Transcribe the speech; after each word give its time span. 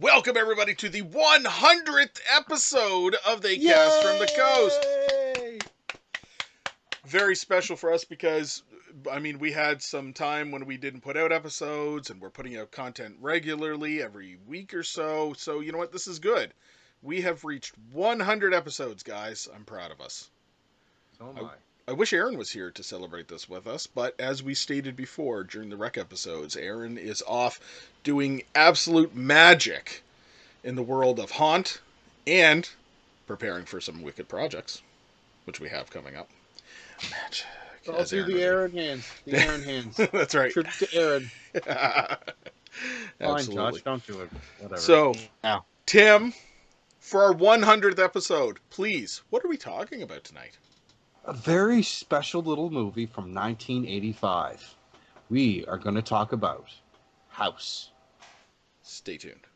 Welcome 0.00 0.38
everybody 0.38 0.74
to 0.76 0.88
the 0.88 1.02
100th 1.02 2.20
episode 2.34 3.14
of 3.28 3.42
They 3.42 3.58
Cast 3.58 4.02
from 4.02 4.18
the 4.18 4.30
Coast. 4.34 5.68
Very 7.04 7.36
special 7.36 7.76
for 7.76 7.92
us 7.92 8.02
because 8.02 8.62
I 9.10 9.18
mean 9.18 9.38
we 9.38 9.52
had 9.52 9.82
some 9.82 10.14
time 10.14 10.50
when 10.50 10.64
we 10.64 10.78
didn't 10.78 11.02
put 11.02 11.18
out 11.18 11.30
episodes 11.30 12.08
and 12.08 12.22
we're 12.22 12.30
putting 12.30 12.56
out 12.56 12.70
content 12.70 13.16
regularly 13.20 14.02
every 14.02 14.38
week 14.46 14.72
or 14.72 14.82
so. 14.82 15.34
So 15.36 15.60
you 15.60 15.72
know 15.72 15.78
what? 15.78 15.92
This 15.92 16.06
is 16.06 16.18
good. 16.18 16.54
We 17.02 17.20
have 17.20 17.44
reached 17.44 17.74
100 17.92 18.54
episodes, 18.54 19.02
guys. 19.02 19.46
I'm 19.54 19.64
proud 19.64 19.90
of 19.90 20.00
us. 20.00 20.30
So 21.18 21.28
am 21.28 21.44
I. 21.44 21.48
I 21.48 21.54
wish 21.90 22.12
Aaron 22.12 22.38
was 22.38 22.52
here 22.52 22.70
to 22.70 22.82
celebrate 22.84 23.26
this 23.26 23.48
with 23.48 23.66
us, 23.66 23.88
but 23.88 24.14
as 24.20 24.42
we 24.42 24.54
stated 24.54 24.94
before 24.94 25.42
during 25.42 25.68
the 25.68 25.76
rec 25.76 25.98
episodes, 25.98 26.56
Aaron 26.56 26.96
is 26.96 27.22
off 27.26 27.58
doing 28.04 28.42
absolute 28.54 29.14
magic 29.16 30.02
in 30.62 30.76
the 30.76 30.82
world 30.82 31.18
of 31.18 31.32
Haunt 31.32 31.80
and 32.26 32.68
preparing 33.26 33.64
for 33.64 33.80
some 33.80 34.02
wicked 34.02 34.28
projects, 34.28 34.82
which 35.44 35.58
we 35.58 35.68
have 35.68 35.90
coming 35.90 36.14
up. 36.16 36.30
Magic. 37.10 37.46
I'll 37.88 38.04
do 38.04 38.22
the 38.24 38.34
would 38.34 38.42
Aaron 38.42 38.72
hands. 38.72 39.08
The 39.26 39.38
Aaron 39.38 39.62
hands. 39.62 39.96
That's 39.96 40.34
right. 40.34 40.52
Tribute 40.52 40.74
to 40.74 40.94
Aaron. 40.94 41.30
Fine, 41.64 42.16
Absolutely. 43.20 43.72
Josh, 43.72 43.82
don't 43.82 44.06
do 44.06 44.20
it. 44.20 44.30
Whatever. 44.60 44.80
So, 44.80 45.14
No. 45.42 45.64
Tim, 45.86 46.32
for 47.00 47.24
our 47.24 47.34
100th 47.34 47.98
episode, 47.98 48.60
please, 48.70 49.22
what 49.30 49.44
are 49.44 49.48
we 49.48 49.56
talking 49.56 50.02
about 50.02 50.22
tonight? 50.24 50.56
A 51.24 51.32
very 51.32 51.82
special 51.82 52.42
little 52.42 52.70
movie 52.70 53.06
from 53.06 53.32
1985. 53.32 54.76
We 55.30 55.64
are 55.66 55.78
going 55.78 55.94
to 55.94 56.02
talk 56.02 56.32
about 56.32 56.66
House. 57.28 57.90
Stay 58.82 59.16
tuned. 59.16 59.46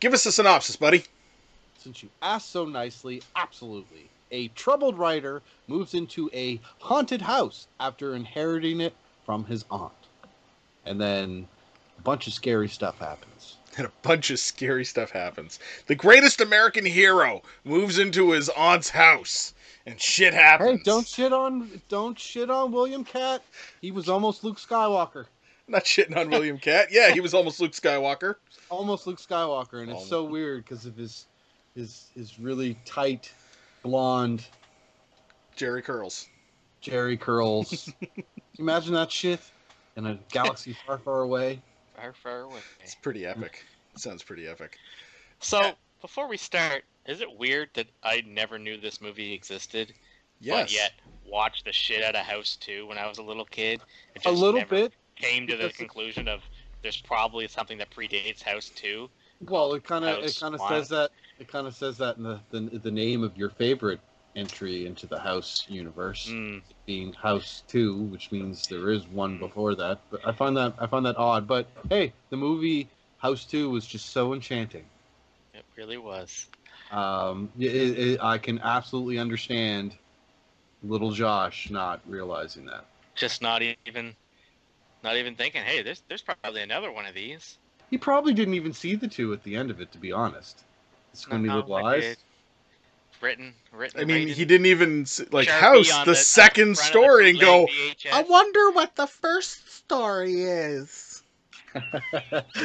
Give 0.00 0.14
us 0.14 0.26
a 0.26 0.32
synopsis, 0.32 0.76
buddy. 0.76 1.04
Since 1.78 2.02
you 2.02 2.08
asked 2.22 2.50
so 2.50 2.64
nicely, 2.64 3.22
absolutely. 3.36 4.10
A 4.32 4.48
troubled 4.48 4.98
writer 4.98 5.42
moves 5.66 5.94
into 5.94 6.30
a 6.32 6.60
haunted 6.80 7.22
house 7.22 7.66
after 7.78 8.14
inheriting 8.14 8.80
it 8.80 8.94
from 9.24 9.44
his 9.44 9.64
aunt. 9.70 9.92
And 10.84 11.00
then 11.00 11.48
a 11.98 12.02
bunch 12.02 12.26
of 12.26 12.32
scary 12.32 12.68
stuff 12.68 12.98
happens. 12.98 13.56
and 13.76 13.86
a 13.86 13.92
bunch 14.02 14.30
of 14.30 14.38
scary 14.38 14.84
stuff 14.84 15.10
happens. 15.10 15.58
The 15.86 15.94
greatest 15.94 16.40
American 16.40 16.84
hero 16.84 17.42
moves 17.64 17.98
into 17.98 18.32
his 18.32 18.48
aunt's 18.50 18.90
house, 18.90 19.54
and 19.86 20.00
shit 20.00 20.34
happens. 20.34 20.78
Hey, 20.78 20.82
don't 20.84 21.06
shit 21.06 21.32
on 21.32 21.80
don't 21.88 22.18
shit 22.18 22.50
on 22.50 22.72
William 22.72 23.04
Katt. 23.04 23.42
He 23.80 23.90
was 23.90 24.08
almost 24.08 24.44
Luke 24.44 24.58
Skywalker. 24.58 25.26
not 25.74 25.84
shitting 25.84 26.16
on 26.16 26.30
William 26.30 26.58
Katt. 26.66 26.88
Yeah, 26.90 27.10
he 27.12 27.20
was 27.20 27.34
almost 27.34 27.60
Luke 27.60 27.72
Skywalker. 27.72 28.36
almost 28.68 29.06
Luke 29.06 29.18
Skywalker, 29.20 29.82
and 29.82 29.90
it's 29.90 30.06
so 30.08 30.24
weird 30.24 30.64
because 30.64 30.86
of 30.86 30.96
his 30.96 31.26
his 31.74 32.10
his 32.14 32.38
really 32.38 32.76
tight 32.84 33.32
blonde 33.82 34.44
Jheri 35.56 35.82
curls. 35.82 36.28
Jheri 36.82 37.18
curls. 37.18 37.92
Can 38.00 38.08
you 38.16 38.24
imagine 38.58 38.94
that 38.94 39.10
shit 39.12 39.40
in 39.96 40.06
a 40.06 40.18
galaxy 40.32 40.76
far, 40.86 40.98
far 40.98 41.20
away? 41.20 41.60
Far, 41.96 42.12
far 42.14 42.40
away. 42.42 42.58
It's 42.82 42.94
pretty 42.94 43.26
epic. 43.26 43.64
sounds 43.96 44.22
pretty 44.22 44.46
epic. 44.48 44.78
So, 45.40 45.60
Yeah. 45.60 45.72
before 46.00 46.28
we 46.28 46.36
start, 46.36 46.84
is 47.06 47.20
it 47.20 47.38
weird 47.38 47.68
that 47.74 47.86
I 48.02 48.22
never 48.26 48.58
knew 48.58 48.78
this 48.78 49.00
movie 49.00 49.32
existed, 49.34 49.92
Yes. 50.40 50.62
but 50.64 50.72
yet 50.72 50.92
watched 51.26 51.64
the 51.66 51.72
shit 51.72 52.02
out 52.02 52.14
of 52.16 52.24
House 52.24 52.56
2 52.56 52.86
when 52.86 52.96
I 52.98 53.06
was 53.06 53.18
a 53.18 53.22
little 53.22 53.44
kid? 53.44 53.80
It 54.14 54.24
A 54.26 54.30
little 54.30 54.60
never 54.60 54.74
bit. 54.74 54.92
Came 55.20 55.46
to 55.46 55.56
the 55.56 55.70
conclusion 55.70 56.28
of 56.28 56.40
there's 56.82 57.00
probably 57.00 57.46
something 57.48 57.78
that 57.78 57.90
predates 57.90 58.42
House 58.42 58.70
2. 58.74 59.08
Well, 59.48 59.74
it 59.74 59.84
kind 59.84 60.04
of 60.04 60.24
it 60.24 60.36
kind 60.40 60.54
of 60.54 60.60
says 60.62 60.88
that 60.88 61.10
it 61.38 61.48
kind 61.48 61.66
of 61.66 61.74
says 61.74 61.98
that 61.98 62.16
in 62.16 62.22
the, 62.22 62.40
the 62.50 62.60
the 62.78 62.90
name 62.90 63.22
of 63.22 63.36
your 63.36 63.50
favorite 63.50 64.00
entry 64.36 64.86
into 64.86 65.06
the 65.06 65.18
House 65.18 65.66
universe 65.68 66.28
Mm, 66.30 66.62
being 66.86 67.12
House 67.12 67.62
Two, 67.68 67.96
which 68.04 68.32
means 68.32 68.66
there 68.66 68.90
is 68.90 69.06
one 69.08 69.38
before 69.38 69.74
that. 69.74 70.00
But 70.10 70.26
I 70.26 70.32
find 70.32 70.56
that 70.56 70.74
I 70.78 70.86
find 70.86 71.04
that 71.06 71.16
odd. 71.16 71.46
But 71.46 71.66
hey, 71.88 72.12
the 72.30 72.36
movie 72.36 72.88
House 73.18 73.44
Two 73.44 73.70
was 73.70 73.86
just 73.86 74.10
so 74.10 74.32
enchanting. 74.34 74.84
it 75.54 75.64
really 75.76 75.98
was. 75.98 76.46
Um, 76.90 77.50
it, 77.58 77.66
it, 77.66 78.20
I 78.22 78.38
can 78.38 78.58
absolutely 78.60 79.18
understand 79.18 79.96
little 80.82 81.12
Josh 81.12 81.70
not 81.70 82.00
realizing 82.06 82.64
that. 82.66 82.84
Just 83.14 83.42
not 83.42 83.62
even, 83.62 84.14
not 85.02 85.16
even 85.16 85.34
thinking, 85.34 85.62
hey, 85.62 85.82
there's 85.82 86.02
there's 86.08 86.22
probably 86.22 86.62
another 86.62 86.90
one 86.92 87.06
of 87.06 87.14
these. 87.14 87.58
He 87.90 87.98
probably 87.98 88.32
didn't 88.34 88.54
even 88.54 88.72
see 88.72 88.94
the 88.94 89.08
two 89.08 89.32
at 89.32 89.42
the 89.42 89.56
end 89.56 89.70
of 89.70 89.80
it, 89.80 89.90
to 89.92 89.98
be 89.98 90.12
honest. 90.12 90.62
It's 91.12 91.24
going 91.24 91.42
to 91.42 91.42
be 91.42 91.48
No, 91.48 91.56
little 91.56 91.74
I 91.74 91.82
eyes. 91.96 92.02
did. 92.02 92.16
Written, 93.20 93.52
written. 93.72 94.00
I 94.00 94.04
mean, 94.04 94.28
right 94.28 94.36
he 94.36 94.44
didn't 94.44 94.66
even 94.66 95.02
s- 95.02 95.20
like 95.30 95.48
Sharpie 95.48 95.60
House 95.60 95.92
on 95.92 96.06
the, 96.06 96.14
second 96.14 96.76
front 96.76 96.94
of 96.94 96.94
the 96.94 97.00
story 97.00 97.30
and 97.30 97.40
go. 97.40 97.66
VHS. 97.66 98.12
I 98.12 98.22
wonder 98.22 98.70
what 98.70 98.96
the 98.96 99.06
first 99.06 99.72
story 99.74 100.42
is. 100.42 101.22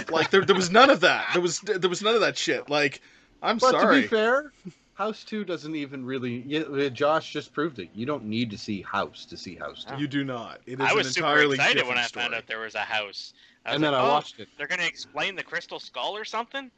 Like 0.09 0.29
there, 0.31 0.44
there 0.46 0.56
was 0.56 0.72
none 0.72 0.90
of 0.90 1.02
that. 1.02 1.28
There 1.34 1.41
was 1.41 1.59
there 1.62 1.90
was 1.90 2.02
none 2.02 2.16
of 2.16 2.22
that 2.22 2.38
shit. 2.38 2.69
Like 2.69 3.02
I'm 3.41 3.57
But 3.57 3.72
sorry. 3.72 3.96
to 3.97 4.02
be 4.03 4.07
fair, 4.07 4.52
House 4.95 5.23
Two 5.25 5.44
doesn't 5.44 5.75
even 5.75 6.06
really. 6.06 6.41
Yeah, 6.47 6.61
uh, 6.61 6.89
Josh 6.89 7.31
just 7.33 7.53
proved 7.53 7.79
it. 7.79 7.89
You 7.94 8.06
don't 8.06 8.23
need 8.25 8.50
to 8.51 8.57
see 8.57 8.81
House 8.81 9.25
to 9.25 9.38
see 9.38 9.56
House 9.56 9.85
Two. 9.85 9.97
you 9.97 10.07
do 10.07 10.23
not. 10.23 10.61
It 10.66 10.79
is 10.79 10.88
I 10.89 10.94
was 10.94 11.07
an 11.07 11.13
super 11.13 11.38
excited 11.53 11.85
when 11.85 11.97
I 11.97 12.03
story. 12.03 12.23
found 12.23 12.33
out 12.33 12.47
there 12.47 12.59
was 12.61 12.75
a 12.75 12.79
house. 12.79 13.34
Was 13.66 13.73
And 13.73 13.84
then 13.84 13.94
I 13.94 14.00
"Oh, 14.00 14.07
watched 14.09 14.39
it. 14.39 14.47
They're 14.57 14.67
gonna 14.67 14.85
explain 14.85 15.35
the 15.35 15.44
crystal 15.44 15.79
skull 15.81 16.16
or 16.16 16.23
something, 16.23 16.72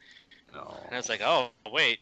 No. 0.52 0.76
and 0.86 0.94
I 0.94 0.96
was 0.96 1.08
like, 1.08 1.20
oh 1.22 1.50
wait, 1.70 2.00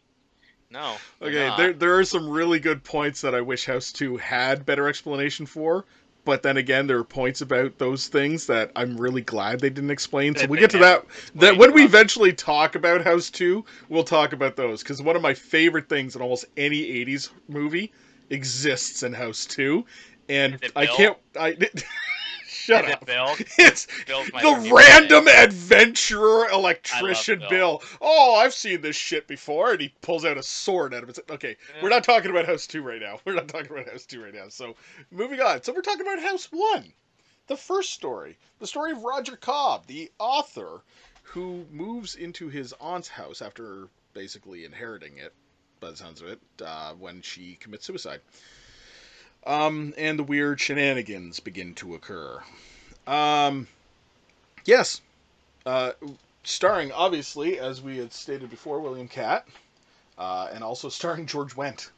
no. 0.71 0.97
Okay, 1.21 1.49
not." 1.49 1.59
there 1.59 1.73
there 1.75 1.99
are 1.99 2.05
some 2.05 2.29
really 2.31 2.61
good 2.61 2.83
points 2.83 3.21
that 3.21 3.35
I 3.35 3.43
wish 3.43 3.67
House 3.67 3.93
2 3.93 4.17
had 4.17 4.65
better 4.65 4.89
explanation 4.89 5.45
for, 5.45 5.85
but 6.27 6.43
then 6.43 6.59
again 6.59 6.87
there 6.87 6.99
are 6.99 7.05
points 7.05 7.41
about 7.41 7.79
those 7.79 8.09
things 8.09 8.47
that 8.47 8.71
I'm 8.77 8.99
really 8.99 9.23
glad 9.23 9.61
they 9.61 9.71
didn't 9.71 9.91
explain. 9.91 10.35
So 10.37 10.47
we 10.47 10.59
get 10.59 10.71
to 10.73 10.79
that 10.79 11.07
that 11.37 11.57
when 11.57 11.73
we 11.73 11.85
eventually 11.85 12.35
talk 12.35 12.75
about 12.75 13.03
House 13.03 13.31
2, 13.31 13.65
we'll 13.89 14.05
talk 14.05 14.35
about 14.35 14.57
those. 14.57 14.83
Cuz 14.83 15.01
one 15.01 15.17
of 15.17 15.23
my 15.23 15.33
favorite 15.33 15.89
things 15.89 16.15
in 16.15 16.21
almost 16.21 16.45
any 16.59 16.83
80s 16.83 17.31
movie 17.49 17.93
exists 18.29 19.03
in 19.03 19.15
House 19.15 19.47
2 19.47 19.87
and 20.29 20.59
I 20.75 20.87
can't 20.87 21.17
I 21.39 21.57
Shut 22.67 22.91
up. 22.91 23.07
Bill? 23.07 23.35
It's 23.59 23.87
Bill's 24.07 24.33
my 24.33 24.43
the 24.43 24.71
random 24.75 25.25
name. 25.27 25.35
adventurer 25.37 26.49
electrician 26.49 27.39
Bill. 27.39 27.49
Bill. 27.49 27.83
Oh, 28.01 28.35
I've 28.35 28.55
seen 28.55 28.81
this 28.81 28.97
shit 28.97 29.27
before, 29.29 29.73
and 29.73 29.81
he 29.81 29.95
pulls 30.01 30.25
out 30.25 30.37
a 30.37 30.43
sword 30.43 30.93
out 30.93 31.03
of 31.03 31.09
his. 31.09 31.21
Okay, 31.31 31.57
we're 31.83 31.89
not 31.89 32.05
talking 32.05 32.31
about 32.31 32.47
House 32.47 32.67
Two 32.67 32.83
right 32.83 33.01
now. 33.01 33.21
We're 33.25 33.35
not 33.35 33.49
talking 33.49 33.71
about 33.71 33.89
House 33.89 34.05
Two 34.05 34.23
right 34.23 34.35
now. 34.35 34.49
So, 34.49 34.75
moving 35.11 35.41
on. 35.41 35.63
So 35.63 35.73
we're 35.73 35.83
talking 35.83 36.03
about 36.03 36.21
House 36.21 36.49
One, 36.51 36.93
the 37.47 37.57
first 37.57 37.91
story, 37.93 38.37
the 38.59 38.67
story 38.67 38.93
of 38.93 39.03
Roger 39.05 39.37
Cobb, 39.37 39.87
the 39.87 40.11
author, 40.19 40.83
who 41.23 41.65
moves 41.71 42.15
into 42.17 42.49
his 42.49 42.73
aunt's 42.81 43.09
house 43.09 43.43
after 43.43 43.89
basically 44.13 44.65
inheriting 44.65 45.19
it, 45.19 45.33
by 45.81 45.91
the 45.91 45.97
sounds 45.97 46.21
of 46.21 46.29
it, 46.29 46.41
uh, 46.65 46.93
when 46.95 47.23
she 47.23 47.55
commits 47.61 47.87
suicide. 47.87 48.21
Um, 49.47 49.95
and 49.97 50.19
the 50.19 50.25
weird 50.25 50.61
shenanigans 50.61 51.41
begin 51.41 51.75
to 51.75 51.95
occur. 51.95 52.43
Um, 53.07 53.69
yes. 54.65 55.01
Uh, 55.65 55.93
starring, 56.43 56.91
obviously, 56.93 57.59
as 57.61 57.81
we 57.81 57.99
had 57.99 58.13
stated 58.13 58.51
before, 58.51 58.81
William 58.81 59.09
Katt, 59.09 59.47
uh, 60.19 60.49
and 60.53 60.65
also 60.65 60.89
starring 60.89 61.27
George 61.27 61.55
Wendt, 61.55 61.91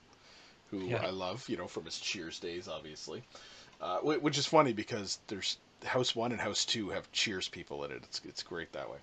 who 0.70 0.80
Yeah. 0.80 1.02
I 1.02 1.10
love, 1.10 1.48
you 1.48 1.56
know, 1.56 1.68
from 1.68 1.86
his 1.86 1.98
Cheers 1.98 2.38
days, 2.38 2.68
obviously. 2.68 3.22
Uh, 3.80 3.98
which 3.98 4.36
is 4.36 4.44
funny 4.44 4.72
because 4.72 5.20
there's 5.28 5.56
House 5.84 6.14
One 6.16 6.32
and 6.32 6.40
House 6.40 6.64
Two 6.64 6.90
have 6.90 7.10
Cheers 7.12 7.48
people 7.48 7.84
in 7.84 7.92
it. 7.92 8.02
It's 8.02 8.20
it's 8.24 8.42
great 8.42 8.72
that 8.72 8.90
way. 8.90 8.98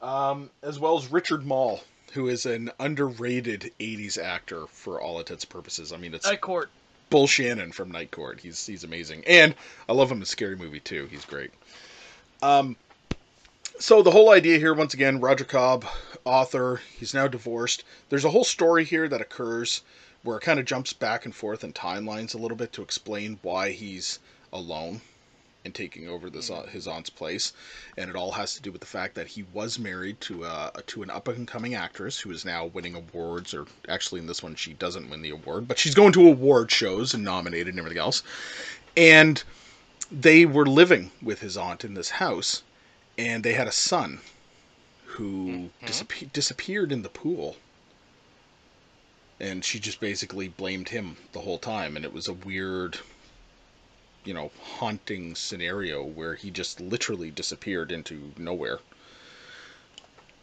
Um, 0.00 0.50
as 0.62 0.78
well 0.78 0.96
as 0.96 1.10
Richard 1.10 1.44
Moll, 1.44 1.80
who 2.12 2.28
is 2.28 2.46
an 2.46 2.70
underrated 2.78 3.72
'80s 3.80 4.16
actor 4.16 4.68
for 4.68 5.00
all 5.00 5.18
intents 5.18 5.42
and 5.42 5.50
purposes. 5.50 5.92
I 5.92 5.96
mean, 5.96 6.14
it's 6.14 6.26
Night 6.26 6.40
Court. 6.40 6.70
Bull 7.10 7.26
Shannon 7.26 7.72
from 7.72 7.90
Night 7.90 8.10
Court. 8.10 8.40
He's 8.40 8.66
he's 8.66 8.84
amazing, 8.84 9.24
and 9.26 9.54
I 9.88 9.92
love 9.92 10.10
him 10.10 10.20
in 10.20 10.24
Scary 10.24 10.56
Movie 10.56 10.80
too. 10.80 11.06
He's 11.10 11.24
great. 11.24 11.50
Um, 12.42 12.76
so 13.78 14.02
the 14.02 14.10
whole 14.10 14.30
idea 14.30 14.58
here, 14.58 14.74
once 14.74 14.94
again, 14.94 15.20
Roger 15.20 15.44
Cobb, 15.44 15.84
author. 16.24 16.80
He's 16.98 17.14
now 17.14 17.28
divorced. 17.28 17.84
There's 18.08 18.24
a 18.24 18.30
whole 18.30 18.44
story 18.44 18.84
here 18.84 19.08
that 19.08 19.20
occurs 19.20 19.82
where 20.22 20.38
it 20.38 20.42
kind 20.42 20.58
of 20.58 20.66
jumps 20.66 20.92
back 20.92 21.24
and 21.24 21.34
forth 21.34 21.62
in 21.64 21.72
timelines 21.72 22.34
a 22.34 22.38
little 22.38 22.56
bit 22.56 22.72
to 22.72 22.82
explain 22.82 23.38
why 23.42 23.70
he's 23.70 24.18
alone 24.52 25.00
and 25.68 25.74
taking 25.74 26.08
over 26.08 26.30
this 26.30 26.50
uh, 26.50 26.62
his 26.62 26.86
aunt's 26.88 27.10
place, 27.10 27.52
and 27.98 28.08
it 28.08 28.16
all 28.16 28.32
has 28.32 28.54
to 28.54 28.62
do 28.62 28.72
with 28.72 28.80
the 28.80 28.86
fact 28.86 29.14
that 29.14 29.28
he 29.28 29.44
was 29.52 29.78
married 29.78 30.18
to 30.22 30.44
a 30.44 30.72
to 30.86 31.02
an 31.02 31.10
up 31.10 31.28
and 31.28 31.46
coming 31.46 31.74
actress 31.74 32.18
who 32.18 32.30
is 32.30 32.44
now 32.44 32.64
winning 32.64 32.94
awards, 32.94 33.52
or 33.52 33.66
actually 33.86 34.18
in 34.18 34.26
this 34.26 34.42
one 34.42 34.54
she 34.54 34.72
doesn't 34.72 35.10
win 35.10 35.20
the 35.22 35.30
award, 35.30 35.68
but 35.68 35.78
she's 35.78 35.94
going 35.94 36.12
to 36.12 36.26
award 36.26 36.70
shows 36.70 37.12
and 37.12 37.22
nominated 37.22 37.68
and 37.68 37.78
everything 37.78 37.98
else, 37.98 38.22
and 38.96 39.44
they 40.10 40.46
were 40.46 40.66
living 40.66 41.10
with 41.20 41.40
his 41.40 41.56
aunt 41.56 41.84
in 41.84 41.92
this 41.92 42.10
house, 42.10 42.62
and 43.18 43.44
they 43.44 43.52
had 43.52 43.68
a 43.68 43.72
son 43.72 44.20
who 45.04 45.48
Mhm. 45.48 45.70
disappe- 45.86 46.32
disappeared 46.32 46.90
in 46.92 47.02
the 47.02 47.08
pool. 47.10 47.56
And 49.40 49.64
she 49.64 49.78
just 49.78 50.00
basically 50.00 50.48
blamed 50.48 50.88
him 50.88 51.16
the 51.32 51.42
whole 51.42 51.58
time, 51.58 51.94
and 51.94 52.04
it 52.04 52.12
was 52.12 52.26
a 52.26 52.32
weird 52.32 52.98
you 54.28 54.34
know, 54.34 54.50
haunting 54.60 55.34
scenario 55.34 56.04
where 56.04 56.34
he 56.34 56.50
just 56.50 56.82
literally 56.82 57.30
disappeared 57.30 57.90
into 57.90 58.30
nowhere. 58.36 58.78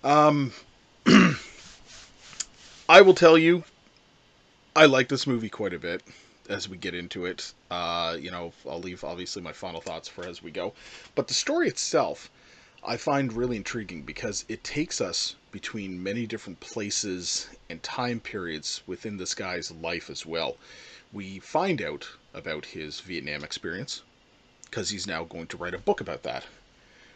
Um, 0.03 0.53
I 2.89 3.01
will 3.01 3.13
tell 3.13 3.37
you, 3.37 3.63
I 4.75 4.87
like 4.87 5.07
this 5.07 5.27
movie 5.27 5.49
quite 5.49 5.71
a 5.71 5.77
bit 5.77 6.01
as 6.49 6.67
we 6.67 6.77
get 6.77 6.95
into 6.95 7.25
it. 7.27 7.53
Uh, 7.69 8.17
you 8.19 8.31
know, 8.31 8.53
I'll 8.67 8.79
leave 8.79 9.03
obviously 9.03 9.43
my 9.43 9.53
final 9.53 9.81
thoughts 9.81 10.07
for 10.07 10.25
as 10.25 10.41
we 10.41 10.49
go. 10.49 10.73
But 11.13 11.27
the 11.27 11.35
story 11.35 11.67
itself, 11.67 12.31
I 12.83 12.97
find 12.97 13.33
really 13.33 13.55
intriguing 13.55 14.01
because 14.01 14.45
it 14.49 14.63
takes 14.63 14.99
us 14.99 15.35
between 15.51 16.01
many 16.01 16.25
different 16.25 16.59
places 16.59 17.49
and 17.69 17.83
time 17.83 18.19
periods 18.19 18.81
within 18.87 19.17
this 19.17 19.35
guy's 19.35 19.69
life 19.69 20.09
as 20.09 20.25
well. 20.25 20.57
We 21.13 21.37
find 21.37 21.83
out 21.83 22.07
about 22.35 22.65
his 22.65 22.99
Vietnam 22.99 23.43
experience 23.43 24.03
because 24.65 24.89
he's 24.89 25.07
now 25.07 25.23
going 25.23 25.47
to 25.47 25.57
write 25.57 25.73
a 25.73 25.79
book 25.79 26.01
about 26.01 26.23
that, 26.23 26.43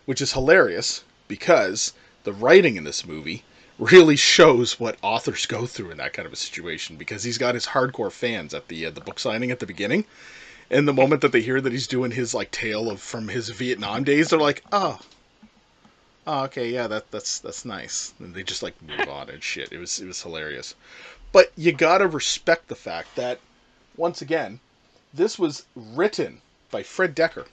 which 0.06 0.22
is 0.22 0.34
hilarious 0.34 1.04
because 1.28 1.94
the 2.24 2.34
writing 2.34 2.78
in 2.78 2.84
this 2.84 3.06
movie 3.06 3.44
really 3.78 4.16
shows 4.16 4.80
what 4.80 4.98
authors 5.02 5.46
go 5.46 5.66
through 5.66 5.92
in 5.92 5.98
that 5.98 6.14
kind 6.14 6.26
of 6.26 6.34
a 6.34 6.38
situation 6.38 6.96
because 6.98 7.24
he's 7.24 7.38
got 7.38 7.54
his 7.54 7.68
hardcore 7.68 8.12
fans 8.12 8.54
at 8.54 8.68
the 8.68 8.86
uh, 8.86 8.90
the 8.92 9.02
book 9.02 9.20
signing 9.20 9.52
at 9.52 9.60
the 9.60 9.66
beginning 9.66 10.04
and 10.70 10.88
the 10.88 10.94
moment 10.94 11.22
that 11.22 11.32
they 11.32 11.42
hear 11.42 11.62
that 11.62 11.72
he's 11.72 11.88
doing 11.88 12.12
his 12.12 12.34
like 12.34 12.52
tale 12.52 12.90
of 12.90 13.02
from 13.02 13.28
his 13.28 13.50
Vietnam 13.50 14.04
days 14.04 14.30
they're 14.30 14.40
like 14.40 14.64
oh. 14.72 15.00
Oh 16.28 16.44
okay 16.44 16.70
yeah 16.70 16.88
that 16.88 17.10
that's 17.12 17.40
that's 17.40 17.66
nice. 17.66 18.14
And 18.20 18.34
they 18.34 18.44
just 18.44 18.62
like 18.62 18.80
move 18.82 19.08
on 19.08 19.30
and 19.30 19.42
shit. 19.42 19.72
It 19.72 19.80
was 19.80 20.00
it 20.00 20.08
was 20.08 20.22
hilarious. 20.22 20.76
But 21.32 21.52
you 21.56 21.72
got 21.72 22.00
to 22.00 22.08
respect 22.08 22.68
the 22.68 22.76
fact 22.76 23.16
that 23.16 23.40
once 23.96 24.22
again 24.22 24.60
this 25.14 25.40
was 25.40 25.66
written 25.76 26.42
by 26.72 26.84
Fred 26.84 27.16
Dekker, 27.16 27.48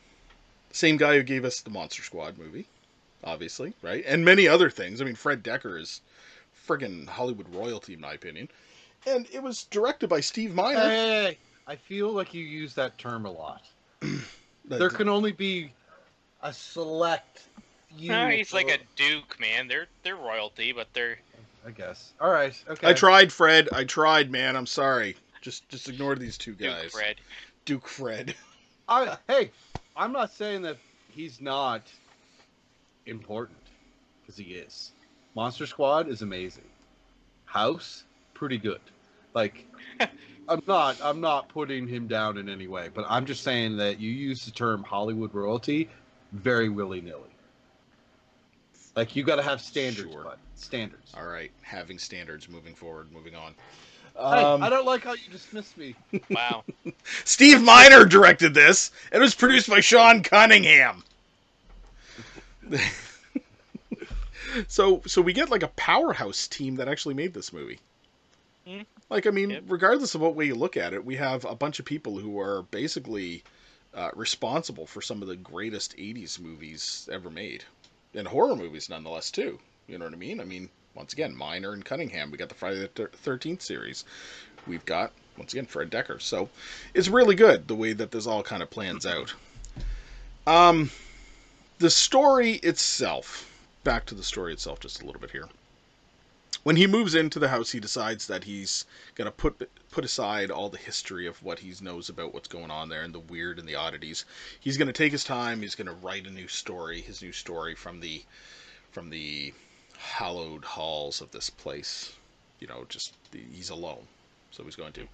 same 0.73 0.97
guy 0.97 1.17
who 1.17 1.23
gave 1.23 1.45
us 1.45 1.61
the 1.61 1.71
Monster 1.71 2.03
Squad 2.03 2.39
movie, 2.39 2.67
obviously, 3.25 3.73
right? 3.83 4.05
And 4.07 4.25
many 4.25 4.47
other 4.47 4.71
things. 4.71 5.01
I 5.01 5.05
mean, 5.05 5.15
Fred 5.15 5.43
Dekker 5.43 5.81
is 5.81 6.01
friggin' 6.67 7.07
Hollywood 7.07 7.53
royalty, 7.55 7.95
in 7.95 8.01
my 8.01 8.13
opinion. 8.13 8.49
And 9.07 9.27
it 9.33 9.43
was 9.43 9.65
directed 9.65 10.09
by 10.09 10.21
Steve 10.21 10.55
Miner. 10.55 10.81
Hey, 10.81 10.89
hey, 10.89 11.25
hey, 11.25 11.39
I 11.67 11.77
feel 11.77 12.13
like 12.13 12.35
you 12.35 12.45
use 12.45 12.75
that 12.75 12.99
term 12.99 13.25
a 13.27 13.31
lot. 13.31 13.63
There 14.69 14.91
can 14.91 15.09
only 15.09 15.31
be 15.31 15.71
a 16.43 16.53
select 16.53 17.45
few. 17.97 18.11
No, 18.11 18.29
he's 18.29 18.53
like 18.53 18.69
a 18.69 18.79
duke, 18.97 19.39
man. 19.39 19.69
They're 19.69 19.87
they're 20.03 20.17
royalty, 20.17 20.73
but 20.73 20.89
they're 20.93 21.19
I 21.67 21.71
guess. 21.71 22.13
All 22.21 22.31
right. 22.31 22.61
Okay. 22.69 22.89
I 22.89 22.93
tried, 22.93 23.33
Fred. 23.33 23.69
I 23.73 23.85
tried, 23.85 24.31
man. 24.31 24.57
I'm 24.57 24.67
sorry. 24.67 25.17
Just 25.41 25.69
just 25.69 25.89
ignore 25.89 26.15
these 26.15 26.39
two 26.39 26.53
Duke 26.53 26.69
guys. 26.69 26.93
Fred. 26.93 27.17
Duke 27.67 27.87
Fred. 27.87 28.35
I, 28.89 29.19
hey, 29.29 29.51
I'm 29.95 30.13
not 30.13 30.33
saying 30.33 30.63
that 30.63 30.79
he's 31.09 31.41
not 31.41 31.93
important 33.05 33.59
because 34.23 34.39
he 34.39 34.55
is. 34.55 34.93
Monster 35.35 35.67
Squad 35.67 36.09
is 36.09 36.23
amazing. 36.23 36.65
House, 37.45 38.05
pretty 38.33 38.57
good. 38.57 38.81
Like, 39.35 39.67
I'm 40.49 40.63
not, 40.67 40.97
I'm 41.03 41.21
not 41.21 41.49
putting 41.49 41.87
him 41.87 42.07
down 42.07 42.39
in 42.39 42.49
any 42.49 42.69
way, 42.69 42.89
but 42.95 43.05
I'm 43.09 43.27
just 43.27 43.43
saying 43.43 43.77
that 43.79 44.01
you 44.01 44.11
use 44.11 44.45
the 44.45 44.53
term 44.53 44.83
Hollywood 44.83 45.35
royalty 45.35 45.91
very 46.33 46.69
willy 46.69 47.01
nilly. 47.01 47.31
Like, 48.95 49.15
you 49.15 49.25
got 49.25 49.37
to 49.37 49.43
have 49.43 49.61
standards, 49.61 50.11
Sure. 50.13 50.23
bud. 50.23 50.39
Standards. 50.55 51.13
All 51.15 51.27
right, 51.27 51.51
having 51.63 51.99
standards 51.99 52.49
moving 52.49 52.75
forward, 52.75 53.13
moving 53.13 53.35
on. 53.35 53.55
Hey, 54.19 54.25
Um, 54.25 54.63
I 54.63 54.71
don't 54.71 54.87
like 54.87 55.05
how 55.05 55.13
you 55.13 55.29
dismiss 55.31 55.77
me. 55.77 55.95
Wow. 56.31 56.65
Steve 57.25 57.63
Miner 57.63 58.05
directed 58.05 58.55
this, 58.55 58.91
it 59.13 59.19
was 59.19 59.35
produced 59.35 59.69
by 59.69 59.81
Sean 59.81 60.23
Cunningham. 60.23 61.05
so, 64.69 65.03
so 65.07 65.23
we 65.23 65.33
get 65.33 65.51
like 65.51 65.63
a 65.63 65.69
powerhouse 65.69 66.49
team 66.49 66.77
that 66.77 66.89
actually 66.89 67.15
made 67.15 67.35
this 67.35 67.53
movie. 67.53 67.79
Hmm. 68.67 68.83
Like, 69.11 69.27
I 69.27 69.31
mean, 69.31 69.51
Yep. 69.51 69.65
regardless 69.69 70.15
of 70.15 70.21
what 70.21 70.35
way 70.35 70.47
you 70.47 70.55
look 70.55 70.77
at 70.77 70.93
it, 70.93 71.05
we 71.05 71.17
have 71.17 71.45
a 71.45 71.55
bunch 71.55 71.79
of 71.79 71.85
people 71.85 72.19
who 72.19 72.39
are 72.41 72.63
basically 72.63 73.45
uh, 73.95 74.11
responsible 74.15 74.87
for 74.87 75.01
some 75.01 75.23
of 75.23 75.29
the 75.29 75.37
greatest 75.37 75.97
'80s 75.97 76.39
movies 76.39 77.09
ever 77.13 77.31
made, 77.31 77.65
and 78.15 78.27
horror 78.29 78.57
movies 78.57 78.89
nonetheless 78.89 79.31
too. 79.31 79.59
You 79.87 79.99
know 79.99 80.07
what 80.07 80.15
I 80.15 80.19
mean? 80.19 80.41
I 80.41 80.45
mean, 80.45 80.69
once 80.97 81.13
again, 81.13 81.37
Miner 81.37 81.73
and 81.73 81.85
Cunningham. 81.85 82.31
We 82.31 82.39
got 82.39 82.49
the 82.49 82.55
Friday 82.55 82.89
the 82.95 83.07
Thirteenth 83.09 83.63
series. 83.63 84.05
We've 84.67 84.85
got 84.85 85.13
once 85.37 85.53
again 85.53 85.67
Fred 85.67 85.91
Dekker. 85.91 86.21
So 86.21 86.49
it's 86.95 87.09
really 87.09 87.35
good 87.35 87.69
the 87.69 87.75
way 87.75 87.93
that 87.93 88.11
this 88.11 88.27
all 88.27 88.43
kind 88.43 88.63
of 88.63 88.71
plans 88.71 89.05
out. 89.05 89.35
Um, 90.47 90.91
the 91.79 91.91
story 91.91 92.55
itself. 92.55 93.53
Back 93.85 94.07
to 94.07 94.15
the 94.15 94.25
story 94.25 94.53
itself, 94.53 94.81
just 94.81 95.03
a 95.03 95.07
little 95.07 95.21
bit 95.21 95.31
here. 95.31 95.49
When 96.65 96.75
he 96.75 96.89
moves 96.89 97.15
into 97.15 97.39
the 97.39 97.49
house, 97.49 97.71
he 97.71 97.79
decides 97.79 98.27
that 98.27 98.43
he's 98.43 98.87
gonna 99.15 99.31
put 99.31 99.71
put 99.91 100.05
aside 100.05 100.51
all 100.51 100.69
the 100.69 100.79
history 100.79 101.27
of 101.27 101.41
what 101.43 101.61
he 101.61 101.73
knows 101.81 102.09
about 102.09 102.35
what's 102.35 102.49
going 102.49 102.71
on 102.71 102.89
there 102.89 103.03
and 103.03 103.15
the 103.15 103.21
weird 103.21 103.59
and 103.59 103.69
the 103.69 103.77
oddities. 103.77 104.25
He's 104.59 104.77
gonna 104.77 104.93
take 104.93 105.13
his 105.13 105.23
time. 105.23 105.63
He's 105.63 105.77
gonna 105.77 105.93
write 105.93 106.27
a 106.27 106.31
new 106.31 106.49
story, 106.49 107.01
his 107.01 107.23
new 107.23 107.33
story 107.33 107.77
from 107.77 108.01
the 108.01 108.25
from 108.91 109.11
the 109.11 109.53
hallowed 109.99 110.65
halls 110.65 111.21
of 111.21 111.31
this 111.31 111.51
place. 111.51 112.13
You 112.61 112.67
know, 112.67 112.87
just 112.89 113.15
he's 113.33 113.71
alone, 113.71 114.07
so 114.51 114.65
he's 114.65 114.77
going 114.77 114.93
to. 114.95 115.07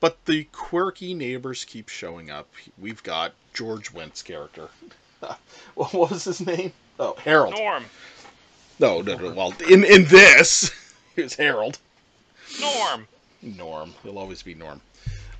But 0.00 0.24
the 0.24 0.44
quirky 0.52 1.14
neighbors 1.14 1.64
keep 1.64 1.88
showing 1.88 2.30
up. 2.30 2.48
We've 2.78 3.02
got 3.02 3.32
George 3.52 3.92
Wendt's 3.92 4.22
character. 4.22 4.68
what 5.74 5.92
was 5.92 6.24
his 6.24 6.40
name? 6.40 6.72
Oh, 6.98 7.14
Harold. 7.18 7.54
Norm. 7.54 7.84
No, 8.78 9.02
no, 9.02 9.16
no. 9.16 9.32
Well, 9.32 9.54
in 9.68 9.84
in 9.84 10.04
this, 10.06 10.70
it 11.16 11.34
Harold. 11.34 11.78
Norm. 12.60 13.08
Norm. 13.42 13.94
He'll 14.02 14.18
always 14.18 14.42
be 14.42 14.54
Norm. 14.54 14.80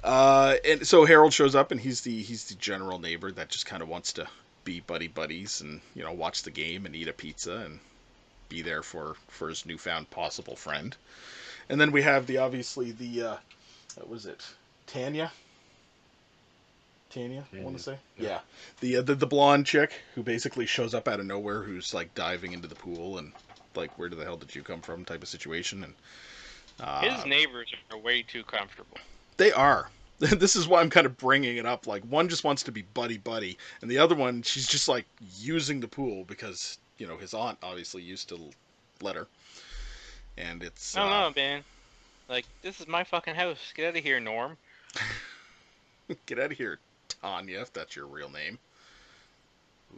Uh, 0.04 0.56
and 0.64 0.86
so 0.86 1.04
Harold 1.04 1.32
shows 1.32 1.54
up, 1.54 1.72
and 1.72 1.80
he's 1.80 2.02
the 2.02 2.22
he's 2.22 2.44
the 2.44 2.54
general 2.54 2.98
neighbor 2.98 3.32
that 3.32 3.48
just 3.48 3.66
kind 3.66 3.82
of 3.82 3.88
wants 3.88 4.12
to 4.14 4.26
be 4.64 4.80
buddy 4.80 5.08
buddies 5.08 5.60
and 5.60 5.80
you 5.94 6.02
know 6.02 6.12
watch 6.12 6.42
the 6.42 6.50
game 6.50 6.86
and 6.86 6.96
eat 6.96 7.08
a 7.08 7.12
pizza 7.12 7.58
and 7.58 7.78
be 8.48 8.62
there 8.62 8.82
for 8.82 9.16
for 9.28 9.48
his 9.48 9.66
newfound 9.66 10.10
possible 10.10 10.56
friend. 10.56 10.96
And 11.68 11.80
then 11.80 11.90
we 11.92 12.02
have 12.02 12.26
the 12.26 12.38
obviously 12.38 12.92
the 12.92 13.22
uh, 13.22 13.36
what 13.96 14.08
was 14.08 14.26
it 14.26 14.44
Tanya? 14.86 15.32
Tanya, 17.10 17.44
I 17.54 17.60
want 17.62 17.76
to 17.76 17.82
say. 17.82 17.98
yeah. 18.18 18.28
Yeah, 18.28 18.38
the, 18.80 18.96
uh, 18.96 19.02
the 19.02 19.14
the 19.14 19.26
blonde 19.26 19.66
chick 19.66 19.92
who 20.14 20.22
basically 20.22 20.66
shows 20.66 20.92
up 20.94 21.08
out 21.08 21.20
of 21.20 21.26
nowhere, 21.26 21.62
who's 21.62 21.94
like 21.94 22.14
diving 22.14 22.52
into 22.52 22.68
the 22.68 22.74
pool 22.74 23.18
and 23.18 23.32
like, 23.74 23.98
where 23.98 24.08
the 24.08 24.24
hell 24.24 24.36
did 24.36 24.54
you 24.54 24.62
come 24.62 24.80
from? 24.80 25.04
Type 25.04 25.22
of 25.22 25.28
situation. 25.28 25.84
And 25.84 25.94
uh, 26.80 27.00
His 27.02 27.26
neighbors 27.26 27.72
are 27.90 27.98
way 27.98 28.22
too 28.22 28.42
comfortable. 28.42 28.98
they 29.36 29.52
are. 29.52 29.90
this 30.18 30.56
is 30.56 30.66
why 30.66 30.80
I'm 30.80 30.88
kind 30.88 31.04
of 31.04 31.16
bringing 31.18 31.58
it 31.58 31.66
up. 31.66 31.86
Like 31.86 32.02
one 32.04 32.28
just 32.28 32.42
wants 32.42 32.62
to 32.64 32.72
be 32.72 32.82
buddy 32.82 33.18
buddy, 33.18 33.58
and 33.82 33.90
the 33.90 33.98
other 33.98 34.14
one 34.14 34.42
she's 34.42 34.66
just 34.66 34.88
like 34.88 35.04
using 35.38 35.80
the 35.80 35.88
pool 35.88 36.24
because 36.24 36.78
you 36.98 37.06
know 37.06 37.16
his 37.16 37.34
aunt 37.34 37.58
obviously 37.62 38.02
used 38.02 38.28
to 38.30 38.38
let 39.02 39.16
her, 39.16 39.26
and 40.36 40.62
it's 40.62 40.96
I 40.96 41.02
don't 41.02 41.12
uh, 41.12 41.28
know, 41.28 41.32
man. 41.36 41.64
Like 42.28 42.46
this 42.62 42.80
is 42.80 42.88
my 42.88 43.04
fucking 43.04 43.34
house. 43.34 43.58
Get 43.74 43.88
out 43.88 43.96
of 43.96 44.02
here, 44.02 44.20
Norm. 44.20 44.56
get 46.26 46.38
out 46.38 46.52
of 46.52 46.58
here, 46.58 46.78
Tanya, 47.22 47.60
if 47.60 47.72
that's 47.72 47.96
your 47.96 48.06
real 48.06 48.30
name. 48.30 48.58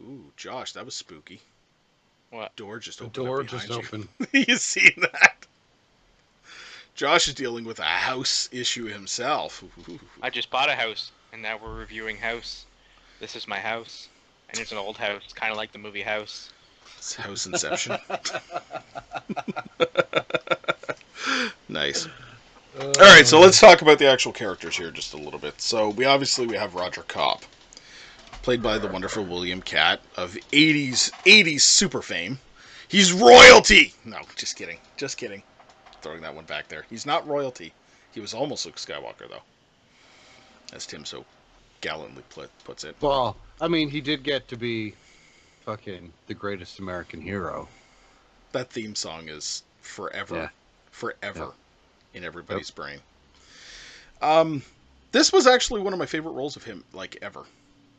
Ooh, 0.00 0.32
Josh, 0.36 0.72
that 0.72 0.84
was 0.84 0.94
spooky. 0.94 1.40
What? 2.30 2.54
Door 2.56 2.80
just 2.80 2.98
The 2.98 3.06
door 3.06 3.40
up 3.40 3.46
just 3.46 3.68
behind 3.68 3.84
opened. 3.86 4.08
You. 4.32 4.44
you 4.48 4.56
seen 4.56 4.92
that? 5.00 5.46
Josh 6.94 7.28
is 7.28 7.34
dealing 7.34 7.64
with 7.64 7.78
a 7.78 7.84
house 7.84 8.48
issue 8.52 8.86
himself. 8.86 9.62
Ooh. 9.88 10.00
I 10.20 10.30
just 10.30 10.50
bought 10.50 10.68
a 10.68 10.74
house, 10.74 11.12
and 11.32 11.40
now 11.40 11.56
we're 11.56 11.74
reviewing 11.74 12.16
House. 12.16 12.66
This 13.20 13.36
is 13.36 13.46
my 13.46 13.58
house, 13.58 14.08
and 14.50 14.58
it's 14.58 14.72
an 14.72 14.78
old 14.78 14.98
house, 14.98 15.32
kind 15.32 15.52
of 15.52 15.56
like 15.56 15.72
the 15.72 15.78
movie 15.78 16.02
House. 16.02 16.50
It's 16.98 17.14
house 17.14 17.46
inception. 17.46 17.96
nice. 21.68 22.06
Uh, 22.76 22.92
All 22.98 23.04
right, 23.04 23.26
so 23.26 23.40
let's 23.40 23.60
talk 23.60 23.82
about 23.82 24.00
the 24.00 24.08
actual 24.08 24.32
characters 24.32 24.76
here 24.76 24.90
just 24.90 25.14
a 25.14 25.16
little 25.16 25.38
bit. 25.38 25.60
So 25.60 25.90
we 25.90 26.06
obviously 26.06 26.46
we 26.46 26.56
have 26.56 26.74
Roger 26.74 27.02
Cobb, 27.02 27.42
played 28.42 28.62
by 28.62 28.78
the 28.78 28.88
wonderful 28.88 29.24
William 29.24 29.62
Katt 29.62 30.00
of 30.16 30.32
80s 30.50 31.12
80s 31.24 31.60
super 31.60 32.02
fame. 32.02 32.40
He's 32.88 33.12
royalty. 33.12 33.94
No, 34.04 34.18
just 34.34 34.56
kidding. 34.56 34.78
Just 34.96 35.18
kidding. 35.18 35.44
Throwing 36.02 36.22
that 36.22 36.34
one 36.34 36.46
back 36.46 36.66
there. 36.68 36.84
He's 36.90 37.06
not 37.06 37.28
royalty. 37.28 37.72
He 38.12 38.20
was 38.20 38.34
almost 38.34 38.66
Luke 38.66 38.76
Skywalker 38.76 39.28
though. 39.28 39.42
As 40.72 40.84
Tim 40.84 41.04
so 41.04 41.24
gallantly 41.80 42.24
puts 42.64 42.82
it. 42.82 42.96
Well, 43.00 43.36
I 43.60 43.68
mean, 43.68 43.88
he 43.88 44.00
did 44.00 44.24
get 44.24 44.48
to 44.48 44.56
be 44.56 44.94
fucking 45.68 46.10
the 46.28 46.32
greatest 46.32 46.78
American 46.78 47.20
hero. 47.20 47.68
That 48.52 48.70
theme 48.70 48.94
song 48.94 49.28
is 49.28 49.64
forever, 49.82 50.34
Yeah. 50.34 50.48
forever 50.90 51.52
in 52.14 52.24
everybody's 52.24 52.70
brain. 52.70 53.02
Um, 54.22 54.62
this 55.12 55.30
was 55.30 55.46
actually 55.46 55.82
one 55.82 55.92
of 55.92 55.98
my 55.98 56.06
favorite 56.06 56.32
roles 56.32 56.56
of 56.56 56.64
him, 56.64 56.84
like 56.94 57.18
ever, 57.20 57.44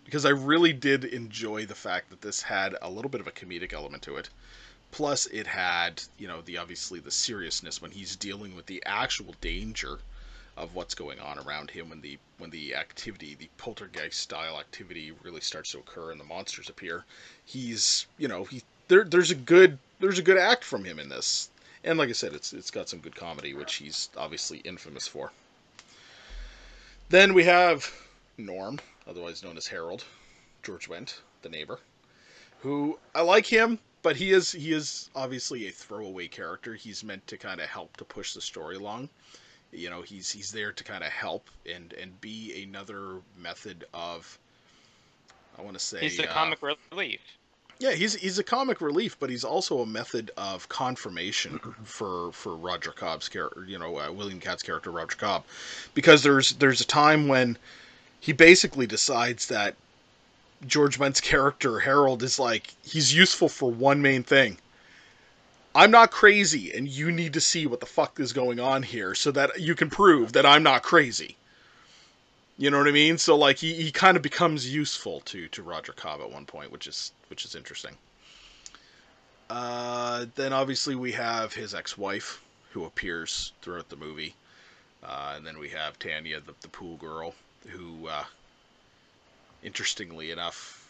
because 0.04 0.26
I 0.26 0.30
really 0.30 0.74
did 0.74 1.06
enjoy 1.06 1.68
the 1.68 1.76
fact 1.76 2.10
that 2.10 2.22
this 2.22 2.42
had 2.42 2.76
a 2.82 2.90
little 2.90 3.12
bit 3.12 3.22
of 3.22 3.28
a 3.28 3.32
comedic 3.32 3.72
element 3.72 4.02
to 4.04 4.18
it. 4.18 4.32
Plus, 4.90 5.28
it 5.28 5.46
had, 5.46 6.02
you 6.18 6.28
know, 6.28 6.42
the 6.42 6.58
obviously 6.58 7.00
the 7.00 7.12
seriousness 7.12 7.80
when 7.84 7.92
he's 7.92 8.16
dealing 8.16 8.56
with 8.56 8.66
the 8.66 8.82
actual 8.88 9.36
danger 9.42 10.00
of 10.60 10.76
what's 10.76 10.94
going 10.94 11.20
on 11.22 11.40
around 11.40 11.72
him 11.72 11.90
when 11.90 12.02
the 12.02 12.20
when 12.38 12.50
the 12.50 12.76
activity, 12.76 13.34
the 13.34 13.50
poltergeist 13.58 14.20
style 14.20 14.60
activity, 14.60 15.14
really 15.24 15.40
starts 15.40 15.72
to 15.72 15.80
occur 15.80 16.12
and 16.12 16.20
the 16.20 16.26
monsters 16.26 16.70
appear. 16.70 17.06
He's, 17.46 18.06
you 18.18 18.28
know, 18.28 18.44
he 18.44 18.62
there 18.90 19.06
there's 19.06 19.32
a 19.32 19.36
good 19.36 19.80
there's 20.00 20.20
a 20.20 20.24
good 20.24 20.38
act 20.38 20.66
from 20.66 20.84
him 20.84 21.00
in 21.00 21.08
this, 21.08 21.50
and 21.84 21.98
like 21.98 22.10
I 22.10 22.12
said, 22.12 22.34
it's 22.34 22.52
it's 22.52 22.72
got 22.72 22.90
some 22.90 23.00
good 23.00 23.16
comedy, 23.16 23.54
which 23.54 23.76
he's 23.76 24.10
obviously 24.18 24.58
infamous 24.60 25.08
for. 25.08 25.32
Then 27.08 27.34
we 27.34 27.46
have 27.46 27.92
Norm, 28.38 28.80
otherwise 29.08 29.42
known 29.44 29.58
as 29.58 29.68
Harold, 29.68 30.04
George 30.62 30.90
Wendt, 30.90 31.20
the 31.42 31.50
neighbor, 31.50 31.80
who 32.60 33.00
I 33.16 33.22
like 33.22 33.46
him, 33.46 33.80
but 34.02 34.18
he 34.18 34.32
is 34.32 34.52
he 34.52 34.74
is 34.74 35.10
obviously 35.16 35.68
a 35.68 35.72
throwaway 35.72 36.28
character. 36.28 36.76
He's 36.76 37.02
meant 37.02 37.26
to 37.28 37.38
kind 37.38 37.62
of 37.62 37.70
help 37.70 37.96
to 37.98 38.04
push 38.04 38.34
the 38.34 38.42
story 38.42 38.76
along. 38.76 39.08
You 39.72 39.90
know, 39.90 40.02
he's 40.02 40.32
he's 40.32 40.52
there 40.52 40.72
to 40.72 40.84
kind 40.84 41.04
of 41.04 41.12
help 41.12 41.50
and 41.72 41.94
and 41.94 42.20
be 42.22 42.64
another 42.64 43.18
method 43.38 43.86
of. 43.94 44.38
I 45.58 45.62
want 45.62 45.78
to 45.78 45.84
say 45.84 46.00
He's 46.00 46.16
the 46.16 46.30
uh, 46.30 46.34
comic 46.34 46.60
relief. 46.92 47.20
yeah, 47.80 47.92
he's 47.92 48.14
he's 48.16 48.40
a 48.40 48.44
comic 48.44 48.80
relief, 48.82 49.18
but 49.20 49.30
he's 49.30 49.44
also 49.44 49.80
a 49.82 49.86
method 49.86 50.32
of 50.38 50.70
confirmation 50.70 51.60
for 51.84 52.32
for 52.32 52.56
Roger 52.56 52.92
Cobb's 52.92 53.28
character, 53.30 53.66
you 53.68 53.78
know, 53.78 53.98
uh, 54.00 54.12
William 54.12 54.40
Katt's 54.40 54.64
character 54.64 54.90
Roger 54.92 55.18
Cobb, 55.18 55.44
because 55.94 56.24
there's 56.24 56.54
there's 56.54 56.82
a 56.82 56.86
time 56.86 57.28
when 57.28 57.58
he 58.22 58.32
basically 58.34 58.88
decides 58.88 59.48
that 59.48 59.76
George 60.66 60.98
Wendt's 60.98 61.22
character 61.34 61.80
Harold 61.80 62.24
is 62.24 62.40
like 62.40 62.74
he's 62.84 63.14
useful 63.14 63.50
for 63.50 63.72
one 63.72 64.02
main 64.02 64.24
thing. 64.24 64.58
I'm 65.76 65.92
not 65.92 66.12
crazy, 66.12 66.72
and 66.74 66.88
you 66.88 67.12
need 67.12 67.34
to 67.34 67.42
see 67.42 67.68
what 67.68 67.80
the 67.80 67.86
fuck 67.86 68.20
is 68.20 68.34
going 68.34 68.60
on 68.60 68.84
here, 68.84 69.14
so 69.14 69.32
that 69.32 69.60
you 69.60 69.76
can 69.76 69.90
prove 69.90 70.34
that 70.34 70.46
I'm 70.46 70.64
not 70.64 70.84
crazy. 70.84 71.38
You 72.58 72.70
know 72.70 72.78
what 72.78 72.88
I 72.88 72.92
mean? 72.92 73.18
So 73.18 73.38
like 73.38 73.58
he, 73.58 73.74
he 73.74 73.92
kind 73.92 74.18
of 74.18 74.24
becomes 74.24 74.74
useful 74.74 75.22
to 75.22 75.48
to 75.50 75.64
Roger 75.64 75.94
Cobb 75.94 76.22
at 76.22 76.32
one 76.32 76.46
point, 76.46 76.72
which 76.72 76.88
is 76.88 77.14
which 77.30 77.46
is 77.46 77.56
interesting. 77.56 77.96
Uh, 79.50 80.26
then 80.36 80.54
obviously 80.54 80.96
we 80.96 81.12
have 81.14 81.54
his 81.54 81.74
ex-wife 81.74 82.42
who 82.72 82.86
appears 82.86 83.54
throughout 83.62 83.90
the 83.90 83.96
movie, 83.96 84.36
uh, 85.04 85.34
and 85.36 85.46
then 85.46 85.58
we 85.58 85.70
have 85.70 85.98
Tanya, 85.98 86.40
the, 86.40 86.54
the 86.62 86.68
pool 86.68 86.98
girl, 86.98 87.34
who, 87.68 88.08
uh, 88.08 88.24
interestingly 89.64 90.30
enough, 90.30 90.88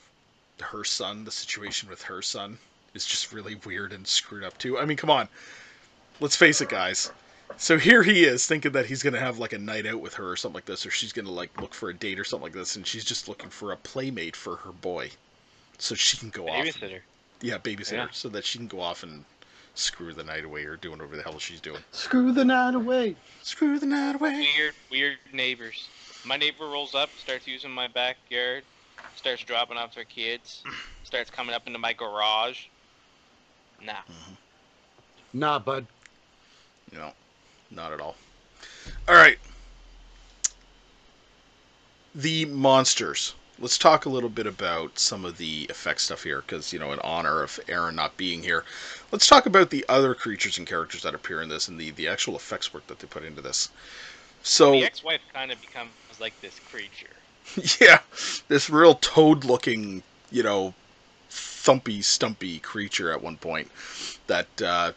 her 0.59 0.83
son, 0.83 1.23
the 1.23 1.31
situation 1.31 1.89
with 1.89 2.01
her 2.01 2.21
son, 2.21 2.57
is 2.93 3.05
just 3.05 3.31
really 3.33 3.55
weird 3.65 3.93
and 3.93 4.05
screwed 4.05 4.43
up 4.43 4.57
too. 4.57 4.77
I 4.79 4.85
mean, 4.85 4.97
come 4.97 5.09
on, 5.09 5.27
let's 6.19 6.35
face 6.35 6.61
it, 6.61 6.69
guys. 6.69 7.11
So 7.57 7.77
here 7.77 8.03
he 8.03 8.23
is 8.23 8.45
thinking 8.45 8.71
that 8.73 8.85
he's 8.85 9.01
gonna 9.03 9.19
have 9.19 9.39
like 9.39 9.53
a 9.53 9.57
night 9.59 9.85
out 9.85 9.99
with 9.99 10.13
her 10.15 10.29
or 10.29 10.35
something 10.35 10.55
like 10.55 10.65
this, 10.65 10.85
or 10.85 10.91
she's 10.91 11.11
gonna 11.13 11.31
like 11.31 11.59
look 11.59 11.73
for 11.73 11.89
a 11.89 11.93
date 11.93 12.19
or 12.19 12.23
something 12.23 12.43
like 12.45 12.53
this, 12.53 12.75
and 12.75 12.85
she's 12.85 13.03
just 13.05 13.27
looking 13.27 13.49
for 13.49 13.71
a 13.71 13.77
playmate 13.77 14.35
for 14.35 14.55
her 14.57 14.71
boy, 14.71 15.09
so 15.77 15.95
she 15.95 16.17
can 16.17 16.29
go 16.29 16.47
off. 16.47 16.65
Babysitter. 16.65 16.99
Yeah, 17.41 17.57
babysitter, 17.57 17.91
Yeah. 17.93 18.07
so 18.11 18.29
that 18.29 18.45
she 18.45 18.57
can 18.59 18.67
go 18.67 18.79
off 18.81 19.03
and 19.03 19.23
screw 19.75 20.13
the 20.13 20.23
night 20.23 20.43
away 20.43 20.65
or 20.65 20.75
do 20.75 20.91
whatever 20.91 21.15
the 21.15 21.23
hell 21.23 21.39
she's 21.39 21.61
doing. 21.61 21.81
Screw 21.91 22.31
the 22.33 22.43
night 22.43 22.75
away. 22.75 23.15
Screw 23.43 23.79
the 23.79 23.85
night 23.85 24.15
away. 24.15 24.45
Weird, 24.57 24.73
weird 24.91 25.17
neighbors. 25.31 25.87
My 26.25 26.35
neighbor 26.35 26.65
rolls 26.67 26.93
up, 26.95 27.09
starts 27.17 27.47
using 27.47 27.71
my 27.71 27.87
backyard, 27.87 28.63
starts 29.15 29.41
dropping 29.43 29.77
off 29.77 29.95
their 29.95 30.03
kids, 30.03 30.63
starts 31.05 31.29
coming 31.29 31.55
up 31.55 31.65
into 31.65 31.79
my 31.79 31.93
garage. 31.93 32.65
Nah. 33.85 33.93
Mm-hmm. 33.93 34.33
Nah, 35.33 35.59
bud. 35.59 35.85
No, 36.91 37.11
not 37.71 37.93
at 37.93 38.01
all. 38.01 38.15
All 39.07 39.15
right. 39.15 39.37
The 42.15 42.45
monsters. 42.45 43.35
Let's 43.59 43.77
talk 43.77 44.05
a 44.05 44.09
little 44.09 44.29
bit 44.29 44.47
about 44.47 44.97
some 44.97 45.25
of 45.25 45.37
the 45.37 45.67
effect 45.69 45.99
stuff 46.01 46.23
here, 46.23 46.41
because, 46.41 46.71
you 46.71 46.79
know, 46.79 46.93
in 46.93 46.99
honor 46.99 47.43
of 47.43 47.59
Aaron 47.67 47.95
not 47.95 48.15
being 48.15 48.41
here, 48.41 48.63
let's 49.11 49.27
talk 49.27 49.45
about 49.45 49.69
the 49.69 49.85
other 49.89 50.15
creatures 50.15 50.57
and 50.57 50.65
characters 50.65 51.03
that 51.03 51.13
appear 51.13 51.41
in 51.41 51.49
this 51.49 51.67
and 51.67 51.79
the, 51.79 51.91
the 51.91 52.07
actual 52.07 52.35
effects 52.35 52.73
work 52.73 52.87
that 52.87 52.99
they 52.99 53.07
put 53.07 53.23
into 53.25 53.41
this. 53.41 53.69
So, 54.43 54.71
The 54.71 54.85
ex-wife 54.85 55.21
kind 55.33 55.51
of 55.51 55.59
becomes 55.59 55.91
like 56.19 56.39
this 56.41 56.57
creature. 56.71 57.07
yeah, 57.81 57.99
this 58.47 58.69
real 58.69 58.95
toad 58.95 59.43
looking, 59.43 60.03
you 60.31 60.43
know, 60.43 60.73
thumpy, 61.69 62.03
stumpy 62.03 62.59
creature 62.59 63.11
at 63.11 63.21
one 63.21 63.37
point 63.37 63.69
that 64.27 64.61
uh, 64.61 64.91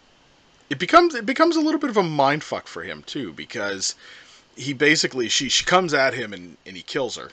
it 0.70 0.78
becomes 0.78 1.14
it 1.14 1.26
becomes 1.26 1.56
a 1.56 1.60
little 1.60 1.80
bit 1.80 1.90
of 1.90 1.96
a 1.98 2.02
mind 2.02 2.42
fuck 2.42 2.66
for 2.66 2.82
him 2.82 3.02
too 3.02 3.32
because 3.32 3.94
he 4.56 4.72
basically 4.72 5.28
she 5.28 5.48
she 5.50 5.64
comes 5.64 5.92
at 5.94 6.14
him 6.14 6.32
and, 6.32 6.56
and 6.66 6.76
he 6.76 6.82
kills 6.82 7.16
her. 7.16 7.32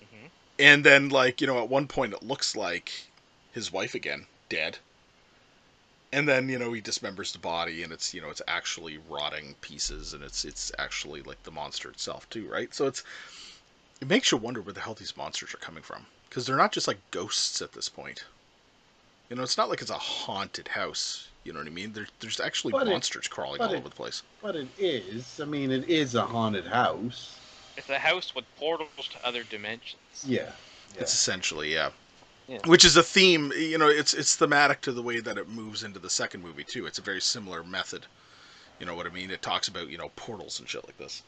Mhm. 0.00 0.30
And 0.58 0.84
then 0.84 1.08
like, 1.08 1.40
you 1.40 1.46
know, 1.46 1.58
at 1.62 1.68
one 1.70 1.88
point 1.88 2.12
it 2.12 2.22
looks 2.22 2.54
like 2.56 3.08
his 3.52 3.72
wife 3.72 3.94
again, 3.94 4.26
dead. 4.48 4.78
And 6.12 6.28
then, 6.28 6.48
you 6.48 6.58
know, 6.58 6.72
he 6.72 6.80
dismembers 6.82 7.32
the 7.32 7.38
body 7.38 7.82
and 7.82 7.92
it's, 7.92 8.14
you 8.14 8.20
know, 8.20 8.30
it's 8.30 8.42
actually 8.46 8.98
rotting 8.98 9.56
pieces 9.60 10.12
and 10.14 10.22
it's 10.22 10.44
it's 10.44 10.70
actually 10.78 11.22
like 11.22 11.42
the 11.44 11.50
monster 11.50 11.90
itself 11.90 12.28
too, 12.30 12.46
right? 12.48 12.74
So 12.74 12.86
it's 12.86 13.02
it 14.00 14.08
makes 14.08 14.30
you 14.30 14.38
wonder 14.38 14.60
where 14.62 14.74
the 14.74 14.80
hell 14.80 14.94
these 14.94 15.16
monsters 15.16 15.54
are 15.54 15.58
coming 15.58 15.82
from 15.82 16.06
because 16.28 16.46
they're 16.46 16.56
not 16.56 16.72
just 16.72 16.88
like 16.88 17.00
ghosts 17.10 17.62
at 17.62 17.72
this 17.72 17.88
point. 17.88 18.24
You 19.30 19.36
know, 19.36 19.42
it's 19.42 19.56
not 19.56 19.68
like 19.70 19.80
it's 19.80 19.90
a 19.90 19.94
haunted 19.98 20.68
house. 20.68 21.28
You 21.44 21.52
know 21.52 21.58
what 21.58 21.66
I 21.68 21.70
mean? 21.70 21.92
There, 21.92 22.06
there's 22.20 22.40
actually 22.40 22.72
But 22.72 22.86
it- 22.86 22.90
monsters 22.90 23.28
crawling 23.28 23.60
all 23.60 23.72
it- 23.72 23.76
over 23.76 23.88
the 23.88 23.94
place. 23.94 24.22
But 24.42 24.56
it 24.56 24.68
is. 24.78 25.40
I 25.40 25.44
mean, 25.44 25.70
it 25.70 25.88
is 25.88 26.14
a 26.14 26.24
haunted 26.24 26.66
house. 26.66 27.38
It's 27.76 27.88
a 27.88 27.98
house 27.98 28.34
with 28.34 28.44
portals 28.56 29.08
to 29.10 29.26
other 29.26 29.42
dimensions. 29.42 30.24
Yeah. 30.26 30.52
It's 30.96 31.12
essentially 31.12 31.72
yeah. 31.72 31.90
Yeah. 32.46 32.58
Which 32.66 32.84
is 32.84 32.96
a 32.96 33.02
theme, 33.02 33.52
you 33.56 33.78
know, 33.78 33.88
it's 33.88 34.12
it's 34.14 34.36
thematic 34.36 34.82
to 34.82 34.92
the 34.92 35.02
way 35.02 35.18
that 35.20 35.38
it 35.38 35.48
moves 35.48 35.82
into 35.82 35.98
the 35.98 36.10
second 36.10 36.42
movie 36.42 36.62
too. 36.62 36.86
It's 36.86 36.98
a 36.98 37.02
very 37.02 37.20
similar 37.20 37.64
method. 37.64 38.06
You 38.78 38.86
know 38.86 38.94
what 38.94 39.06
I 39.06 39.10
mean? 39.10 39.30
It 39.30 39.40
talks 39.42 39.66
about, 39.68 39.88
you 39.88 39.96
know, 39.98 40.10
portals 40.14 40.60
and 40.60 40.68
shit 40.68 40.84
like 40.86 40.96
this. 40.98 41.22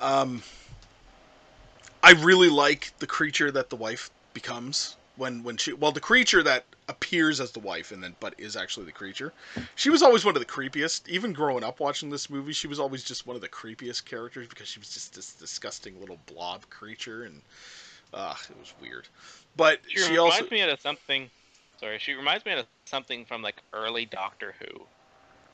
Um 0.00 0.42
I 2.02 2.12
really 2.12 2.48
like 2.48 2.92
the 3.00 3.06
creature 3.06 3.50
that 3.50 3.68
the 3.68 3.76
wife 3.76 4.10
becomes 4.32 4.96
when 5.18 5.42
when 5.42 5.56
she 5.56 5.72
well 5.72 5.92
the 5.92 6.00
creature 6.00 6.42
that 6.42 6.64
appears 6.88 7.40
as 7.40 7.50
the 7.50 7.58
wife 7.58 7.92
and 7.92 8.02
then 8.02 8.16
but 8.20 8.34
is 8.38 8.56
actually 8.56 8.86
the 8.86 8.92
creature. 8.92 9.32
She 9.74 9.90
was 9.90 10.02
always 10.02 10.24
one 10.24 10.36
of 10.36 10.40
the 10.40 10.46
creepiest. 10.46 11.06
Even 11.08 11.32
growing 11.32 11.64
up 11.64 11.80
watching 11.80 12.08
this 12.08 12.30
movie, 12.30 12.52
she 12.52 12.66
was 12.66 12.80
always 12.80 13.04
just 13.04 13.26
one 13.26 13.36
of 13.36 13.42
the 13.42 13.48
creepiest 13.48 14.04
characters 14.04 14.46
because 14.48 14.68
she 14.68 14.78
was 14.78 14.94
just 14.94 15.14
this 15.14 15.34
disgusting 15.34 16.00
little 16.00 16.18
blob 16.26 16.68
creature 16.70 17.24
and 17.24 17.42
uh 18.14 18.34
it 18.48 18.56
was 18.58 18.72
weird. 18.80 19.08
But 19.56 19.80
She, 19.88 19.98
she, 19.98 20.12
reminds 20.12 20.40
also 20.40 20.50
me 20.50 20.60
of 20.62 20.80
something. 20.80 21.30
Sorry, 21.80 21.98
she 21.98 22.14
reminds 22.14 22.44
me 22.46 22.52
of 22.52 22.66
something 22.86 23.24
from 23.24 23.42
like 23.42 23.56
early 23.72 24.06
Doctor 24.06 24.54
Who, 24.60 24.82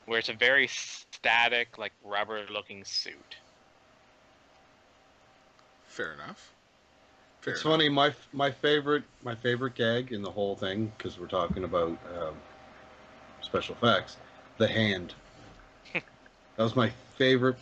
where 0.05 0.19
it's 0.19 0.29
a 0.29 0.33
very 0.33 0.67
static, 0.67 1.77
like 1.77 1.91
rubber-looking 2.03 2.85
suit. 2.85 3.35
fair 5.87 6.13
enough. 6.13 6.54
Fair 7.45 7.53
it's 7.53 7.63
enough. 7.63 7.73
funny. 7.73 7.89
My 7.89 8.11
my 8.33 8.49
favorite 8.49 9.03
my 9.23 9.35
favorite 9.35 9.75
gag 9.75 10.11
in 10.11 10.23
the 10.23 10.31
whole 10.31 10.55
thing 10.55 10.91
because 10.97 11.19
we're 11.19 11.27
talking 11.27 11.63
about 11.63 11.89
um, 11.89 12.33
special 13.41 13.75
effects. 13.75 14.17
The 14.57 14.67
hand. 14.67 15.13
that 15.93 16.03
was 16.57 16.75
my 16.75 16.91
favorite 17.17 17.57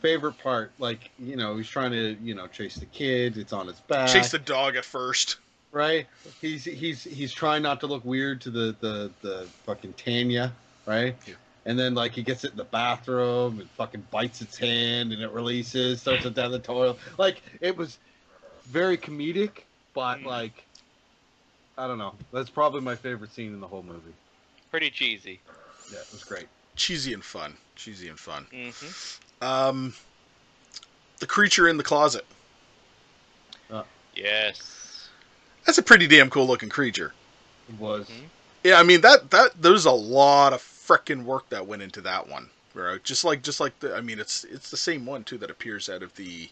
favorite 0.00 0.36
part. 0.38 0.72
Like 0.80 1.12
you 1.20 1.36
know, 1.36 1.56
he's 1.56 1.68
trying 1.68 1.92
to 1.92 2.16
you 2.20 2.34
know 2.34 2.48
chase 2.48 2.74
the 2.74 2.86
kid. 2.86 3.38
It's 3.38 3.52
on 3.52 3.68
his 3.68 3.78
back. 3.78 4.08
Chase 4.08 4.32
the 4.32 4.40
dog 4.40 4.74
at 4.74 4.84
first. 4.84 5.36
right. 5.70 6.08
He's 6.40 6.64
he's 6.64 7.04
he's 7.04 7.32
trying 7.32 7.62
not 7.62 7.78
to 7.80 7.86
look 7.86 8.04
weird 8.04 8.40
to 8.40 8.50
the 8.50 8.74
the 8.80 9.12
the 9.22 9.46
fucking 9.64 9.92
Tanya. 9.92 10.52
Right. 10.84 11.14
Yeah. 11.28 11.34
And 11.64 11.78
then 11.78 11.94
like 11.94 12.10
he 12.10 12.24
gets 12.24 12.42
it 12.42 12.50
in 12.50 12.56
the 12.56 12.64
bathroom 12.64 13.60
and 13.60 13.70
fucking 13.70 14.04
bites 14.10 14.40
its 14.40 14.58
hand 14.58 15.12
and 15.12 15.22
it 15.22 15.30
releases, 15.30 16.00
starts 16.00 16.24
it 16.24 16.34
down 16.34 16.50
the 16.50 16.58
toilet. 16.58 16.96
Like 17.18 17.42
it 17.60 17.76
was 17.76 17.98
very 18.68 18.96
comedic, 18.96 19.62
but 19.94 20.18
Mm. 20.18 20.24
like 20.26 20.64
I 21.76 21.86
don't 21.86 21.98
know. 21.98 22.14
That's 22.32 22.50
probably 22.50 22.80
my 22.80 22.96
favorite 22.96 23.32
scene 23.32 23.52
in 23.52 23.60
the 23.60 23.68
whole 23.68 23.84
movie. 23.84 24.14
Pretty 24.70 24.90
cheesy. 24.90 25.40
Yeah, 25.92 26.00
it 26.00 26.08
was 26.12 26.24
great. 26.24 26.48
Cheesy 26.74 27.12
and 27.14 27.24
fun. 27.24 27.56
Cheesy 27.76 28.08
and 28.08 28.18
fun. 28.18 28.46
hmm 28.50 29.44
Um, 29.46 29.94
the 31.20 31.26
creature 31.26 31.68
in 31.68 31.76
the 31.76 31.84
closet. 31.84 32.26
Yes. 34.14 35.08
That's 35.64 35.78
a 35.78 35.82
pretty 35.82 36.08
damn 36.08 36.28
cool 36.28 36.46
looking 36.46 36.68
creature. 36.68 37.14
It 37.68 37.76
was. 37.76 38.08
Mhm. 38.08 38.28
Yeah, 38.64 38.80
I 38.80 38.82
mean 38.82 39.00
that 39.02 39.30
that 39.30 39.62
there's 39.62 39.84
a 39.84 39.92
lot 39.92 40.52
of 40.52 40.60
freaking 40.60 41.22
work 41.22 41.48
that 41.50 41.66
went 41.66 41.82
into 41.82 42.00
that 42.00 42.28
one. 42.28 42.50
Right? 42.74 43.02
Just 43.04 43.24
like 43.24 43.42
just 43.42 43.60
like 43.60 43.78
the 43.78 43.94
I 43.94 44.00
mean 44.00 44.18
it's 44.18 44.44
it's 44.44 44.70
the 44.70 44.76
same 44.76 45.06
one 45.06 45.22
too 45.24 45.38
that 45.38 45.50
appears 45.50 45.88
out 45.88 46.02
of 46.02 46.14
the 46.16 46.50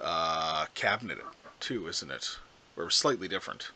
uh, 0.00 0.66
cabinet 0.74 1.18
too, 1.60 1.88
isn't 1.88 2.10
it? 2.10 2.36
Or 2.76 2.90
slightly 2.90 3.28
different. 3.28 3.70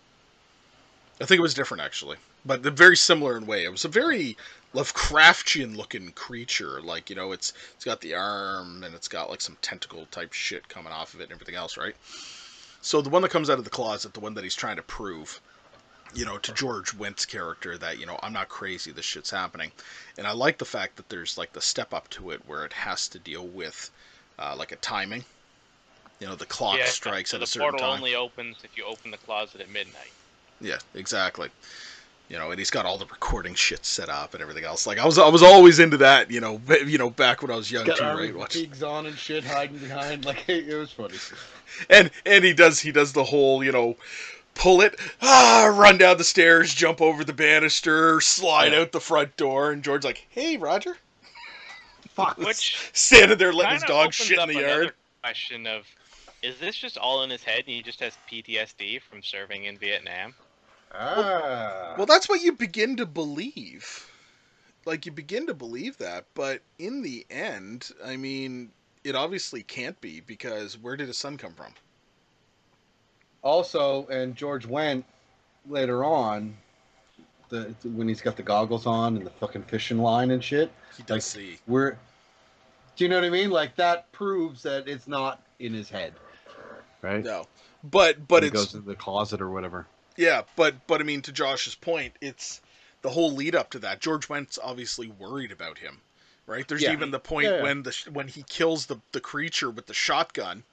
I 1.20 1.24
think 1.24 1.38
it 1.38 1.42
was 1.42 1.54
different 1.54 1.82
actually, 1.82 2.16
but 2.44 2.62
very 2.62 2.96
similar 2.96 3.36
in 3.36 3.46
way. 3.46 3.64
It 3.64 3.70
was 3.70 3.84
a 3.84 3.88
very 3.88 4.36
Lovecraftian 4.74 5.76
looking 5.76 6.12
creature. 6.12 6.80
Like 6.80 7.10
you 7.10 7.16
know, 7.16 7.32
it's 7.32 7.52
it's 7.74 7.84
got 7.84 8.00
the 8.00 8.14
arm 8.14 8.82
and 8.82 8.94
it's 8.94 9.08
got 9.08 9.30
like 9.30 9.40
some 9.40 9.58
tentacle 9.60 10.06
type 10.06 10.32
shit 10.32 10.68
coming 10.68 10.92
off 10.92 11.14
of 11.14 11.20
it 11.20 11.24
and 11.24 11.32
everything 11.32 11.54
else, 11.54 11.76
right? 11.76 11.94
So 12.84 13.00
the 13.00 13.10
one 13.10 13.22
that 13.22 13.30
comes 13.30 13.48
out 13.48 13.58
of 13.58 13.64
the 13.64 13.70
closet, 13.70 14.12
the 14.12 14.20
one 14.20 14.34
that 14.34 14.42
he's 14.42 14.56
trying 14.56 14.74
to 14.74 14.82
prove, 14.82 15.40
you 16.14 16.24
know, 16.24 16.38
to 16.38 16.52
George 16.52 16.92
Wendt's 16.92 17.24
character 17.24 17.78
that, 17.78 17.98
you 17.98 18.06
know, 18.06 18.18
I'm 18.22 18.32
not 18.32 18.48
crazy, 18.48 18.90
this 18.90 19.04
shit's 19.04 19.30
happening. 19.30 19.70
And 20.18 20.26
I 20.26 20.32
like 20.32 20.58
the 20.58 20.64
fact 20.64 20.96
that 20.96 21.08
there's 21.08 21.38
like 21.38 21.52
the 21.52 21.60
step 21.60 21.94
up 21.94 22.10
to 22.10 22.32
it 22.32 22.42
where 22.46 22.64
it 22.64 22.72
has 22.72 23.06
to 23.08 23.20
deal 23.20 23.46
with 23.46 23.90
uh, 24.36 24.56
like 24.58 24.72
a 24.72 24.76
timing. 24.76 25.24
You 26.20 26.28
know, 26.28 26.34
the 26.36 26.46
clock 26.46 26.78
yeah, 26.78 26.84
strikes 26.86 27.30
so 27.30 27.36
at 27.36 27.40
the 27.40 27.44
a 27.44 27.46
certain 27.46 27.70
time. 27.70 27.72
The 27.72 27.78
portal 27.78 27.88
time. 27.94 27.98
only 27.98 28.14
opens 28.14 28.56
if 28.62 28.76
you 28.76 28.84
open 28.84 29.10
the 29.10 29.16
closet 29.18 29.60
at 29.60 29.68
midnight. 29.70 30.12
Yeah, 30.60 30.78
exactly. 30.94 31.48
You 32.28 32.38
know, 32.38 32.50
and 32.50 32.58
he's 32.58 32.70
got 32.70 32.86
all 32.86 32.96
the 32.96 33.06
recording 33.06 33.54
shit 33.54 33.84
set 33.84 34.08
up 34.08 34.32
and 34.32 34.40
everything 34.40 34.64
else. 34.64 34.86
Like 34.86 34.98
I 34.98 35.04
was, 35.04 35.18
I 35.18 35.28
was 35.28 35.42
always 35.42 35.80
into 35.80 35.96
that. 35.98 36.30
You 36.30 36.40
know, 36.40 36.60
you 36.86 36.96
know, 36.96 37.10
back 37.10 37.42
when 37.42 37.50
I 37.50 37.56
was 37.56 37.70
young 37.70 37.84
Got 37.86 37.98
too, 37.98 38.04
right? 38.04 38.34
Watch- 38.34 38.54
pigs 38.54 38.82
on 38.82 39.06
and 39.06 39.18
shit 39.18 39.44
hiding 39.44 39.78
behind. 39.78 40.24
Like 40.24 40.44
it 40.48 40.74
was 40.76 40.92
funny. 40.92 41.16
and 41.90 42.10
and 42.24 42.44
he 42.44 42.52
does 42.54 42.78
he 42.80 42.92
does 42.92 43.12
the 43.12 43.24
whole 43.24 43.64
you 43.64 43.72
know 43.72 43.96
pull 44.54 44.82
it 44.82 45.00
ah 45.22 45.72
run 45.74 45.96
down 45.96 46.18
the 46.18 46.24
stairs 46.24 46.74
jump 46.74 47.00
over 47.00 47.24
the 47.24 47.32
banister 47.32 48.20
slide 48.20 48.72
Yeah. 48.72 48.80
out 48.80 48.92
the 48.92 49.00
front 49.00 49.34
door 49.38 49.72
and 49.72 49.82
george's 49.82 50.04
like 50.04 50.26
hey 50.28 50.58
roger 50.58 50.98
Fuck. 52.10 52.36
Which 52.36 52.76
standing 52.92 53.38
there 53.38 53.54
letting 53.54 53.72
his 53.76 53.84
dog 53.84 54.12
shit 54.12 54.38
in 54.38 54.48
the 54.48 54.60
yard 54.60 54.92
Question 55.22 55.66
of, 55.66 55.86
is 56.42 56.58
this 56.58 56.76
just 56.76 56.98
all 56.98 57.22
in 57.22 57.30
his 57.30 57.42
head 57.42 57.60
and 57.60 57.68
he 57.68 57.82
just 57.82 58.00
has 58.00 58.16
PTSD 58.30 59.00
from 59.00 59.22
serving 59.22 59.64
in 59.64 59.78
Vietnam? 59.78 60.34
Ah. 60.94 61.94
well 61.96 62.04
that's 62.04 62.28
what 62.28 62.42
you 62.42 62.52
begin 62.52 62.96
to 62.96 63.06
believe 63.06 64.10
like 64.84 65.06
you 65.06 65.12
begin 65.12 65.46
to 65.46 65.54
believe 65.54 65.96
that 65.96 66.26
but 66.34 66.60
in 66.78 67.00
the 67.00 67.24
end 67.30 67.90
i 68.04 68.14
mean 68.14 68.70
it 69.02 69.14
obviously 69.14 69.62
can't 69.62 69.98
be 70.02 70.20
because 70.20 70.76
where 70.76 70.94
did 70.94 71.08
his 71.08 71.16
son 71.16 71.38
come 71.38 71.54
from 71.54 71.72
also, 73.42 74.06
and 74.06 74.36
George 74.36 74.68
Wendt 74.68 75.04
later 75.68 76.04
on. 76.04 76.54
The 77.48 77.74
when 77.84 78.08
he's 78.08 78.20
got 78.22 78.36
the 78.36 78.42
goggles 78.42 78.86
on 78.86 79.16
and 79.16 79.26
the 79.26 79.30
fucking 79.30 79.64
fishing 79.64 79.98
line 79.98 80.30
and 80.30 80.42
shit. 80.42 80.70
he 80.96 81.02
does 81.02 81.10
Like- 81.10 81.22
see 81.22 81.58
We're. 81.66 81.98
Do 82.96 83.04
you 83.04 83.08
know 83.08 83.16
what 83.16 83.24
I 83.24 83.30
mean? 83.30 83.50
Like 83.50 83.74
that 83.76 84.10
proves 84.12 84.62
that 84.62 84.88
it's 84.88 85.06
not 85.08 85.42
in 85.58 85.72
his 85.74 85.88
head. 85.90 86.14
Right. 87.02 87.24
no 87.24 87.46
but 87.82 88.28
but 88.28 88.44
it 88.44 88.52
goes 88.52 88.74
into 88.74 88.86
the 88.86 88.96
closet 88.96 89.40
or 89.40 89.50
whatever. 89.50 89.86
Yeah, 90.16 90.42
but 90.56 90.86
but 90.86 91.00
I 91.00 91.04
mean 91.04 91.20
to 91.22 91.32
Josh's 91.32 91.74
point, 91.74 92.16
it's 92.20 92.60
the 93.02 93.10
whole 93.10 93.32
lead 93.32 93.54
up 93.54 93.70
to 93.70 93.78
that. 93.80 94.00
George 94.00 94.28
Wendt's 94.28 94.58
obviously 94.62 95.08
worried 95.08 95.52
about 95.52 95.78
him, 95.78 96.00
right? 96.46 96.66
There's 96.66 96.82
Yeah. 96.82 96.92
even 96.92 97.10
the 97.10 97.20
point 97.20 97.46
Yeah, 97.46 97.56
yeah. 97.56 97.62
when 97.62 97.82
the 97.82 97.94
when 98.10 98.28
he 98.28 98.42
kills 98.44 98.86
the 98.86 99.00
the 99.12 99.20
creature 99.20 99.70
with 99.70 99.86
the 99.86 99.94
shotgun, 99.94 100.64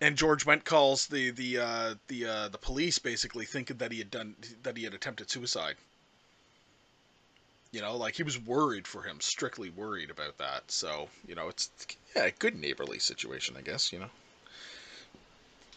and 0.00 0.18
George 0.18 0.44
Wendt's 0.44 0.64
calls 0.68 1.06
the 1.06 1.30
the 1.30 1.58
uh, 1.58 1.94
the 2.08 2.26
uh, 2.26 2.48
the 2.48 2.58
police 2.58 2.98
basically 2.98 3.46
thinking 3.46 3.78
that 3.78 3.92
he 3.92 3.98
had 3.98 4.10
done 4.10 4.36
that 4.62 4.76
he 4.76 4.84
had 4.84 4.94
attempted 4.94 5.30
suicide. 5.30 5.76
You 7.72 7.80
know, 7.80 7.96
like 7.96 8.16
he 8.16 8.22
was 8.22 8.38
worried 8.38 8.86
for 8.86 9.02
him, 9.02 9.20
strictly 9.20 9.70
worried 9.70 10.10
about 10.10 10.38
that. 10.38 10.70
So 10.70 11.08
you 11.26 11.34
know, 11.34 11.48
it's 11.48 11.70
yeah, 12.14 12.24
a 12.24 12.30
good 12.30 12.54
neighborly 12.54 12.98
situation, 12.98 13.56
I 13.56 13.62
guess. 13.62 13.92
You 13.92 14.00
know. 14.00 14.10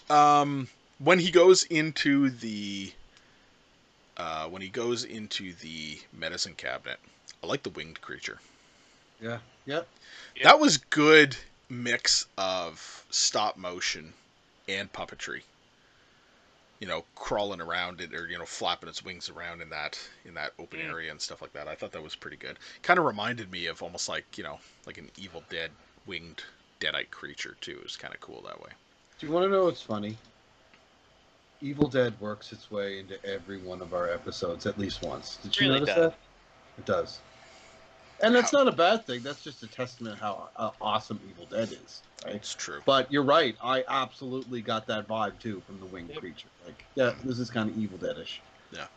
Um, 0.09 0.67
when 0.99 1.19
he 1.19 1.31
goes 1.31 1.63
into 1.63 2.29
the 2.29 2.91
uh, 4.17 4.47
when 4.47 4.61
he 4.61 4.69
goes 4.69 5.03
into 5.03 5.53
the 5.53 5.99
medicine 6.13 6.53
cabinet, 6.55 6.99
I 7.43 7.47
like 7.47 7.63
the 7.63 7.69
winged 7.69 8.01
creature. 8.01 8.39
Yeah. 9.21 9.39
Yep. 9.65 9.87
Yep. 10.35 10.43
That 10.43 10.59
was 10.59 10.77
good 10.77 11.35
mix 11.69 12.27
of 12.37 13.05
stop 13.09 13.57
motion 13.57 14.13
and 14.67 14.91
puppetry. 14.93 15.41
You 16.79 16.87
know, 16.87 17.05
crawling 17.15 17.61
around 17.61 18.01
it 18.01 18.13
or 18.13 18.27
you 18.27 18.37
know 18.37 18.45
flapping 18.45 18.89
its 18.89 19.03
wings 19.03 19.29
around 19.29 19.61
in 19.61 19.69
that 19.69 19.97
in 20.25 20.33
that 20.35 20.53
open 20.59 20.79
Mm. 20.79 20.89
area 20.89 21.11
and 21.11 21.19
stuff 21.21 21.41
like 21.41 21.53
that. 21.53 21.67
I 21.67 21.75
thought 21.75 21.91
that 21.93 22.03
was 22.03 22.15
pretty 22.15 22.37
good. 22.37 22.57
Kind 22.83 22.99
of 22.99 23.05
reminded 23.05 23.51
me 23.51 23.65
of 23.67 23.81
almost 23.81 24.07
like 24.07 24.37
you 24.37 24.43
know 24.43 24.59
like 24.85 24.97
an 24.97 25.09
Evil 25.17 25.43
Dead 25.49 25.71
winged 26.05 26.43
deadite 26.79 27.09
creature 27.11 27.55
too. 27.61 27.77
It 27.77 27.83
was 27.83 27.97
kind 27.97 28.13
of 28.13 28.19
cool 28.21 28.41
that 28.43 28.61
way. 28.61 28.69
Do 29.19 29.27
you 29.27 29.31
want 29.31 29.45
to 29.45 29.49
know 29.49 29.65
what's 29.65 29.81
funny? 29.81 30.17
Evil 31.61 31.87
Dead 31.87 32.13
works 32.19 32.51
its 32.51 32.69
way 32.69 32.99
into 32.99 33.23
every 33.25 33.57
one 33.59 33.81
of 33.81 33.93
our 33.93 34.09
episodes 34.11 34.65
at 34.65 34.77
least 34.77 35.01
once. 35.01 35.37
Did 35.37 35.57
you 35.57 35.67
Really 35.67 35.79
notice 35.79 35.95
does. 35.95 36.11
that? 36.11 36.19
It 36.77 36.85
does. 36.85 37.19
And 38.21 38.35
that's 38.35 38.53
not 38.53 38.67
a 38.67 38.71
bad 38.71 39.05
thing. 39.05 39.23
That's 39.23 39.43
just 39.43 39.63
a 39.63 39.67
testament 39.67 40.19
how 40.19 40.49
uh, 40.55 40.71
awesome 40.81 41.19
Evil 41.29 41.45
Dead 41.45 41.69
is, 41.83 42.01
right? 42.25 42.35
It's 42.35 42.53
true. 42.53 42.81
But 42.85 43.11
you're 43.11 43.23
right. 43.23 43.55
I 43.61 43.83
absolutely 43.87 44.61
got 44.61 44.87
that 44.87 45.07
vibe 45.07 45.39
too 45.39 45.61
from 45.65 45.79
the 45.79 45.85
winged 45.85 46.09
Yep. 46.11 46.19
creature. 46.19 46.47
Like, 46.65 46.85
yeah, 46.95 47.13
this 47.23 47.39
is 47.39 47.49
kind 47.49 47.69
of 47.69 47.77
Evil 47.77 47.97
Deadish. 47.97 48.39
Yeah, 48.71 48.87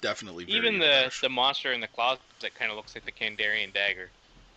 definitely. 0.00 0.44
Very 0.44 0.58
Even 0.58 0.78
the 0.78 0.86
Evil-ish. 0.86 1.20
the 1.20 1.28
monster 1.28 1.72
in 1.72 1.80
the 1.80 1.88
closet 1.88 2.20
that 2.40 2.54
kind 2.54 2.70
of 2.70 2.76
looks 2.76 2.94
like 2.94 3.04
the 3.04 3.12
Kandarian 3.12 3.72
dagger. 3.72 4.10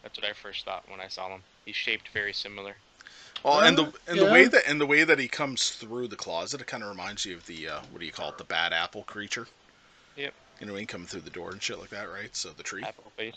That's 0.04 0.18
what 0.18 0.28
I 0.28 0.34
first 0.34 0.66
thought 0.66 0.84
when 0.90 1.00
I 1.00 1.08
saw 1.08 1.30
him. 1.34 1.44
He's 1.66 1.76
shaped 1.76 2.10
very 2.14 2.34
similar. 2.34 2.76
Oh, 3.44 3.60
and 3.60 3.78
the 3.78 3.92
and 4.08 4.20
the 4.20 4.26
yeah. 4.26 4.32
way 4.32 4.48
that 4.48 4.68
and 4.68 4.80
the 4.80 4.86
way 4.86 5.04
that 5.04 5.18
he 5.18 5.28
comes 5.28 5.72
through 5.72 6.08
the 6.10 6.16
closet, 6.16 6.62
it 6.62 6.68
kind 6.68 6.84
of 6.84 6.90
reminds 6.90 7.26
you 7.26 7.36
of 7.36 7.46
the 7.48 7.70
uh, 7.70 7.80
what 7.90 8.00
do 8.00 8.06
you 8.06 8.12
call 8.12 8.30
it, 8.30 8.38
the 8.38 8.44
bad 8.44 8.72
apple 8.72 9.04
creature. 9.04 9.48
Yep. 10.16 10.34
You 10.60 10.68
know, 10.68 10.76
he 10.76 10.86
coming 10.86 11.08
through 11.08 11.22
the 11.22 11.32
door 11.32 11.52
and 11.52 11.62
shit 11.62 11.80
like 11.80 11.90
that, 11.90 12.12
right? 12.12 12.36
So 12.36 12.50
the 12.50 12.62
tree, 12.62 12.84
Apple 12.84 13.12
face. 13.18 13.36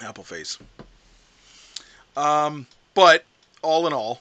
apple 0.00 0.24
face. 0.24 0.58
Um, 2.16 2.66
but 2.94 3.24
all 3.62 3.86
in 3.86 3.92
all, 3.92 4.20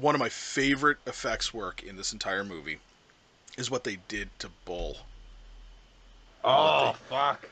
one 0.00 0.14
of 0.14 0.20
my 0.20 0.28
favorite 0.28 0.98
effects 1.06 1.52
work 1.52 1.82
in 1.82 1.96
this 1.96 2.12
entire 2.12 2.44
movie 2.44 2.78
is 3.56 3.70
what 3.70 3.82
they 3.82 3.98
did 4.06 4.30
to 4.38 4.48
Bull. 4.64 4.98
Oh 6.44 6.94
fuck! 7.08 7.48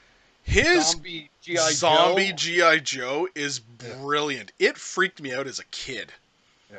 His 0.46 0.90
Zombie 0.92 1.28
GI 1.42 1.56
zombie 1.56 2.32
Joe. 2.32 2.74
GI 2.76 2.80
Joe 2.80 3.28
is 3.34 3.60
Yeah. 3.82 3.94
brilliant. 3.96 4.52
It 4.58 4.78
freaked 4.78 5.20
me 5.20 5.34
out 5.34 5.46
as 5.46 5.58
a 5.58 5.64
kid. 5.66 6.12
Yeah. 6.70 6.78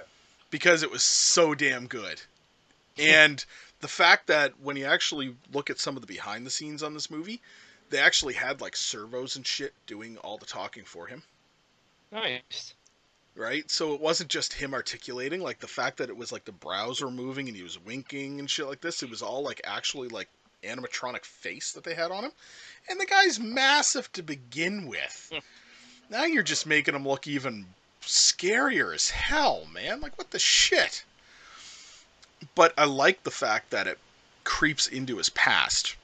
Because 0.49 0.84
it 0.84 0.89
was 0.91 1.03
so 1.03 1.53
damn 1.53 1.88
good. 1.88 2.21
and 2.97 3.43
the 3.82 3.88
fact 3.88 4.27
that 4.27 4.60
when 4.62 4.77
you 4.77 4.86
actually 4.86 5.36
look 5.53 5.69
at 5.69 5.80
some 5.80 5.95
of 5.95 6.01
the 6.01 6.08
behind 6.08 6.45
the 6.45 6.49
scenes 6.49 6.82
on 6.82 6.93
this 6.93 7.12
movie, 7.12 7.41
they 7.89 7.99
actually 7.99 8.34
had 8.34 8.62
like 8.62 8.75
servos 8.75 9.36
and 9.36 9.45
shit 9.45 9.73
doing 9.86 10.17
all 10.17 10.38
the 10.38 10.45
talking 10.45 10.84
for 10.84 11.06
him. 11.08 11.21
Nice. 12.12 12.73
Right? 13.36 13.69
So 13.69 13.93
it 13.93 14.01
wasn't 14.01 14.30
just 14.32 14.53
him 14.53 14.73
articulating, 14.73 15.41
like 15.41 15.60
the 15.60 15.67
fact 15.67 15.97
that 15.97 16.10
it 16.10 16.17
was 16.17 16.32
like 16.32 16.45
the 16.45 16.51
brows 16.51 17.01
were 17.01 17.12
moving 17.12 17.47
and 17.47 17.56
he 17.56 17.63
was 17.63 17.77
winking 17.77 18.39
and 18.39 18.49
shit 18.49 18.65
like 18.67 18.82
this, 18.82 19.03
it 19.03 19.10
was 19.10 19.21
all 19.21 19.43
like 19.43 19.62
actually 19.65 20.08
like 20.08 20.30
animatronic 20.63 21.25
face 21.25 21.71
that 21.73 21.83
they 21.83 21.93
had 21.93 22.11
on 22.11 22.25
him. 22.25 22.31
And 22.89 22.99
the 22.99 23.05
guy's 23.05 23.39
massive 23.39 24.11
to 24.13 24.23
begin 24.23 24.87
with. 24.87 25.31
Hmm. 25.31 25.39
now 26.09 26.25
you're 26.25 26.43
just 26.43 26.65
making 26.65 26.95
him 26.95 27.07
look 27.07 27.27
even 27.27 27.65
scarier 28.01 28.93
as 28.93 29.09
hell, 29.09 29.65
man. 29.73 30.01
Like 30.01 30.17
what 30.17 30.31
the 30.31 30.39
shit? 30.39 31.03
But 32.55 32.73
I 32.77 32.85
like 32.85 33.23
the 33.23 33.31
fact 33.31 33.71
that 33.71 33.87
it 33.87 33.99
creeps 34.43 34.87
into 34.87 35.17
his 35.17 35.29
past 35.29 35.95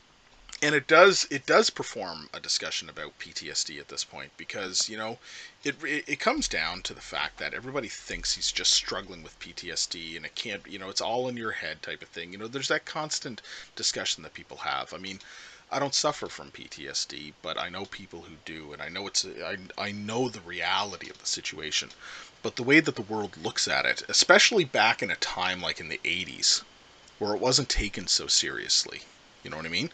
and 0.64 0.74
it 0.74 0.88
does 0.88 1.28
it 1.30 1.46
does 1.46 1.70
perform 1.70 2.30
a 2.34 2.40
discussion 2.40 2.90
about 2.90 3.20
PTSD 3.20 3.82
at 3.82 3.90
this 3.90 4.06
point 4.06 4.32
because 4.38 4.88
you 4.88 4.96
know 4.96 5.18
it, 5.66 5.76
it, 5.84 6.22
comes 6.22 6.48
down 6.48 6.82
to 6.84 6.94
the 6.94 7.02
fact 7.02 7.38
that 7.38 7.54
everybody 7.54 7.90
thinks 7.90 8.34
he's 8.34 8.50
just 8.50 8.72
struggling 8.72 9.24
with 9.24 9.38
PTSD 9.40 10.16
and 10.16 10.26
it 10.26 10.36
can't 10.36 10.66
you 10.66 10.80
know 10.80 10.90
it's 10.90 11.02
all 11.02 11.28
in 11.28 11.36
your 11.36 11.52
head 11.52 11.82
type 11.82 12.02
of 12.02 12.08
thing. 12.08 12.32
You 12.32 12.38
know 12.38 12.48
there's 12.48 12.70
that 12.70 12.86
constant 12.86 13.42
discussion 13.76 14.24
that 14.24 14.34
people 14.34 14.56
have. 14.56 14.94
I 14.94 15.00
mean 15.00 15.20
I 15.70 15.80
don't 15.80 15.94
suffer 15.94 16.30
from 16.30 16.52
PTSD 16.52 17.34
but 17.42 17.60
I 17.60 17.68
know 17.68 17.84
people 17.84 18.22
who 18.22 18.36
do 18.46 18.72
and 18.72 18.82
I 18.82 18.88
know 18.88 19.06
it's 19.06 19.26
I, 19.26 19.58
I 19.78 19.92
know 19.92 20.30
the 20.30 20.40
reality 20.40 21.10
of 21.10 21.20
the 21.20 21.28
situation. 21.28 21.90
But 22.42 22.56
the 22.56 22.64
way 22.64 22.80
that 22.80 22.96
the 22.96 23.02
world 23.02 23.36
looks 23.36 23.68
at 23.68 23.86
it 23.86 24.04
especially 24.08 24.64
back 24.64 25.04
in 25.04 25.12
a 25.12 25.18
time 25.18 25.62
like 25.62 25.82
in 25.82 25.90
the 25.90 26.00
80s 26.06 26.64
where 27.20 27.36
it 27.36 27.42
wasn't 27.42 27.68
taken 27.68 28.08
so 28.08 28.28
seriously 28.28 29.02
you 29.44 29.50
know 29.50 29.58
what 29.58 29.66
I 29.66 29.70
mean 29.70 29.92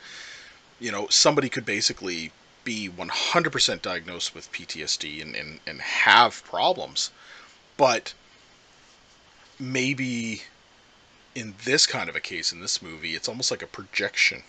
you 0.80 0.92
know, 0.92 1.08
somebody 1.10 1.50
could 1.50 1.66
basically 1.66 2.32
be 2.64 2.90
100% 2.90 3.82
diagnosed 3.82 4.36
with 4.36 4.52
PTSD 4.52 5.22
and, 5.22 5.36
and, 5.36 5.60
and 5.66 5.82
have 5.82 6.44
problems. 6.44 7.12
But 7.78 8.14
maybe 9.60 10.44
in 11.36 11.54
this 11.66 11.86
kind 11.86 12.10
of 12.10 12.16
a 12.16 12.20
case, 12.20 12.52
in 12.52 12.62
this 12.62 12.82
movie, 12.82 13.16
it's 13.16 13.30
almost 13.30 13.52
like 13.52 13.62
a 13.62 13.68
projection 13.68 14.44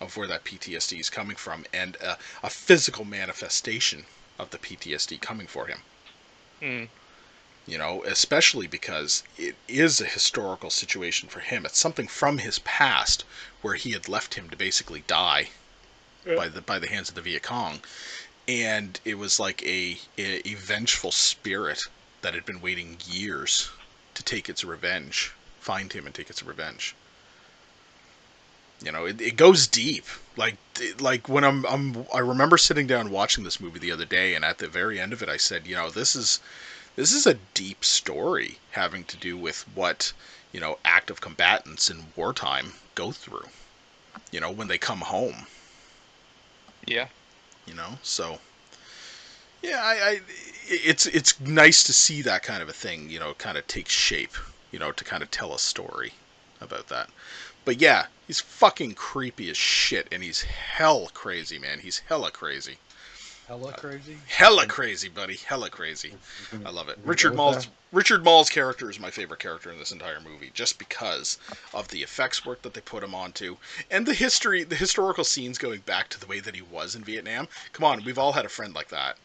of 0.00 0.16
where 0.16 0.28
that 0.28 0.44
PTSD 0.44 1.00
is 1.00 1.10
coming 1.10 1.36
from 1.36 1.64
and 1.72 1.96
a, 1.96 2.18
a 2.42 2.50
physical 2.50 3.04
manifestation 3.04 4.04
of 4.38 4.50
the 4.50 4.58
PTSD 4.58 5.20
coming 5.20 5.46
for 5.46 5.66
him. 5.66 5.78
Mm. 6.60 6.88
You 7.66 7.78
know, 7.78 8.04
especially 8.04 8.68
because 8.68 9.24
it 9.36 9.56
is 9.66 10.00
a 10.00 10.06
historical 10.06 10.70
situation 10.70 11.28
for 11.28 11.40
him. 11.40 11.66
It's 11.66 11.78
something 11.78 12.06
from 12.06 12.38
his 12.38 12.60
past 12.60 13.24
where 13.60 13.74
he 13.74 13.90
had 13.90 14.08
left 14.08 14.34
him 14.34 14.48
to 14.50 14.56
basically 14.56 15.02
die 15.08 15.50
yeah. 16.24 16.36
by 16.36 16.48
the 16.48 16.60
by 16.60 16.78
the 16.78 16.88
hands 16.88 17.08
of 17.08 17.14
the 17.14 17.22
Viet 17.22 17.42
Cong, 17.42 17.80
and 18.46 19.00
it 19.04 19.14
was 19.14 19.40
like 19.40 19.62
a, 19.64 19.98
a, 20.16 20.48
a 20.48 20.54
vengeful 20.54 21.10
spirit 21.10 21.82
that 22.22 22.34
had 22.34 22.44
been 22.44 22.60
waiting 22.60 22.98
years 23.06 23.70
to 24.14 24.22
take 24.22 24.48
its 24.48 24.64
revenge, 24.64 25.32
find 25.60 25.92
him 25.92 26.06
and 26.06 26.14
take 26.14 26.30
its 26.30 26.42
revenge. 26.42 26.94
You 28.82 28.92
know, 28.92 29.06
it, 29.06 29.20
it 29.20 29.36
goes 29.36 29.66
deep. 29.66 30.04
Like 30.36 30.56
like 31.00 31.28
when 31.28 31.44
I'm 31.44 31.64
I'm 31.66 32.06
I 32.12 32.18
remember 32.18 32.58
sitting 32.58 32.86
down 32.86 33.10
watching 33.10 33.44
this 33.44 33.60
movie 33.60 33.78
the 33.78 33.92
other 33.92 34.04
day, 34.04 34.34
and 34.34 34.44
at 34.44 34.58
the 34.58 34.68
very 34.68 35.00
end 35.00 35.12
of 35.12 35.22
it, 35.22 35.28
I 35.28 35.38
said, 35.38 35.66
you 35.66 35.74
know, 35.74 35.90
this 35.90 36.14
is 36.14 36.40
this 36.96 37.12
is 37.12 37.26
a 37.26 37.38
deep 37.52 37.84
story 37.84 38.58
having 38.70 39.04
to 39.04 39.18
do 39.18 39.36
with 39.36 39.64
what 39.74 40.12
you 40.52 40.58
know 40.58 40.78
active 40.84 41.20
combatants 41.20 41.90
in 41.90 42.06
wartime 42.16 42.72
go 42.94 43.12
through 43.12 43.44
you 44.32 44.40
know 44.40 44.50
when 44.50 44.68
they 44.68 44.78
come 44.78 45.00
home. 45.00 45.46
Yeah. 46.86 47.08
You 47.66 47.74
know 47.74 47.98
so 48.02 48.38
yeah 49.62 49.80
I, 49.82 49.92
I 49.92 50.20
it's 50.66 51.06
it's 51.06 51.38
nice 51.40 51.84
to 51.84 51.92
see 51.92 52.22
that 52.22 52.42
kind 52.42 52.62
of 52.62 52.68
a 52.68 52.72
thing 52.72 53.10
you 53.10 53.20
know 53.20 53.34
kind 53.34 53.58
of 53.58 53.66
take 53.66 53.88
shape 53.88 54.34
you 54.72 54.78
know 54.78 54.92
to 54.92 55.04
kind 55.04 55.22
of 55.22 55.30
tell 55.30 55.54
a 55.54 55.58
story 55.58 56.14
about 56.60 56.88
that. 56.88 57.10
But 57.66 57.80
yeah 57.80 58.06
he's 58.26 58.40
fucking 58.40 58.94
creepy 58.94 59.50
as 59.50 59.56
shit 59.56 60.08
and 60.10 60.22
he's 60.22 60.42
hell 60.42 61.10
crazy 61.12 61.58
man. 61.58 61.80
He's 61.80 61.98
hella 62.08 62.30
crazy 62.30 62.78
Hella 63.46 63.68
uh, 63.68 63.72
crazy. 63.76 64.18
Hella 64.26 64.66
crazy, 64.66 65.08
buddy. 65.08 65.36
Hella 65.36 65.70
crazy. 65.70 66.14
I 66.64 66.70
love 66.70 66.88
it. 66.88 66.98
Richard 67.04 67.36
Moll's 67.36 67.68
Richard 67.92 68.24
Moll's 68.24 68.50
character 68.50 68.90
is 68.90 68.98
my 68.98 69.10
favorite 69.10 69.38
character 69.38 69.70
in 69.70 69.78
this 69.78 69.92
entire 69.92 70.20
movie, 70.20 70.50
just 70.52 70.78
because 70.78 71.38
of 71.72 71.86
the 71.88 72.02
effects 72.02 72.44
work 72.44 72.62
that 72.62 72.74
they 72.74 72.80
put 72.80 73.04
him 73.04 73.14
onto, 73.14 73.56
and 73.90 74.04
the 74.04 74.14
history, 74.14 74.64
the 74.64 74.74
historical 74.74 75.22
scenes 75.22 75.58
going 75.58 75.80
back 75.80 76.08
to 76.08 76.18
the 76.18 76.26
way 76.26 76.40
that 76.40 76.56
he 76.56 76.62
was 76.62 76.96
in 76.96 77.04
Vietnam. 77.04 77.46
Come 77.72 77.84
on, 77.84 78.04
we've 78.04 78.18
all 78.18 78.32
had 78.32 78.44
a 78.44 78.50
friend 78.50 78.74
like 78.74 78.88
that. 78.88 79.16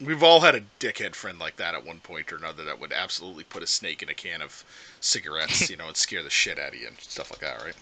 We've 0.00 0.22
all 0.22 0.40
had 0.40 0.56
a 0.56 0.64
dickhead 0.80 1.14
friend 1.14 1.38
like 1.38 1.56
that 1.56 1.74
at 1.74 1.86
one 1.86 2.00
point 2.00 2.32
or 2.32 2.36
another 2.36 2.64
that 2.64 2.80
would 2.80 2.92
absolutely 2.92 3.44
put 3.44 3.62
a 3.62 3.66
snake 3.66 4.02
in 4.02 4.08
a 4.08 4.14
can 4.14 4.42
of 4.42 4.64
cigarettes, 5.00 5.70
you 5.70 5.76
know, 5.76 5.86
and 5.86 5.96
scare 5.96 6.24
the 6.24 6.30
shit 6.30 6.58
out 6.58 6.74
of 6.74 6.80
you 6.80 6.88
and 6.88 6.98
stuff 7.00 7.30
like 7.30 7.40
that, 7.40 7.62
right? 7.64 7.76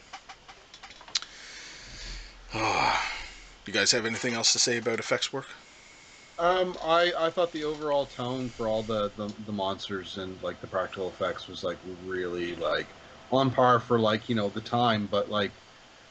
Oh. 2.54 3.02
You 3.66 3.72
guys 3.74 3.92
have 3.92 4.06
anything 4.06 4.32
else 4.32 4.52
to 4.54 4.58
say 4.58 4.78
about 4.78 4.98
effects 4.98 5.30
work? 5.30 5.48
Um, 6.38 6.76
I, 6.82 7.12
I 7.16 7.30
thought 7.30 7.52
the 7.52 7.64
overall 7.64 8.06
tone 8.06 8.50
for 8.50 8.68
all 8.68 8.82
the, 8.82 9.10
the, 9.12 9.32
the 9.38 9.52
monsters 9.52 10.18
and 10.18 10.40
like 10.42 10.60
the 10.60 10.66
practical 10.66 11.10
effects 11.10 11.48
was 11.48 11.64
like 11.64 11.78
really 11.82 12.54
like 12.54 12.94
on 13.30 13.50
par 13.50 13.80
for 13.80 13.98
like 13.98 14.28
you 14.28 14.34
know 14.34 14.50
the 14.50 14.60
time, 14.60 15.06
but 15.06 15.30
like 15.30 15.62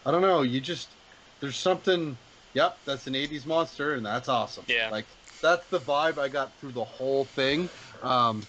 I 0.04 0.12
don't 0.12 0.22
know, 0.22 0.42
you 0.42 0.62
just 0.62 0.98
there's 1.40 1.58
something. 1.58 2.18
Yep, 2.54 2.80
that's 2.86 3.06
an 3.08 3.16
'80s 3.16 3.46
monster, 3.46 3.94
and 3.94 4.06
that's 4.06 4.30
awesome. 4.30 4.66
Yeah, 4.68 4.90
like 4.90 5.10
that's 5.42 5.68
the 5.68 5.80
vibe 5.80 6.18
I 6.18 6.30
got 6.30 6.58
through 6.58 6.72
the 6.72 6.86
whole 6.86 7.26
thing. 7.26 7.70
Um, 8.02 8.48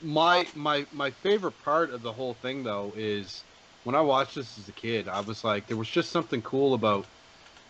my 0.00 0.48
my 0.54 0.86
my 0.90 1.10
favorite 1.10 1.58
part 1.58 1.92
of 1.92 2.02
the 2.02 2.12
whole 2.12 2.34
thing 2.34 2.62
though 2.64 2.94
is 2.96 3.44
when 3.84 3.94
I 3.94 4.00
watched 4.00 4.34
this 4.36 4.58
as 4.58 4.68
a 4.68 4.72
kid, 4.72 5.08
I 5.08 5.20
was 5.20 5.42
like, 5.44 5.66
there 5.66 5.76
was 5.76 5.88
just 5.88 6.10
something 6.12 6.42
cool 6.42 6.74
about 6.74 7.08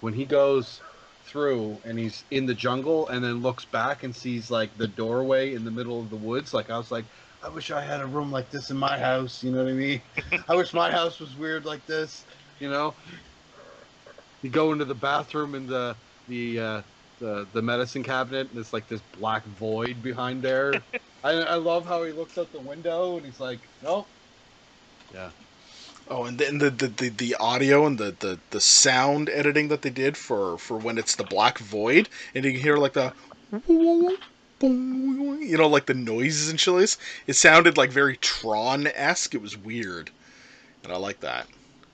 when 0.02 0.12
he 0.14 0.26
goes 0.26 0.82
through 1.24 1.80
and 1.84 1.96
he's 1.96 2.24
in 2.32 2.46
the 2.46 2.54
jungle 2.54 3.08
and 3.08 3.24
then 3.24 3.40
looks 3.40 3.64
back 3.64 4.02
and 4.02 4.14
sees 4.14 4.50
like 4.50 4.76
the 4.76 4.88
doorway 4.88 5.54
in 5.54 5.62
the 5.62 5.70
middle 5.70 6.02
of 6.02 6.10
the 6.10 6.16
woods 6.16 6.52
like 6.52 6.68
i 6.70 6.76
was 6.76 6.90
like 6.90 7.06
i 7.42 7.48
wish 7.48 7.70
i 7.70 7.80
had 7.80 8.00
a 8.00 8.06
room 8.06 8.32
like 8.32 8.50
this 8.50 8.70
in 8.70 8.76
my 8.76 8.98
house 8.98 9.44
you 9.44 9.52
know 9.52 9.62
what 9.62 9.70
i 9.70 9.74
mean? 9.74 10.02
I 10.48 10.56
wish 10.56 10.74
my 10.74 10.90
house 10.90 11.20
was 11.20 11.36
weird 11.36 11.64
like 11.64 11.86
this 11.86 12.26
you 12.58 12.68
know? 12.68 12.96
You 14.42 14.50
go 14.50 14.72
into 14.72 14.84
the 14.84 14.94
bathroom 14.96 15.54
in 15.54 15.66
the 15.66 15.96
the 16.26 16.58
uh 16.58 16.82
the, 17.20 17.48
the 17.52 17.62
medicine 17.62 18.02
cabinet 18.02 18.50
and 18.50 18.58
it's 18.58 18.72
like 18.72 18.88
this 18.88 19.00
black 19.00 19.46
void 19.46 20.02
behind 20.02 20.42
there. 20.42 20.72
I, 21.22 21.30
I 21.30 21.54
love 21.54 21.86
how 21.86 22.02
he 22.02 22.12
looks 22.12 22.36
out 22.36 22.50
the 22.50 22.60
window 22.60 23.16
and 23.16 23.24
he's 23.24 23.38
like 23.38 23.70
nope. 23.80 24.10
Yeah 25.14 25.30
Oh, 26.08 26.24
and 26.24 26.38
then 26.38 26.58
the, 26.58 26.70
the, 26.70 26.88
the, 26.88 27.08
the, 27.10 27.36
audio 27.36 27.86
and 27.86 27.98
the, 27.98 28.14
the, 28.18 28.38
the 28.50 28.60
sound 28.60 29.30
editing 29.30 29.68
that 29.68 29.82
they 29.82 29.90
did 29.90 30.16
for, 30.16 30.58
for 30.58 30.76
when 30.76 30.98
it's 30.98 31.14
the 31.14 31.24
black 31.24 31.58
void, 31.58 32.08
and 32.34 32.44
you 32.44 32.52
can 32.52 32.60
hear 32.60 32.76
like 32.76 32.92
the, 32.92 33.12
you 34.62 35.56
know, 35.56 35.68
like 35.68 35.86
the 35.86 35.94
noises 35.94 36.50
and 36.50 36.60
shit. 36.60 36.96
It 37.26 37.34
sounded 37.34 37.76
like 37.76 37.90
very 37.90 38.16
Tron 38.16 38.88
esque. 38.88 39.34
It 39.34 39.42
was 39.42 39.56
weird, 39.56 40.10
and 40.84 40.92
I 40.92 40.96
like 40.96 41.20
that. 41.20 41.46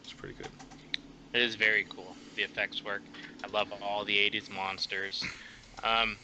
It's 0.02 0.12
pretty 0.12 0.34
good. 0.34 0.48
It 1.34 1.42
is 1.42 1.54
very 1.54 1.86
cool. 1.88 2.16
The 2.36 2.42
effects 2.42 2.84
work. 2.84 3.02
I 3.44 3.48
love 3.48 3.68
all 3.82 4.04
the 4.04 4.16
'80s 4.16 4.50
monsters. 4.50 5.24
Um, 5.84 6.16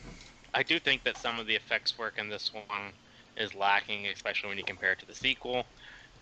I 0.54 0.62
do 0.62 0.78
think 0.78 1.04
that 1.04 1.16
some 1.18 1.38
of 1.38 1.46
the 1.46 1.54
effects 1.54 1.98
work 1.98 2.14
in 2.18 2.28
this 2.28 2.52
one 2.52 2.92
is 3.36 3.54
lacking, 3.54 4.06
especially 4.06 4.48
when 4.48 4.58
you 4.58 4.64
compare 4.64 4.92
it 4.92 4.98
to 5.00 5.06
the 5.06 5.14
sequel. 5.14 5.66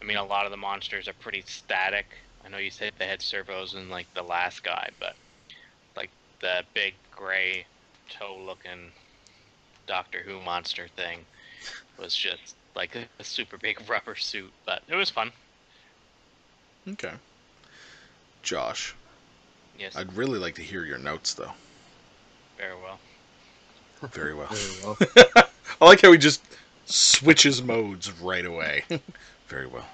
I 0.03 0.05
mean, 0.05 0.17
a 0.17 0.25
lot 0.25 0.47
of 0.47 0.51
the 0.51 0.57
monsters 0.57 1.07
are 1.07 1.13
pretty 1.15 1.45
static. 1.47 2.07
I 2.45 2.49
know 2.49 2.59
you 2.59 2.71
said 2.71 2.93
they 2.99 3.07
had 3.07 3.23
servos 3.23 3.75
in 3.75 3.89
like 3.89 4.13
the 4.15 4.23
last 4.23 4.65
guy, 4.65 4.91
but 4.99 5.15
like 5.97 6.11
the 6.41 6.65
big 6.75 6.95
gray 7.15 7.65
toe-looking 8.11 8.91
Doctor 9.87 10.19
Who 10.21 10.41
monster 10.41 10.89
thing 10.97 11.21
was 12.01 12.17
just 12.17 12.57
like 12.75 12.97
a, 12.97 13.05
a 13.21 13.25
super 13.25 13.57
big 13.59 13.81
rubber 13.89 14.17
suit, 14.17 14.51
but 14.67 14.83
it 14.89 14.97
was 14.97 15.09
fun. 15.09 15.31
Okay. 16.89 17.13
Josh. 18.43 18.97
Yes. 19.79 19.95
I'd 19.95 20.13
really 20.15 20.41
like 20.41 20.57
to 20.57 20.63
hear 20.63 20.85
your 20.85 20.99
notes, 20.99 21.35
though. 21.35 21.53
Very 22.59 22.75
well. 22.75 22.99
Very 24.11 24.35
well. 24.35 24.49
Very 24.49 24.85
well. 24.85 25.49
I 25.81 25.85
like 25.85 26.03
how 26.03 26.11
he 26.11 26.19
just 26.19 26.43
switches 26.87 27.63
modes 27.63 28.11
right 28.21 28.45
away. 28.45 28.83
very 29.53 29.67
well. 29.67 29.85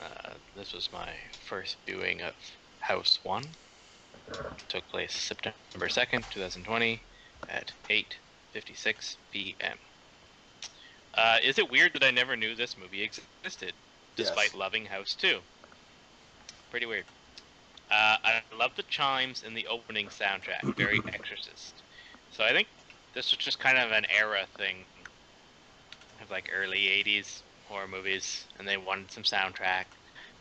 Uh, 0.00 0.34
this 0.54 0.72
was 0.72 0.88
my 0.92 1.08
first 1.48 1.76
viewing 1.84 2.22
of 2.22 2.34
House 2.78 3.18
1. 3.24 3.42
It 3.42 4.68
took 4.68 4.88
place 4.88 5.12
September 5.12 5.88
2nd, 5.88 6.30
2020 6.30 7.02
at 7.48 7.72
8.56 7.90 9.16
p.m. 9.32 9.76
Uh, 11.16 11.38
is 11.42 11.58
it 11.58 11.68
weird 11.68 11.92
that 11.94 12.04
I 12.04 12.12
never 12.12 12.36
knew 12.36 12.54
this 12.54 12.76
movie 12.78 13.02
existed? 13.02 13.74
despite 14.16 14.52
Yes. 14.52 14.54
loving 14.54 14.84
House 14.86 15.16
2. 15.16 15.40
Pretty 16.70 16.86
weird. 16.86 17.06
Uh, 17.90 18.16
I 18.22 18.42
love 18.56 18.70
the 18.76 18.84
chimes 18.84 19.42
in 19.42 19.54
the 19.54 19.66
opening 19.66 20.06
soundtrack, 20.06 20.76
very 20.76 21.00
Exorcist. 21.12 21.82
So 22.30 22.44
I 22.44 22.52
think 22.52 22.68
this 23.14 23.32
was 23.32 23.38
just 23.38 23.58
kind 23.58 23.78
of 23.78 23.90
an 23.90 24.04
era 24.16 24.46
thing 24.56 24.86
of 26.22 26.30
like 26.30 26.48
early 26.54 26.86
80s 27.04 27.42
horror 27.74 27.88
movies, 27.88 28.48
and 28.58 28.68
they 28.68 28.78
wanted 28.78 29.12
some 29.12 29.24
soundtrack, 29.24 29.86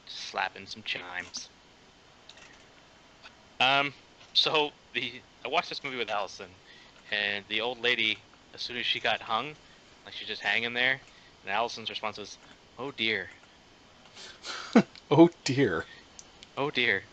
just 0.08 0.20
slap 0.30 0.58
in 0.58 0.68
some 0.68 0.84
chimes. 0.84 1.52
Um, 3.60 3.94
so 4.34 4.72
the 4.94 5.24
I 5.46 5.50
watched 5.50 5.70
this 5.70 5.84
movie 5.84 5.98
with 5.98 6.10
Allison, 6.10 6.60
and 7.12 7.46
the 7.48 7.62
old 7.62 7.80
lady, 7.80 8.26
as 8.54 8.62
soon 8.64 8.78
as 8.78 8.86
she 8.86 9.00
got 9.02 9.22
hung, 9.24 9.58
like 10.06 10.14
she's 10.16 10.28
just 10.28 10.42
hanging 10.42 10.74
there, 10.74 11.04
and 11.44 11.52
Allison's 11.52 11.90
response 11.90 12.18
was, 12.18 12.40
"Oh 12.78 12.92
dear, 12.92 13.32
Oh 15.10 15.30
dear. 15.46 15.86
oh 16.58 16.72
dear." 16.72 17.10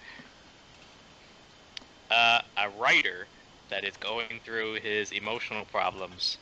Uh, 2.11 2.41
a 2.57 2.71
writer 2.71 3.31
that 3.69 3.85
is 3.85 3.97
going 3.97 4.41
through 4.45 4.75
his 4.81 5.13
emotional 5.13 5.65
problems 5.65 6.39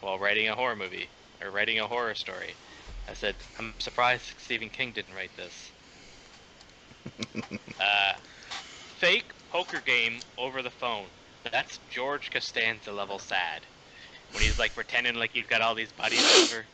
while 0.00 0.18
writing 0.18 0.48
a 0.48 0.56
horror 0.56 0.76
movie 0.76 1.12
or 1.40 1.50
writing 1.50 1.78
a 1.80 1.88
horror 1.88 2.14
story. 2.14 2.58
I 3.08 3.14
said, 3.14 3.36
"I'm 3.58 3.74
surprised 3.78 4.34
Stephen 4.38 4.70
King 4.70 4.92
didn't 4.92 5.14
write 5.14 5.34
this." 5.36 5.72
uh, 7.80 8.12
fake 8.98 9.32
poker 9.50 9.80
game 9.80 10.20
over 10.38 10.62
the 10.62 10.70
phone. 10.70 11.08
That's 11.52 11.78
George 11.90 12.30
Costanza 12.30 12.92
level 12.92 13.18
sad. 13.18 13.66
When 14.32 14.42
he's 14.42 14.58
like 14.58 14.74
pretending 14.74 15.14
like 15.14 15.30
he's 15.32 15.46
got 15.46 15.62
all 15.62 15.74
these 15.74 15.92
buddies 15.92 16.30
over. 16.36 16.66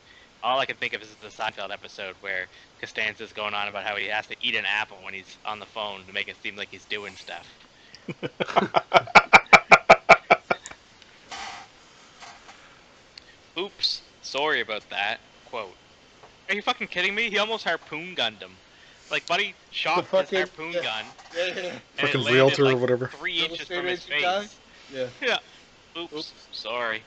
All 0.42 0.58
I 0.58 0.66
can 0.66 0.76
think 0.76 0.92
of 0.94 1.02
is 1.02 1.14
the 1.22 1.28
Seinfeld 1.28 1.70
episode 1.70 2.16
where 2.20 2.48
Costanza's 2.80 3.32
going 3.32 3.54
on 3.54 3.68
about 3.68 3.84
how 3.84 3.94
he 3.96 4.06
has 4.06 4.26
to 4.26 4.36
eat 4.40 4.56
an 4.56 4.64
apple 4.66 4.98
when 5.02 5.14
he's 5.14 5.38
on 5.44 5.60
the 5.60 5.66
phone 5.66 6.04
to 6.06 6.12
make 6.12 6.28
it 6.28 6.36
seem 6.42 6.56
like 6.56 6.68
he's 6.70 6.86
doing 6.86 7.14
stuff. 7.16 7.46
Oops, 13.58 14.02
sorry 14.22 14.60
about 14.60 14.88
that. 14.90 15.18
Quote. 15.44 15.76
Are 16.52 16.54
you 16.54 16.60
fucking 16.60 16.88
kidding 16.88 17.14
me? 17.14 17.30
He 17.30 17.38
almost 17.38 17.64
harpoon 17.64 18.14
gunned 18.14 18.36
him. 18.36 18.50
Like, 19.10 19.26
buddy 19.26 19.54
shot 19.70 20.00
his 20.00 20.08
fucking- 20.10 20.38
harpoon 20.38 20.72
yeah. 20.72 20.82
gun 20.82 21.04
Yeah, 21.34 21.46
yeah. 21.46 21.48
and 21.56 21.66
it 21.66 21.72
Fucking 21.96 22.20
landed, 22.20 22.34
realtor 22.34 22.66
or 22.66 22.76
whatever. 22.76 23.08
three 23.08 23.36
Little 23.40 23.52
inches 23.52 23.64
straight 23.64 23.78
from 23.78 23.86
his 23.86 24.04
face. 24.04 24.22
guy? 24.22 24.46
Yeah. 24.92 25.06
Yeah. 25.22 25.38
Oops. 25.98 26.12
Oops. 26.12 26.32
Sorry. 26.52 27.02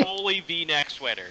Holy 0.00 0.40
V-neck 0.40 0.90
sweater. 0.90 1.28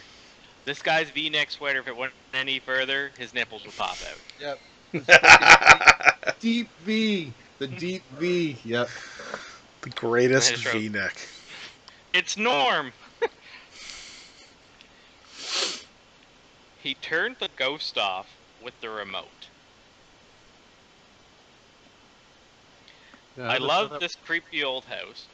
This 0.66 0.82
guy's 0.82 1.12
V-neck 1.12 1.52
sweater, 1.52 1.80
if 1.80 1.88
it 1.88 1.96
went 1.96 2.12
any 2.34 2.58
further, 2.58 3.12
his 3.20 3.32
nipples 3.36 3.64
would 3.64 3.78
pop 3.78 3.98
out. 4.42 4.58
Yep. 4.94 6.36
Deep 6.40 6.70
V. 6.86 7.32
The 7.60 7.68
deep 7.68 8.02
V. 8.18 8.58
Yep. 8.66 8.90
the 9.82 9.90
greatest 9.92 10.56
V-neck. 10.56 11.16
It's 12.16 12.36
Norm. 12.36 12.92
He 16.82 16.96
turned 16.96 17.38
the 17.40 17.50
ghost 17.58 17.98
off 17.98 18.28
with 18.64 18.74
the 18.82 18.90
remote. 18.90 19.50
Yeah, 23.38 23.50
I 23.50 23.58
love 23.58 24.00
this 24.00 24.16
creepy 24.16 24.64
old 24.64 24.86
house. 24.86 25.28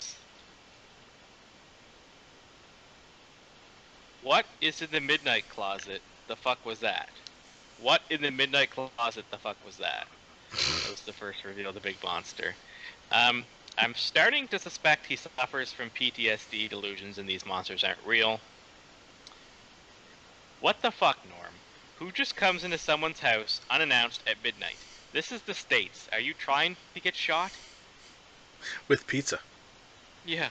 What 4.22 4.46
is 4.62 4.82
in 4.82 4.92
the 4.92 5.02
midnight 5.02 5.48
closet? 5.50 6.02
The 6.28 6.36
fuck 6.36 6.66
was 6.66 6.80
that? 6.80 7.10
What 7.80 8.02
in 8.10 8.22
the 8.22 8.32
midnight 8.32 8.72
closet? 8.72 9.26
The 9.32 9.38
fuck 9.38 9.58
was 9.66 9.78
that? 9.78 10.08
That 10.84 10.92
was 10.92 11.02
the 11.02 11.14
first 11.14 11.44
reveal 11.46 11.70
of 11.70 11.76
the 11.76 11.82
big 11.82 11.98
monster. 12.04 12.56
Um, 13.12 13.46
I'm 13.78 13.94
starting 13.96 14.48
to 14.50 14.60
suspect 14.60 15.06
he 15.06 15.16
suffers 15.16 15.72
from 15.72 15.90
PTSD 15.92 16.70
delusions 16.70 17.20
and 17.20 17.30
these 17.30 17.46
monsters 17.46 17.84
aren't 17.84 18.04
real. 18.06 18.42
What 20.60 20.82
the 20.82 20.92
fuck, 20.92 21.18
Norm? 21.30 21.54
Who 22.00 22.12
just 22.12 22.36
comes 22.36 22.64
into 22.64 22.78
someone's 22.78 23.20
house 23.20 23.62
unannounced 23.70 24.22
at 24.28 24.44
midnight? 24.44 24.78
This 25.14 25.32
is 25.32 25.42
the 25.42 25.54
States. 25.54 26.08
Are 26.12 26.20
you 26.20 26.34
trying 26.34 26.76
to 26.94 27.00
get 27.00 27.16
shot? 27.16 27.52
With 28.88 29.08
pizza. 29.08 29.40
Yeah. 30.26 30.50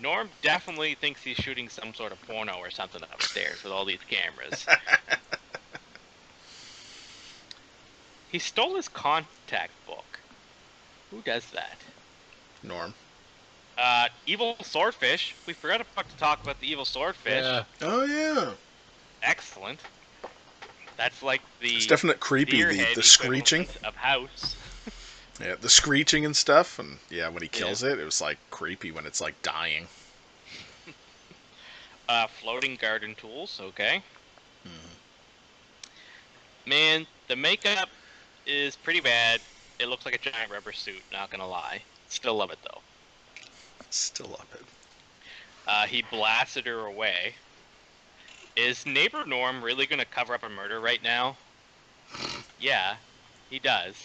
Norm 0.00 0.30
definitely 0.42 0.94
thinks 0.94 1.22
he's 1.22 1.36
shooting 1.36 1.68
some 1.68 1.92
sort 1.94 2.12
of 2.12 2.22
porno 2.22 2.54
or 2.58 2.70
something 2.70 3.02
upstairs 3.12 3.62
with 3.62 3.72
all 3.72 3.84
these 3.84 4.00
cameras. 4.08 4.66
he 8.32 8.38
stole 8.38 8.76
his 8.76 8.88
contact 8.88 9.72
book. 9.86 10.20
Who 11.10 11.20
does 11.22 11.44
that? 11.50 11.76
Norm. 12.62 12.94
Uh, 13.76 14.08
evil 14.26 14.56
swordfish. 14.62 15.34
We 15.46 15.52
forgot 15.52 15.80
about 15.80 16.08
to 16.08 16.16
talk 16.16 16.42
about 16.42 16.60
the 16.60 16.70
evil 16.70 16.84
swordfish. 16.84 17.42
Yeah. 17.42 17.64
Oh 17.82 18.04
yeah. 18.04 18.52
Excellent. 19.22 19.80
That's 20.96 21.22
like 21.22 21.42
the 21.60 21.76
It's 21.76 21.86
definite 21.86 22.20
creepy. 22.20 22.62
The, 22.62 22.94
the 22.94 23.02
screeching. 23.02 23.66
of 23.84 23.94
house. 23.96 24.56
Yeah, 25.40 25.54
the 25.58 25.70
screeching 25.70 26.26
and 26.26 26.36
stuff, 26.36 26.78
and 26.78 26.98
yeah, 27.08 27.28
when 27.30 27.42
he 27.42 27.48
kills 27.48 27.82
it, 27.82 27.98
it 27.98 28.04
was 28.04 28.20
like 28.20 28.36
creepy 28.50 28.90
when 28.90 29.06
it's 29.06 29.20
like 29.22 29.40
dying. 29.42 29.88
Uh, 32.08 32.26
floating 32.26 32.74
garden 32.74 33.14
tools. 33.14 33.60
Okay. 33.62 34.02
Mhm. 34.66 34.72
Man, 36.66 37.06
the 37.28 37.36
makeup 37.36 37.88
is 38.44 38.74
pretty 38.74 38.98
bad. 38.98 39.40
It 39.78 39.86
looks 39.88 40.04
like 40.04 40.16
a 40.16 40.18
giant 40.30 40.50
rubber 40.50 40.72
suit, 40.72 41.02
not 41.12 41.30
gonna 41.30 41.46
lie. 41.46 41.84
Still 42.08 42.34
love 42.34 42.50
it 42.50 42.58
though. 42.64 42.82
Still 43.90 44.36
up 44.40 44.48
it. 44.54 44.66
Uh, 45.68 45.86
he 45.86 46.02
blasted 46.10 46.66
her 46.66 46.86
away. 46.86 47.36
Is 48.60 48.84
neighbor 48.84 49.24
Norm 49.24 49.64
really 49.64 49.86
gonna 49.86 50.04
cover 50.04 50.34
up 50.34 50.42
a 50.42 50.48
murder 50.50 50.80
right 50.82 51.02
now? 51.02 51.38
Yeah, 52.58 52.98
he 53.48 53.58
does. 53.58 53.96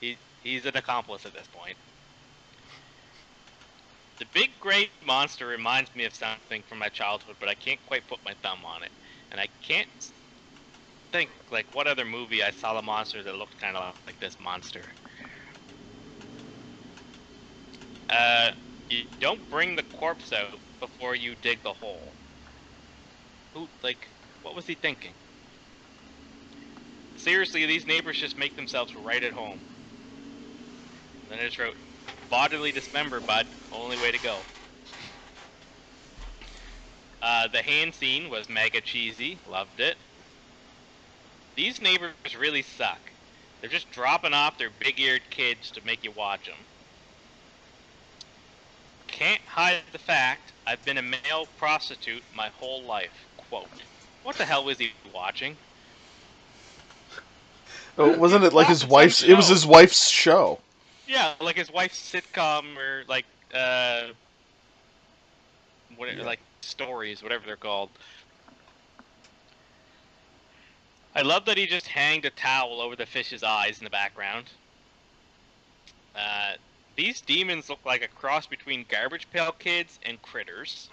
He 0.00 0.18
he's 0.40 0.66
an 0.66 0.76
accomplice 0.76 1.26
at 1.26 1.34
this 1.34 1.48
point. 1.48 1.76
The 4.18 4.26
big 4.26 4.60
great 4.60 4.92
monster 5.04 5.46
reminds 5.46 5.94
me 5.94 6.04
of 6.04 6.14
something 6.14 6.62
from 6.68 6.78
my 6.78 6.88
childhood, 6.88 7.36
but 7.40 7.48
I 7.48 7.54
can't 7.56 7.84
quite 7.86 8.06
put 8.08 8.24
my 8.24 8.34
thumb 8.42 8.64
on 8.64 8.82
it. 8.84 8.92
And 9.32 9.40
I 9.40 9.48
can't 9.62 9.88
think 11.12 11.30
like 11.50 11.72
what 11.72 11.88
other 11.88 12.04
movie 12.04 12.42
I 12.44 12.50
saw 12.50 12.74
the 12.74 12.82
monster 12.82 13.22
that 13.24 13.36
looked 13.36 13.58
kind 13.58 13.76
of 13.76 13.96
like 14.06 14.18
this 14.20 14.38
monster. 14.40 14.94
Uh, 18.08 18.50
you 18.88 19.04
don't 19.20 19.48
bring 19.50 19.76
the 19.76 19.82
corpse 19.82 20.32
out 20.32 20.60
before 20.80 21.14
you 21.16 21.34
dig 21.36 21.62
the 21.62 21.74
hole. 21.74 22.16
Who, 23.54 23.68
like, 23.82 24.08
what 24.42 24.54
was 24.56 24.66
he 24.66 24.74
thinking? 24.74 25.14
Seriously, 27.16 27.66
these 27.66 27.86
neighbors 27.86 28.18
just 28.18 28.38
make 28.38 28.56
themselves 28.56 28.94
right 28.94 29.22
at 29.22 29.32
home. 29.32 29.62
Then 31.28 31.38
I 31.40 31.44
just 31.44 31.58
wrote, 31.58 31.76
bodily 32.30 32.72
dismember, 32.72 33.20
bud. 33.20 33.46
Only 33.72 33.96
way 33.96 34.12
to 34.12 34.18
go. 34.18 34.46
Uh, 37.22 37.48
the 37.48 37.62
hand 37.62 37.94
scene 37.94 38.28
was 38.30 38.50
mega 38.50 38.80
cheesy. 38.82 39.40
Loved 39.46 39.80
it. 39.80 39.96
These 41.56 41.80
neighbors 41.80 42.16
really 42.38 42.62
suck. 42.62 43.12
They're 43.60 43.70
just 43.70 43.90
dropping 43.90 44.34
off 44.34 44.58
their 44.58 44.70
big-eared 44.70 45.30
kids 45.30 45.70
to 45.72 45.82
make 45.84 46.04
you 46.04 46.12
watch 46.12 46.46
them. 46.46 46.66
Can't 49.08 49.42
hide 49.46 49.84
the 49.92 49.98
fact 49.98 50.54
I've 50.66 50.84
been 50.84 50.98
a 50.98 51.02
male 51.02 51.46
prostitute 51.56 52.24
my 52.32 52.50
whole 52.50 52.86
life. 52.86 53.28
Quote. 53.54 53.68
What 54.24 54.36
the 54.36 54.44
hell 54.44 54.64
was 54.64 54.78
he 54.78 54.90
watching? 55.12 55.56
Oh, 57.96 58.18
wasn't 58.18 58.42
it 58.42 58.52
like 58.52 58.66
his 58.66 58.84
wife's? 58.84 59.22
It 59.22 59.34
was 59.34 59.46
his 59.46 59.64
wife's 59.64 60.08
show. 60.08 60.58
Yeah, 61.06 61.34
like 61.40 61.54
his 61.54 61.70
wife's 61.70 61.96
sitcom 61.96 62.76
or 62.76 63.04
like 63.06 63.24
uh 63.54 64.08
what 65.96 66.12
Yeah. 66.12 66.24
like 66.24 66.40
stories, 66.62 67.22
whatever 67.22 67.46
they're 67.46 67.54
called. 67.54 67.90
I 71.14 71.22
love 71.22 71.44
that 71.44 71.56
he 71.56 71.66
just 71.66 71.86
hanged 71.86 72.24
a 72.24 72.30
towel 72.30 72.80
over 72.80 72.96
the 72.96 73.06
fish's 73.06 73.44
eyes 73.44 73.78
in 73.78 73.84
the 73.84 73.90
background. 73.90 74.46
Uh, 76.16 76.54
these 76.96 77.20
demons 77.20 77.70
look 77.70 77.84
like 77.86 78.02
a 78.02 78.08
cross 78.08 78.48
between 78.48 78.84
Garbage 78.88 79.28
Pail 79.30 79.52
Kids 79.52 80.00
and 80.04 80.20
Critters. 80.20 80.88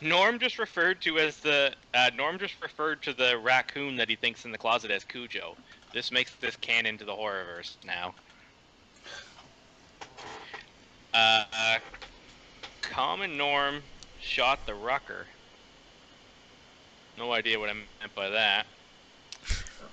Norm 0.00 0.38
just 0.38 0.58
referred 0.58 1.00
to 1.02 1.18
as 1.18 1.36
the 1.38 1.72
uh, 1.92 2.10
Norm 2.16 2.38
just 2.38 2.54
referred 2.62 3.02
to 3.02 3.12
the 3.12 3.38
raccoon 3.38 3.96
that 3.96 4.08
he 4.08 4.16
thinks 4.16 4.44
in 4.44 4.52
the 4.52 4.58
closet 4.58 4.90
as 4.90 5.04
Cujo. 5.04 5.56
This 5.92 6.10
makes 6.10 6.34
this 6.36 6.56
canon 6.56 6.96
to 6.98 7.04
the 7.04 7.12
horrorverse 7.12 7.76
now. 7.84 8.14
Uh, 11.12 11.44
Common 12.80 13.36
Norm 13.36 13.82
shot 14.20 14.64
the 14.66 14.74
rucker. 14.74 15.26
No 17.18 17.32
idea 17.32 17.58
what 17.58 17.68
I 17.68 17.74
meant 17.74 18.14
by 18.14 18.30
that. 18.30 18.66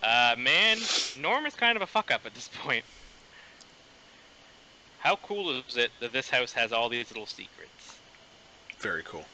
Uh, 0.01 0.35
man, 0.37 0.77
Norm 1.19 1.45
is 1.45 1.55
kind 1.55 1.75
of 1.75 1.81
a 1.81 1.87
fuck 1.87 2.11
up 2.11 2.25
at 2.25 2.33
this 2.33 2.49
point. 2.63 2.85
How 4.99 5.17
cool 5.17 5.51
is 5.51 5.77
it 5.77 5.91
that 5.99 6.11
this 6.11 6.29
house 6.29 6.53
has 6.53 6.71
all 6.71 6.89
these 6.89 7.09
little 7.09 7.25
secrets? 7.25 7.97
Very 8.79 9.03
cool. 9.03 9.25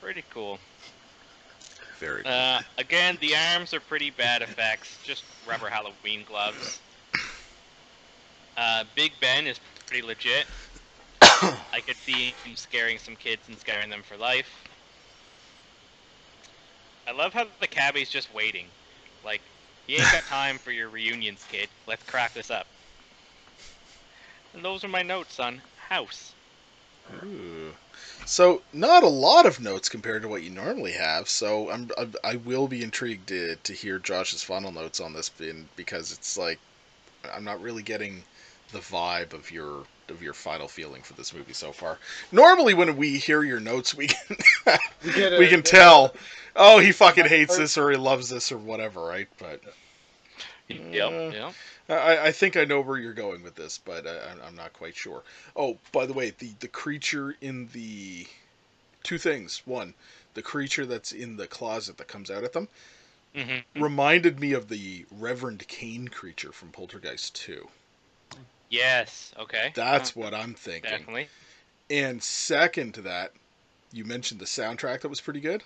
Pretty 0.00 0.24
cool. 0.30 0.58
Very 1.98 2.22
cool. 2.22 2.32
Uh, 2.32 2.60
again, 2.78 3.18
the 3.20 3.34
arms 3.34 3.74
are 3.74 3.80
pretty 3.80 4.10
bad 4.10 4.42
effects, 4.42 4.98
just 5.04 5.24
rubber 5.46 5.68
Halloween 5.68 6.24
gloves. 6.28 6.80
Uh, 8.56 8.84
Big 8.94 9.12
Ben 9.20 9.46
is 9.46 9.58
pretty 9.86 10.06
legit. 10.06 10.46
I 11.22 11.80
could 11.84 11.96
see 11.96 12.34
him 12.44 12.56
scaring 12.56 12.98
some 12.98 13.16
kids 13.16 13.42
and 13.48 13.58
scaring 13.58 13.90
them 13.90 14.02
for 14.02 14.16
life. 14.16 14.50
I 17.06 17.12
love 17.12 17.32
how 17.32 17.46
the 17.60 17.66
cabbie's 17.66 18.10
just 18.10 18.32
waiting. 18.34 18.66
Like, 19.24 19.40
he 19.86 19.94
ain't 19.94 20.12
got 20.12 20.22
time 20.28 20.58
for 20.58 20.72
your 20.72 20.88
reunions, 20.88 21.44
kid. 21.50 21.68
Let's 21.86 22.02
crack 22.04 22.34
this 22.34 22.50
up. 22.50 22.66
And 24.54 24.64
those 24.64 24.84
are 24.84 24.88
my 24.88 25.02
notes 25.02 25.40
on 25.40 25.60
House. 25.88 26.32
Ooh. 27.24 27.72
So 28.28 28.60
not 28.74 29.04
a 29.04 29.08
lot 29.08 29.46
of 29.46 29.58
notes 29.58 29.88
compared 29.88 30.20
to 30.20 30.28
what 30.28 30.42
you 30.42 30.50
normally 30.50 30.92
have. 30.92 31.30
So 31.30 31.70
I'm 31.70 31.90
I, 31.96 32.32
I 32.32 32.36
will 32.36 32.68
be 32.68 32.82
intrigued 32.82 33.28
to, 33.28 33.56
to 33.56 33.72
hear 33.72 33.98
Josh's 33.98 34.42
final 34.42 34.70
notes 34.70 35.00
on 35.00 35.14
this 35.14 35.30
bin 35.30 35.66
because 35.76 36.12
it's 36.12 36.36
like 36.36 36.58
I'm 37.34 37.42
not 37.42 37.62
really 37.62 37.82
getting 37.82 38.22
the 38.70 38.80
vibe 38.80 39.32
of 39.32 39.50
your 39.50 39.84
of 40.10 40.22
your 40.22 40.34
final 40.34 40.68
feeling 40.68 41.02
for 41.02 41.14
this 41.14 41.32
movie 41.32 41.54
so 41.54 41.72
far. 41.72 41.96
Normally 42.30 42.74
when 42.74 42.98
we 42.98 43.16
hear 43.16 43.44
your 43.44 43.60
notes 43.60 43.94
we 43.94 44.08
can 44.08 44.36
We, 45.06 45.12
get 45.12 45.38
we 45.38 45.48
can 45.48 45.62
tell 45.62 46.14
oh 46.54 46.80
he 46.80 46.92
fucking 46.92 47.26
hates 47.26 47.56
this 47.56 47.78
or 47.78 47.90
he 47.90 47.96
loves 47.96 48.28
this 48.28 48.52
or 48.52 48.58
whatever, 48.58 49.00
right? 49.00 49.28
But 49.38 49.62
Yep, 50.68 51.14
Uh, 51.14 51.30
yep. 51.30 51.56
I, 51.88 52.28
I 52.28 52.32
think 52.32 52.56
I 52.56 52.64
know 52.64 52.80
where 52.80 52.98
you're 52.98 53.14
going 53.14 53.42
with 53.42 53.54
this, 53.56 53.78
but 53.78 54.06
I, 54.06 54.16
I'm- 54.28 54.40
I'm 54.44 54.54
not 54.56 54.72
quite 54.72 54.96
sure. 54.96 55.24
Oh, 55.56 55.78
by 55.92 56.06
the 56.06 56.12
way, 56.12 56.30
the, 56.30 56.54
the 56.60 56.68
creature 56.68 57.36
in 57.40 57.68
the 57.68 58.26
two 59.04 59.18
things. 59.18 59.62
One, 59.66 59.94
the 60.34 60.42
creature 60.42 60.86
that's 60.86 61.12
in 61.12 61.36
the 61.36 61.48
closet 61.48 61.98
that 61.98 62.08
comes 62.08 62.30
out 62.30 62.44
at 62.44 62.52
them 62.54 62.68
hmm 63.34 63.62
reminded 63.74 64.38
me 64.38 64.52
of 64.52 64.68
the 64.68 65.06
Reverend 65.10 65.66
Kane 65.68 66.08
creature 66.08 66.52
from 66.52 66.70
Poltergeist 66.70 67.34
2. 67.34 67.70
Yes, 68.70 69.32
okay. 69.36 69.74
That's 69.74 70.10
Uh, 70.10 70.10
what 70.16 70.34
I'm 70.34 70.54
thinking. 70.54 70.90
Definitely. 70.90 71.30
And 71.90 72.22
second 72.22 72.94
to 72.94 73.02
that, 73.02 73.32
you 73.92 74.04
mentioned 74.04 74.40
the 74.40 74.46
soundtrack 74.46 75.02
that 75.02 75.08
was 75.08 75.20
pretty 75.22 75.40
good. 75.40 75.64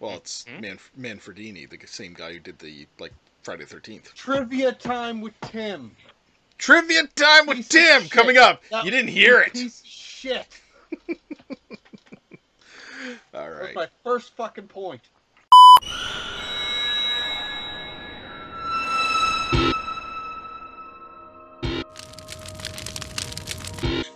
Well, 0.00 0.16
it's 0.16 0.48
Mhm. 0.48 0.58
Man 0.58 0.78
Manfredini, 0.98 1.66
the 1.68 1.86
same 1.86 2.14
guy 2.14 2.34
who 2.34 2.40
did 2.40 2.58
the 2.60 2.88
like 2.98 3.14
Friday 3.42 3.64
the 3.64 3.76
13th. 3.76 4.12
Trivia 4.14 4.72
time 4.72 5.20
with 5.20 5.34
Tim. 5.42 5.90
Trivia 6.58 7.06
time 7.16 7.46
with 7.46 7.56
Piece 7.58 7.68
Tim 7.68 8.08
coming 8.08 8.38
up. 8.38 8.62
That- 8.70 8.84
You 8.84 8.90
didn't 8.90 9.10
hear 9.10 9.40
it. 9.40 9.52
Piece 9.52 9.80
of 9.80 9.86
shit. 9.86 10.60
All 13.34 13.50
That's 13.50 13.74
my 13.74 13.88
first 14.04 14.32
fucking 14.36 14.68
point. 14.68 15.00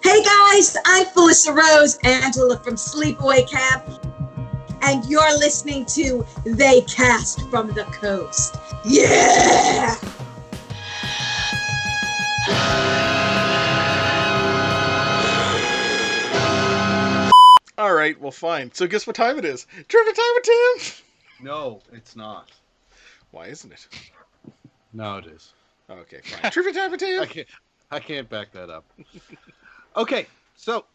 Hey 0.02 0.22
guys, 0.22 0.76
I'm 0.86 1.06
Felissa 1.06 1.54
Rose, 1.54 1.98
Angela 2.04 2.58
from 2.58 2.74
Sleepaway 2.76 3.48
Camp, 3.50 3.84
and 4.86 5.04
you're 5.06 5.36
listening 5.38 5.84
to 5.84 6.24
They 6.44 6.80
Cast 6.82 7.40
from 7.50 7.68
the 7.72 7.84
Coast. 7.84 8.56
Yeah! 8.84 9.96
All 17.78 17.92
right, 17.92 18.18
well, 18.18 18.30
fine. 18.30 18.72
So, 18.72 18.86
guess 18.86 19.06
what 19.06 19.14
time 19.16 19.38
it 19.38 19.44
is? 19.44 19.66
Trivia 19.88 20.12
time 20.14 20.24
with 20.34 20.44
Tim. 20.44 21.44
No, 21.46 21.80
it's 21.92 22.16
not. 22.16 22.50
Why 23.32 23.48
isn't 23.48 23.70
it? 23.70 23.86
No, 24.94 25.18
it 25.18 25.26
is. 25.26 25.52
Okay, 25.90 26.20
fine. 26.24 26.50
Trivia 26.50 26.72
time 26.72 26.90
with 26.90 27.02
I 27.02 27.06
Tim. 27.06 27.26
can't. 27.26 27.48
I 27.90 28.00
can't 28.00 28.28
back 28.30 28.50
that 28.52 28.70
up. 28.70 28.84
Okay, 29.94 30.26
so 30.56 30.86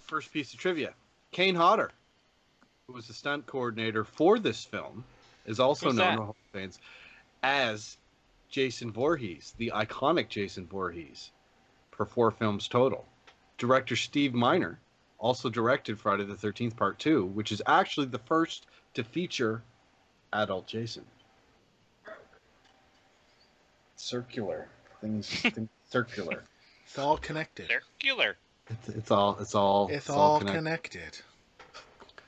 first 0.00 0.32
piece 0.32 0.52
of 0.52 0.58
trivia: 0.58 0.92
Kane 1.30 1.54
Hodder, 1.54 1.92
who 2.86 2.92
was 2.92 3.06
the 3.06 3.14
stunt 3.14 3.46
coordinator 3.46 4.04
for 4.04 4.38
this 4.38 4.64
film, 4.64 5.04
is 5.46 5.58
also 5.60 5.86
Who's 5.86 5.96
known 5.96 6.16
to 6.16 6.22
Hall 6.22 6.30
of 6.30 6.52
fans 6.52 6.78
as 7.42 7.96
Jason 8.50 8.92
Voorhees, 8.92 9.54
the 9.58 9.72
iconic 9.74 10.28
Jason 10.28 10.66
Voorhees, 10.66 11.30
for 11.92 12.04
four 12.04 12.30
films 12.30 12.68
total. 12.68 13.06
Director 13.58 13.96
Steve 13.96 14.34
Miner 14.34 14.78
also 15.18 15.48
directed 15.48 15.98
Friday 15.98 16.24
the 16.24 16.36
Thirteenth 16.36 16.76
Part 16.76 16.98
Two, 16.98 17.26
which 17.26 17.52
is 17.52 17.62
actually 17.66 18.06
the 18.06 18.18
first 18.18 18.66
to 18.94 19.04
feature 19.04 19.62
adult 20.32 20.66
Jason. 20.66 21.04
Circular 23.96 24.68
things, 25.00 25.28
things 25.28 25.68
circular. 25.88 26.44
It's 26.84 26.98
all 26.98 27.16
connected. 27.16 27.68
Circular. 27.68 28.36
It's, 28.68 28.88
it's 28.88 29.10
all 29.10 29.38
it's 29.40 29.54
all 29.54 29.88
It's 29.88 30.10
all 30.10 30.38
connected. 30.38 30.58
connected. 30.58 31.20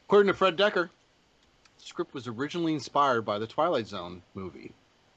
According 0.07 0.29
to 0.29 0.35
Fred 0.35 0.57
Dekker, 0.57 0.88
the 1.79 1.85
script 1.85 2.14
was 2.14 2.29
originally 2.29 2.75
inspired 2.75 3.23
by 3.23 3.40
the 3.40 3.47
Twilight 3.47 3.88
Zone 3.88 4.23
movie, 4.35 4.73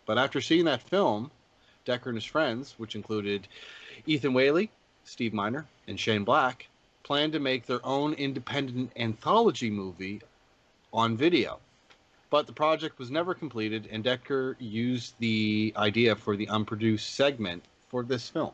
but 0.07 0.17
after 0.17 0.41
seeing 0.41 0.65
that 0.65 0.81
film, 0.81 1.29
Dekker 1.85 2.07
and 2.07 2.15
his 2.15 2.25
friends, 2.25 2.73
which 2.79 2.95
included 2.95 3.47
Ethan 4.07 4.33
Wiley, 4.33 4.71
Steve 5.03 5.31
Miner, 5.31 5.67
and 5.87 5.99
Shane 5.99 6.23
Black, 6.23 6.67
planned 7.03 7.33
to 7.33 7.39
make 7.39 7.67
their 7.67 7.85
own 7.85 8.13
independent 8.13 8.91
anthology 8.95 9.69
movie 9.69 10.23
on 10.91 11.15
video. 11.15 11.59
But 12.31 12.47
the 12.47 12.53
project 12.53 12.97
was 12.97 13.11
never 13.11 13.35
completed, 13.35 13.87
and 13.91 14.03
Dekker 14.03 14.55
used 14.57 15.13
the 15.19 15.71
idea 15.77 16.15
for 16.15 16.35
the 16.35 16.47
unproduced 16.47 17.13
segment 17.13 17.63
for 17.89 18.01
this 18.01 18.27
film. 18.27 18.53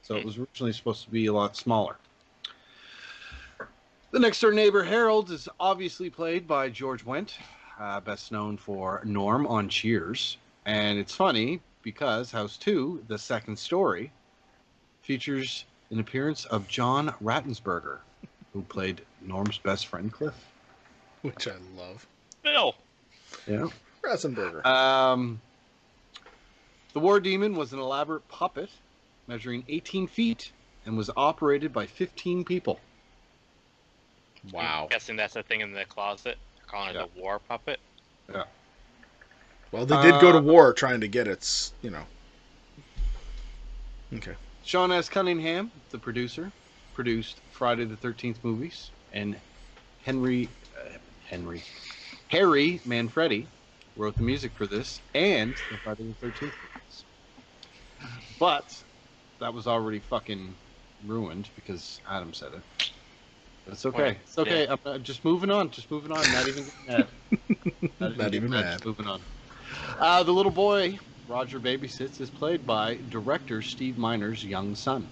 So 0.00 0.16
it 0.16 0.22
hmm. 0.22 0.26
was 0.26 0.38
originally 0.38 0.72
supposed 0.72 1.04
to 1.04 1.10
be 1.10 1.26
a 1.26 1.34
lot 1.34 1.54
smaller. 1.54 1.98
The 4.12 4.18
next 4.18 4.40
door 4.40 4.50
neighbor, 4.50 4.82
Harold, 4.82 5.30
is 5.30 5.48
obviously 5.60 6.10
played 6.10 6.48
by 6.48 6.68
George 6.68 7.04
Wendt, 7.04 7.34
uh, 7.78 8.00
best 8.00 8.32
known 8.32 8.56
for 8.56 9.00
Norm 9.04 9.46
on 9.46 9.68
Cheers. 9.68 10.36
And 10.66 10.98
it's 10.98 11.14
funny 11.14 11.60
because 11.82 12.32
House 12.32 12.56
2, 12.56 13.04
the 13.06 13.16
second 13.16 13.56
story, 13.56 14.10
features 15.02 15.64
an 15.90 16.00
appearance 16.00 16.44
of 16.46 16.66
John 16.66 17.14
Ratzenberger, 17.22 17.98
who 18.52 18.62
played 18.62 19.02
Norm's 19.20 19.58
best 19.58 19.86
friend, 19.86 20.12
Cliff. 20.12 20.34
Which 21.22 21.46
I 21.46 21.54
love. 21.76 22.04
Bill. 22.42 22.74
Yeah. 23.46 23.68
Ratzenberger. 24.02 24.66
Um, 24.66 25.40
the 26.94 27.00
War 27.00 27.20
Demon 27.20 27.54
was 27.54 27.72
an 27.72 27.78
elaborate 27.78 28.26
puppet 28.26 28.70
measuring 29.28 29.62
18 29.68 30.08
feet 30.08 30.50
and 30.84 30.96
was 30.96 31.10
operated 31.16 31.72
by 31.72 31.86
15 31.86 32.44
people. 32.44 32.80
Wow. 34.52 34.82
I'm 34.84 34.88
guessing 34.88 35.16
that's 35.16 35.34
the 35.34 35.42
thing 35.42 35.60
in 35.60 35.72
the 35.72 35.84
closet. 35.84 36.36
They're 36.56 36.66
calling 36.66 36.94
Yeah. 36.94 37.04
it 37.04 37.14
the 37.14 37.20
war 37.20 37.38
puppet. 37.38 37.80
Yeah. 38.32 38.44
Well, 39.72 39.86
they 39.86 40.00
did 40.02 40.20
go 40.20 40.32
to 40.32 40.38
Uh, 40.38 40.42
war 40.42 40.72
trying 40.72 41.00
to 41.00 41.08
get 41.08 41.28
its, 41.28 41.72
you 41.82 41.90
know. 41.90 42.04
Okay. 44.14 44.34
Sean 44.64 44.90
S. 44.90 45.08
Cunningham, 45.08 45.70
the 45.90 45.98
producer, 45.98 46.50
produced 46.94 47.40
Friday 47.52 47.84
the 47.84 47.96
Thirteenth 47.96 48.42
movies, 48.42 48.90
and 49.12 49.36
Henry, 50.02 50.48
uh, 50.78 50.88
Henry, 51.28 51.62
Harry 52.28 52.80
Manfredi 52.84 53.46
wrote 53.96 54.16
the 54.16 54.22
music 54.22 54.52
for 54.52 54.66
this 54.66 55.00
and 55.14 55.54
the 55.70 55.76
Friday 55.78 56.04
the 56.08 56.14
Thirteenth 56.14 56.54
movies. 56.74 57.04
But 58.38 58.82
that 59.38 59.54
was 59.54 59.66
already 59.66 60.00
fucking 60.00 60.54
ruined 61.06 61.48
because 61.54 62.00
Adam 62.08 62.32
said 62.34 62.52
it. 62.54 62.90
It's 63.70 63.86
okay. 63.86 64.18
It's 64.22 64.38
okay. 64.38 64.66
I'm 64.68 64.78
uh, 64.84 64.98
just 64.98 65.24
moving 65.24 65.50
on. 65.50 65.70
Just 65.70 65.90
moving 65.90 66.12
on. 66.12 66.30
Not 66.30 66.48
even 66.48 66.70
mad. 66.86 67.10
Not 67.98 68.16
getting 68.16 68.34
even 68.34 68.50
mad. 68.50 68.84
Moving 68.84 69.06
on. 69.06 69.22
Uh, 69.98 70.22
the 70.22 70.32
little 70.32 70.52
boy 70.52 70.98
Roger 71.26 71.60
babysits 71.60 72.20
is 72.20 72.30
played 72.30 72.66
by 72.66 72.96
director 73.08 73.62
Steve 73.62 73.96
Miner's 73.96 74.44
young 74.44 74.74
son. 74.74 75.10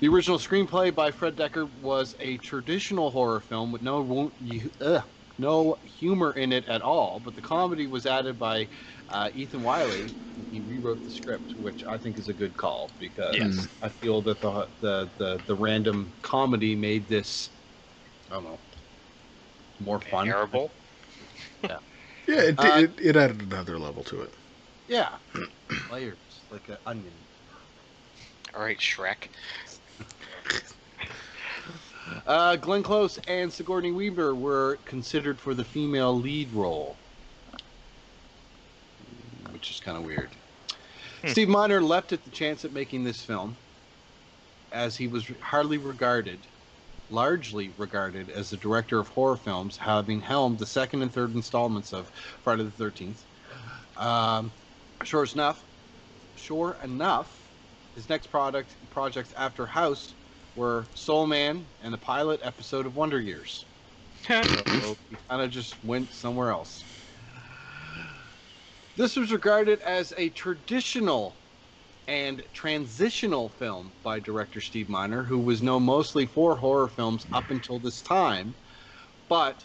The 0.00 0.08
original 0.08 0.38
screenplay 0.38 0.94
by 0.94 1.10
Fred 1.10 1.36
Dekker 1.36 1.70
was 1.70 2.14
a 2.20 2.38
traditional 2.38 3.10
horror 3.10 3.40
film 3.40 3.72
with 3.72 3.82
no 3.82 4.32
ugh, 4.80 5.04
no 5.40 5.78
humor 5.84 6.32
in 6.32 6.52
it 6.52 6.66
at 6.68 6.82
all, 6.82 7.20
but 7.20 7.34
the 7.34 7.42
comedy 7.42 7.86
was 7.86 8.06
added 8.06 8.38
by 8.38 8.68
uh, 9.08 9.30
Ethan 9.34 9.62
Wiley. 9.62 10.14
He 10.50 10.60
rewrote 10.60 11.04
the 11.04 11.10
script, 11.10 11.56
which 11.56 11.84
I 11.88 11.98
think 11.98 12.18
is 12.18 12.28
a 12.28 12.34
good 12.34 12.56
call 12.56 12.90
because 12.98 13.36
Yes. 13.38 13.68
I 13.82 13.88
feel 13.88 14.22
that 14.22 14.40
the, 14.40 14.68
the 14.80 15.10
the 15.18 15.40
the 15.46 15.54
random 15.54 16.12
comedy 16.22 16.76
made 16.76 17.08
this 17.08 17.50
I 18.30 18.34
don't 18.34 18.44
know 18.44 18.60
more 19.80 20.00
fun. 20.00 20.26
Terrible. 20.26 20.72
Yeah, 22.26 22.42
it, 22.42 22.58
Uh, 22.58 22.82
it, 22.82 23.00
it 23.00 23.16
added 23.16 23.42
another 23.42 23.78
level 23.78 24.04
to 24.04 24.20
it. 24.20 24.34
Yeah, 24.88 25.18
layers 25.90 26.16
like 26.50 26.68
an 26.68 26.78
onion. 26.86 27.14
All 28.54 28.62
right, 28.62 28.78
Shrek. 28.78 29.28
Uh, 32.26 32.56
Glenn 32.56 32.82
Close 32.82 33.18
and 33.28 33.52
Sigourney 33.52 33.92
Weaver 33.92 34.34
were 34.34 34.78
considered 34.84 35.38
for 35.38 35.54
the 35.54 35.64
female 35.64 36.18
lead 36.18 36.52
role, 36.52 36.96
which 39.50 39.70
is 39.70 39.80
kind 39.80 39.96
of 39.96 40.04
weird. 40.04 40.30
Hmm. 41.22 41.28
Steve 41.28 41.48
Miner 41.48 41.80
leapt 41.80 42.12
at 42.12 42.24
the 42.24 42.30
chance 42.30 42.64
at 42.64 42.72
making 42.72 43.04
this 43.04 43.22
film, 43.22 43.56
as 44.72 44.96
he 44.96 45.06
was 45.08 45.26
hardly 45.40 45.78
regarded, 45.78 46.38
largely 47.10 47.70
regarded 47.76 48.30
as 48.30 48.50
the 48.50 48.56
director 48.56 48.98
of 48.98 49.08
horror 49.08 49.36
films, 49.36 49.76
having 49.76 50.20
helmed 50.20 50.58
the 50.58 50.66
second 50.66 51.02
and 51.02 51.12
third 51.12 51.34
installments 51.34 51.92
of 51.92 52.10
Friday 52.42 52.62
the 52.62 52.70
Thirteenth. 52.70 53.22
Um, 53.96 54.50
sure 55.04 55.26
enough, 55.34 55.62
sure 56.36 56.76
enough, 56.82 57.36
his 57.94 58.08
next 58.08 58.28
product 58.28 58.70
projects 58.90 59.34
after 59.36 59.66
House 59.66 60.14
were 60.54 60.86
Soul 60.94 61.26
Man 61.26 61.66
and 61.80 61.92
the 61.92 61.98
pilot 61.98 62.40
episode 62.42 62.86
of 62.86 62.96
Wonder 62.96 63.20
Years. 63.20 63.66
So 64.28 64.96
he 65.08 65.16
kind 65.28 65.42
of 65.42 65.50
just 65.50 65.82
went 65.82 66.12
somewhere 66.12 66.50
else. 66.50 66.84
This 68.96 69.16
was 69.16 69.32
regarded 69.32 69.80
as 69.80 70.12
a 70.18 70.28
traditional 70.30 71.36
and 72.06 72.42
transitional 72.52 73.48
film 73.48 73.92
by 74.02 74.18
director 74.20 74.60
Steve 74.60 74.88
Miner, 74.88 75.22
who 75.22 75.38
was 75.38 75.62
known 75.62 75.84
mostly 75.84 76.26
for 76.26 76.56
horror 76.56 76.88
films 76.88 77.26
up 77.32 77.50
until 77.50 77.78
this 77.78 78.02
time, 78.02 78.54
but 79.28 79.64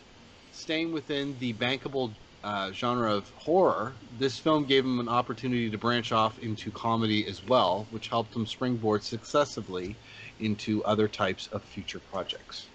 staying 0.52 0.92
within 0.94 1.38
the 1.40 1.54
bankable 1.54 2.16
uh, 2.44 2.72
genre 2.72 3.12
of 3.12 3.32
horror, 3.36 3.98
this 4.12 4.38
film 4.38 4.66
gave 4.66 4.86
him 4.86 5.00
an 5.00 5.10
opportunity 5.10 5.70
to 5.72 5.78
branch 5.78 6.12
off 6.12 6.38
into 6.40 6.72
comedy 6.72 7.26
as 7.28 7.44
well, 7.44 7.88
which 7.90 8.08
helped 8.08 8.36
him 8.36 8.46
springboard 8.46 9.04
successively 9.04 9.98
into 10.40 10.84
other 10.86 11.08
types 11.08 11.48
of 11.48 11.64
future 11.66 12.00
projects. 12.00 12.72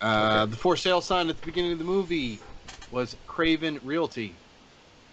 Uh, 0.00 0.46
The 0.46 0.56
for 0.56 0.76
sale 0.76 1.00
sign 1.00 1.28
at 1.28 1.36
the 1.36 1.42
beginning 1.42 1.72
of 1.72 1.78
the 1.78 1.84
movie 1.84 2.46
was 2.90 3.16
Craven 3.26 3.78
Realty, 3.82 4.42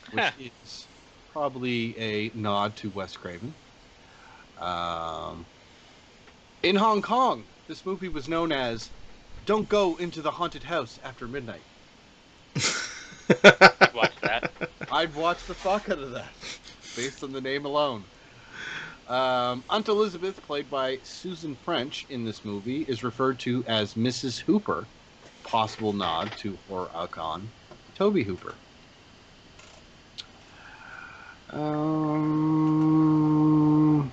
which 0.10 0.32
Huh. 0.32 0.34
is 0.38 0.90
probably 1.28 1.98
a 1.98 2.32
nod 2.36 2.78
to 2.78 2.92
Wes 2.92 3.16
Craven. 3.18 3.56
Um, 4.58 5.48
in 6.64 6.76
Hong 6.76 7.02
Kong, 7.02 7.50
this 7.68 7.86
movie 7.86 8.10
was 8.10 8.30
known 8.30 8.52
as 8.52 8.92
Don't 9.44 9.70
Go 9.70 9.96
into 9.98 10.22
the 10.22 10.32
Haunted 10.32 10.64
House 10.64 11.00
After 11.04 11.28
Midnight. 11.28 11.68
Watch 13.92 14.20
that. 14.22 14.46
I'd 14.90 15.14
watch 15.14 15.46
the 15.46 15.56
fuck 15.56 15.90
out 15.90 16.00
of 16.00 16.12
that, 16.12 16.36
based 16.96 17.24
on 17.24 17.32
the 17.32 17.42
name 17.42 17.66
alone. 17.66 18.12
Um, 19.08 19.66
Aunt 19.70 19.88
Elizabeth, 19.88 20.42
played 20.42 20.70
by 20.70 21.00
Susan 21.04 21.56
French 21.56 22.06
in 22.10 22.24
this 22.24 22.44
movie, 22.44 22.82
is 22.84 23.04
referred 23.04 23.40
to 23.42 23.64
as 23.68 23.94
Mrs. 23.94 24.40
Hooper, 24.40 24.90
possible 25.44 25.94
nod 25.94 26.36
to 26.38 26.58
horror 26.68 26.92
icon 26.96 27.54
Tobe 27.94 28.18
Hooper. 28.26 28.62
Um, 31.50 32.96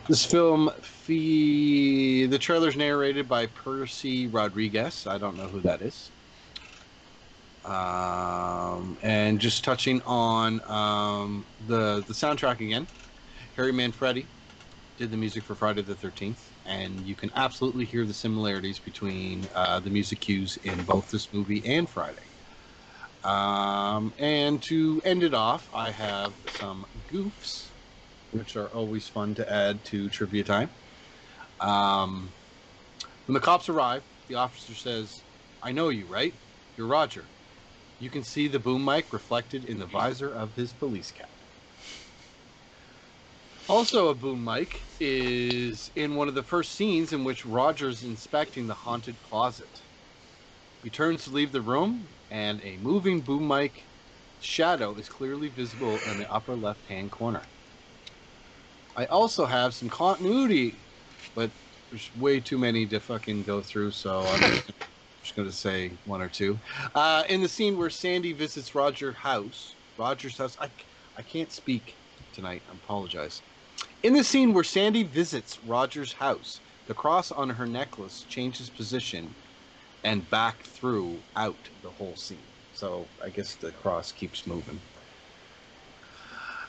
this 0.08 0.24
film, 0.26 0.70
fee, 0.82 2.26
the 2.26 2.38
trailer's 2.38 2.76
narrated 2.76 3.26
by 3.28 3.46
Percy 3.46 4.26
Rodrigues. 4.28 5.06
I 5.06 5.16
don't 5.18 5.36
know 5.36 5.48
who 5.48 5.62
that 5.62 5.80
is. 5.80 6.12
Um, 7.64 8.98
and 9.02 9.40
just 9.40 9.64
touching 9.64 10.02
on 10.02 10.60
um, 10.70 11.46
the 11.60 12.04
the 12.06 12.12
soundtrack 12.12 12.60
again, 12.60 12.88
Harry 13.54 13.72
Manfredi 13.72 14.28
did 14.96 15.10
the 15.10 15.16
music 15.16 15.44
for 15.44 15.54
Friday 15.54 15.82
the 15.82 15.94
Thirteenth, 15.94 16.52
and 16.66 17.06
you 17.06 17.14
can 17.14 17.30
absolutely 17.34 17.84
hear 17.84 18.06
the 18.06 18.14
similarities 18.14 18.78
between 18.78 19.48
uh, 19.54 19.80
the 19.80 19.90
music 19.90 20.20
cues 20.20 20.58
in 20.58 20.84
both 20.84 21.10
this 21.10 21.32
movie 21.32 21.64
and 21.64 21.88
Friday. 21.88 22.26
Um, 23.24 24.14
and 24.18 24.62
to 24.64 25.00
end 25.04 25.22
it 25.22 25.34
off, 25.34 25.70
I 25.72 25.90
have 25.90 26.34
some 26.48 26.86
goofs, 27.08 27.72
which 28.30 28.56
are 28.56 28.68
always 28.74 29.08
fun 29.08 29.34
to 29.36 29.52
add 29.52 29.84
to 29.86 30.08
trivia 30.10 30.44
time. 30.44 30.70
Um, 31.60 32.34
when 33.26 33.34
the 33.34 33.40
cops 33.40 33.68
arrive, 33.68 34.04
the 34.28 34.34
officer 34.36 34.74
says, 34.74 35.24
"I 35.62 35.72
know 35.72 35.88
you, 35.88 36.06
right? 36.06 36.38
You're 36.76 36.88
Roger." 36.88 37.30
You 37.98 38.10
can 38.10 38.24
see 38.24 38.48
the 38.48 38.58
boom 38.60 38.84
mic 38.84 39.12
reflected 39.12 39.64
in 39.64 39.78
the 39.78 39.86
visor 39.86 40.32
of 40.34 40.54
his 40.56 40.72
police 40.74 41.12
cap. 41.12 41.31
Also, 43.68 44.08
a 44.08 44.14
boom 44.14 44.44
mic 44.44 44.88
is 45.00 45.90
in 45.96 46.16
one 46.16 46.28
of 46.28 46.34
the 46.36 46.42
first 46.44 46.74
scenes 46.74 47.12
in 47.12 47.24
which 47.24 47.46
Roger's 47.46 48.04
inspecting 48.04 48.66
the 48.68 48.74
haunted 48.74 49.22
closet. 49.22 49.88
He 50.82 50.90
turns 50.90 51.24
to 51.24 51.30
leave 51.30 51.52
the 51.52 51.62
room, 51.62 52.16
and 52.30 52.62
a 52.62 52.78
moving 52.78 53.24
boom 53.24 53.48
mic 53.48 53.90
shadow 54.38 54.96
is 54.96 55.08
clearly 55.08 55.48
visible 55.48 56.02
in 56.02 56.18
the 56.18 56.30
upper 56.30 56.56
left 56.56 56.86
hand 56.86 57.12
corner. 57.12 57.50
I 58.96 59.06
also 59.06 59.46
have 59.46 59.74
some 59.74 59.88
continuity, 59.90 60.88
but 61.34 61.52
there's 61.90 62.14
way 62.14 62.40
too 62.40 62.58
many 62.58 62.86
to 62.88 63.00
fucking 63.00 63.44
go 63.44 63.62
through, 63.62 63.92
so 63.92 64.30
I'm 64.30 64.44
just, 64.44 64.70
going 65.34 65.48
to 65.48 65.52
say 65.54 65.98
one 66.04 66.22
or 66.22 66.28
two. 66.28 66.60
Uh, 66.94 67.24
in 67.28 67.42
the 67.42 67.48
scene 67.48 67.76
where 67.78 67.90
Sandy 67.90 68.32
visits 68.32 68.74
Roger's 68.74 69.16
house, 69.16 69.76
Roger's 69.96 70.38
house, 70.38 70.56
I, 70.60 70.70
I 71.16 71.22
can't 71.22 71.52
speak 71.52 72.00
tonight, 72.32 72.64
I 72.68 72.72
apologize. 72.72 73.42
In 74.02 74.14
the 74.14 74.24
scene 74.24 74.52
where 74.52 74.64
Sandy 74.64 75.04
visits 75.04 75.58
Roger's 75.62 76.14
house, 76.14 76.60
the 76.86 76.94
cross 76.94 77.30
on 77.30 77.50
her 77.50 77.66
necklace 77.66 78.24
changes 78.24 78.70
position 78.70 79.36
and 80.04 80.28
back 80.28 80.64
through 80.64 81.24
out 81.36 81.70
the 81.82 81.90
whole 81.90 82.16
scene. 82.16 82.48
So 82.72 83.10
I 83.24 83.30
guess 83.30 83.56
the 83.56 83.72
cross 83.72 84.12
keeps 84.12 84.46
moving. 84.46 84.82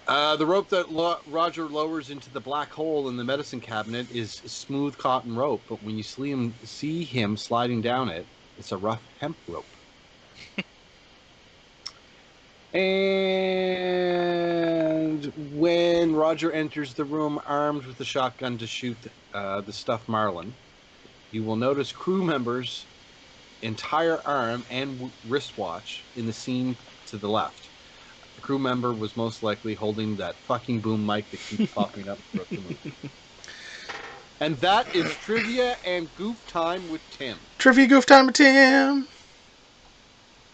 Uh, 0.07 0.35
the 0.35 0.45
rope 0.45 0.69
that 0.69 0.91
Lo- 0.91 1.21
Roger 1.25 1.69
lowers 1.69 2.09
into 2.09 2.29
the 2.29 2.41
black 2.41 2.73
hole 2.73 3.09
in 3.09 3.17
the 3.17 3.23
medicine 3.23 3.61
cabinet 3.61 4.07
is 4.11 4.33
smooth 4.33 4.97
cotton 4.97 5.35
rope, 5.35 5.65
but 5.67 5.81
when 5.81 5.97
you 5.97 6.03
see 6.03 6.29
him, 6.31 6.55
see 6.65 7.03
him 7.05 7.37
sliding 7.37 7.81
down 7.81 8.09
it, 8.09 8.27
it's 8.57 8.71
a 8.73 8.77
rough 8.77 9.03
hemp 9.19 9.37
rope. 9.47 9.77
and 12.73 12.81
when 15.35 16.15
Roger 16.15 16.51
enters 16.53 16.95
the 16.95 17.05
room 17.05 17.39
armed 17.45 17.85
with 17.85 17.99
a 17.99 18.05
shotgun 18.05 18.57
to 18.59 18.67
shoot 18.67 19.07
uh, 19.33 19.61
the 19.61 19.73
stuffed 19.73 20.09
marlin, 20.09 20.57
you 21.31 21.43
will 21.43 21.57
notice 21.57 21.91
crew 21.91 22.23
members' 22.23 22.87
entire 23.61 24.25
arm 24.27 24.65
and 24.69 25.13
wristwatch 25.23 26.07
in 26.15 26.25
the 26.27 26.33
scene 26.33 26.77
to 27.07 27.17
the 27.19 27.29
left. 27.29 27.71
The 28.35 28.41
crew 28.41 28.59
member 28.59 28.93
was 28.95 29.15
most 29.15 29.43
likely 29.43 29.75
holding 29.75 30.17
that 30.17 30.43
fucking 30.45 30.81
boom 30.81 31.05
mic 31.05 31.31
that 31.31 31.43
keeps 31.43 31.67
popping 31.67 32.09
up 32.09 32.21
throughout 32.31 32.49
the 32.55 32.61
movie. 32.61 32.97
And 34.39 34.57
that 34.59 34.89
is 34.93 35.17
trivia 35.17 35.77
and 35.83 36.13
goof 36.13 36.45
time 36.47 36.87
with 36.89 37.09
Tim. 37.09 37.47
Trivia 37.59 37.87
goof 37.87 38.05
time 38.05 38.27
with 38.27 38.35
Tim. 38.35 39.09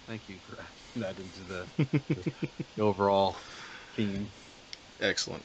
Thank 0.07 0.30
you 0.30 0.39
for 0.41 0.59
adding 0.61 0.79
that 1.04 1.16
into 1.18 1.86
the, 2.16 2.24
the 2.76 2.82
overall 2.82 3.36
theme. 3.95 4.30
Excellent. 5.02 5.43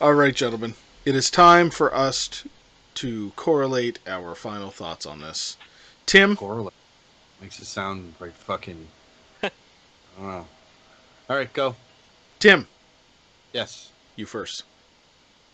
All 0.00 0.14
right, 0.14 0.34
gentlemen. 0.34 0.74
It 1.04 1.14
is 1.14 1.30
time 1.30 1.70
for 1.70 1.94
us 1.94 2.28
t- 2.28 2.50
to 2.96 3.30
correlate 3.36 3.98
our 4.06 4.34
final 4.34 4.70
thoughts 4.70 5.06
on 5.06 5.20
this. 5.20 5.56
Tim, 6.06 6.36
Correlate. 6.36 6.72
Makes 7.40 7.60
it 7.60 7.66
sound 7.66 8.14
like 8.20 8.32
fucking. 8.32 8.86
I 9.42 9.50
don't 10.16 10.26
know. 10.26 10.46
All 11.30 11.36
right, 11.36 11.52
go. 11.52 11.76
Tim, 12.40 12.66
Yes. 13.52 13.92
you 14.16 14.26
first. 14.26 14.64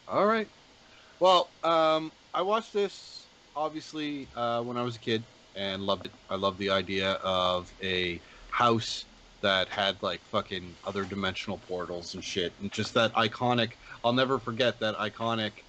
All 0.09 0.27
right. 0.27 0.49
Well, 1.21 1.49
um, 1.63 2.13
I 2.33 2.43
watched 2.43 2.73
this 2.73 3.27
obviously 3.57 4.29
uh, 4.35 4.63
when 4.63 4.77
I 4.77 4.83
was 4.83 4.97
a 4.97 5.01
kid 5.01 5.23
and 5.55 5.83
loved 5.83 6.07
it. 6.07 6.13
I 6.29 6.37
loved 6.37 6.59
the 6.59 6.71
idea 6.71 7.13
of 7.23 7.73
a 7.83 8.21
house 8.51 9.05
that 9.45 9.69
had 9.69 10.03
like 10.03 10.25
fucking 10.27 10.79
other 10.85 11.05
dimensional 11.05 11.59
portals 11.59 12.15
and 12.15 12.25
shit, 12.25 12.59
and 12.59 12.73
just 12.73 12.95
that 12.95 13.13
iconic. 13.15 13.75
I'll 14.03 14.15
never 14.15 14.39
forget 14.41 14.81
that 14.81 14.97
iconic. 14.97 15.65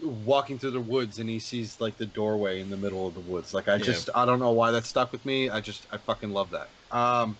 Walking 0.00 0.58
through 0.58 0.72
the 0.72 0.80
woods 0.80 1.20
and 1.20 1.30
he 1.30 1.38
sees 1.38 1.80
like 1.80 1.96
the 1.96 2.04
doorway 2.06 2.60
in 2.60 2.68
the 2.68 2.76
middle 2.76 3.06
of 3.06 3.14
the 3.14 3.20
woods. 3.20 3.54
Like 3.54 3.68
I 3.68 3.78
Yeah. 3.78 3.84
just 3.84 4.10
I 4.14 4.24
don't 4.26 4.40
know 4.40 4.50
why 4.52 4.72
that 4.72 4.84
stuck 4.84 5.12
with 5.12 5.24
me. 5.24 5.48
I 5.48 5.60
just 5.60 5.86
I 5.90 5.98
fucking 5.98 6.30
love 6.30 6.50
that. 6.50 6.70
Um, 6.90 7.38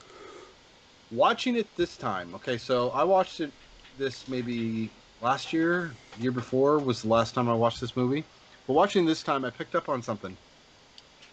watching 1.11 1.57
it 1.57 1.75
this 1.77 1.97
time. 1.97 2.35
Okay, 2.35 2.59
so 2.59 2.91
I 2.91 3.05
watched 3.05 3.41
it 3.41 3.53
this 3.97 4.29
maybe 4.29 4.93
last 5.21 5.53
year, 5.53 5.97
year 6.17 6.33
before 6.33 6.79
was 6.81 7.03
the 7.03 7.09
last 7.09 7.35
time 7.35 7.49
I 7.49 7.55
watched 7.55 7.81
this 7.81 7.97
movie. 7.97 8.25
But 8.67 8.75
watching 8.75 9.05
this 9.05 9.23
time, 9.23 9.45
I 9.45 9.51
picked 9.51 9.75
up 9.75 9.89
on 9.89 10.03
something. 10.03 10.39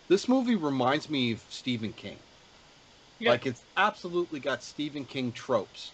This 0.07 0.27
movie 0.27 0.55
reminds 0.55 1.09
me 1.09 1.31
of 1.31 1.41
Stephen 1.49 1.93
King. 1.93 2.19
Yeah. 3.21 3.29
Like 3.29 3.45
it's 3.45 3.63
absolutely 3.77 4.39
got 4.39 4.63
Stephen 4.63 5.05
King 5.05 5.31
tropes. 5.31 5.93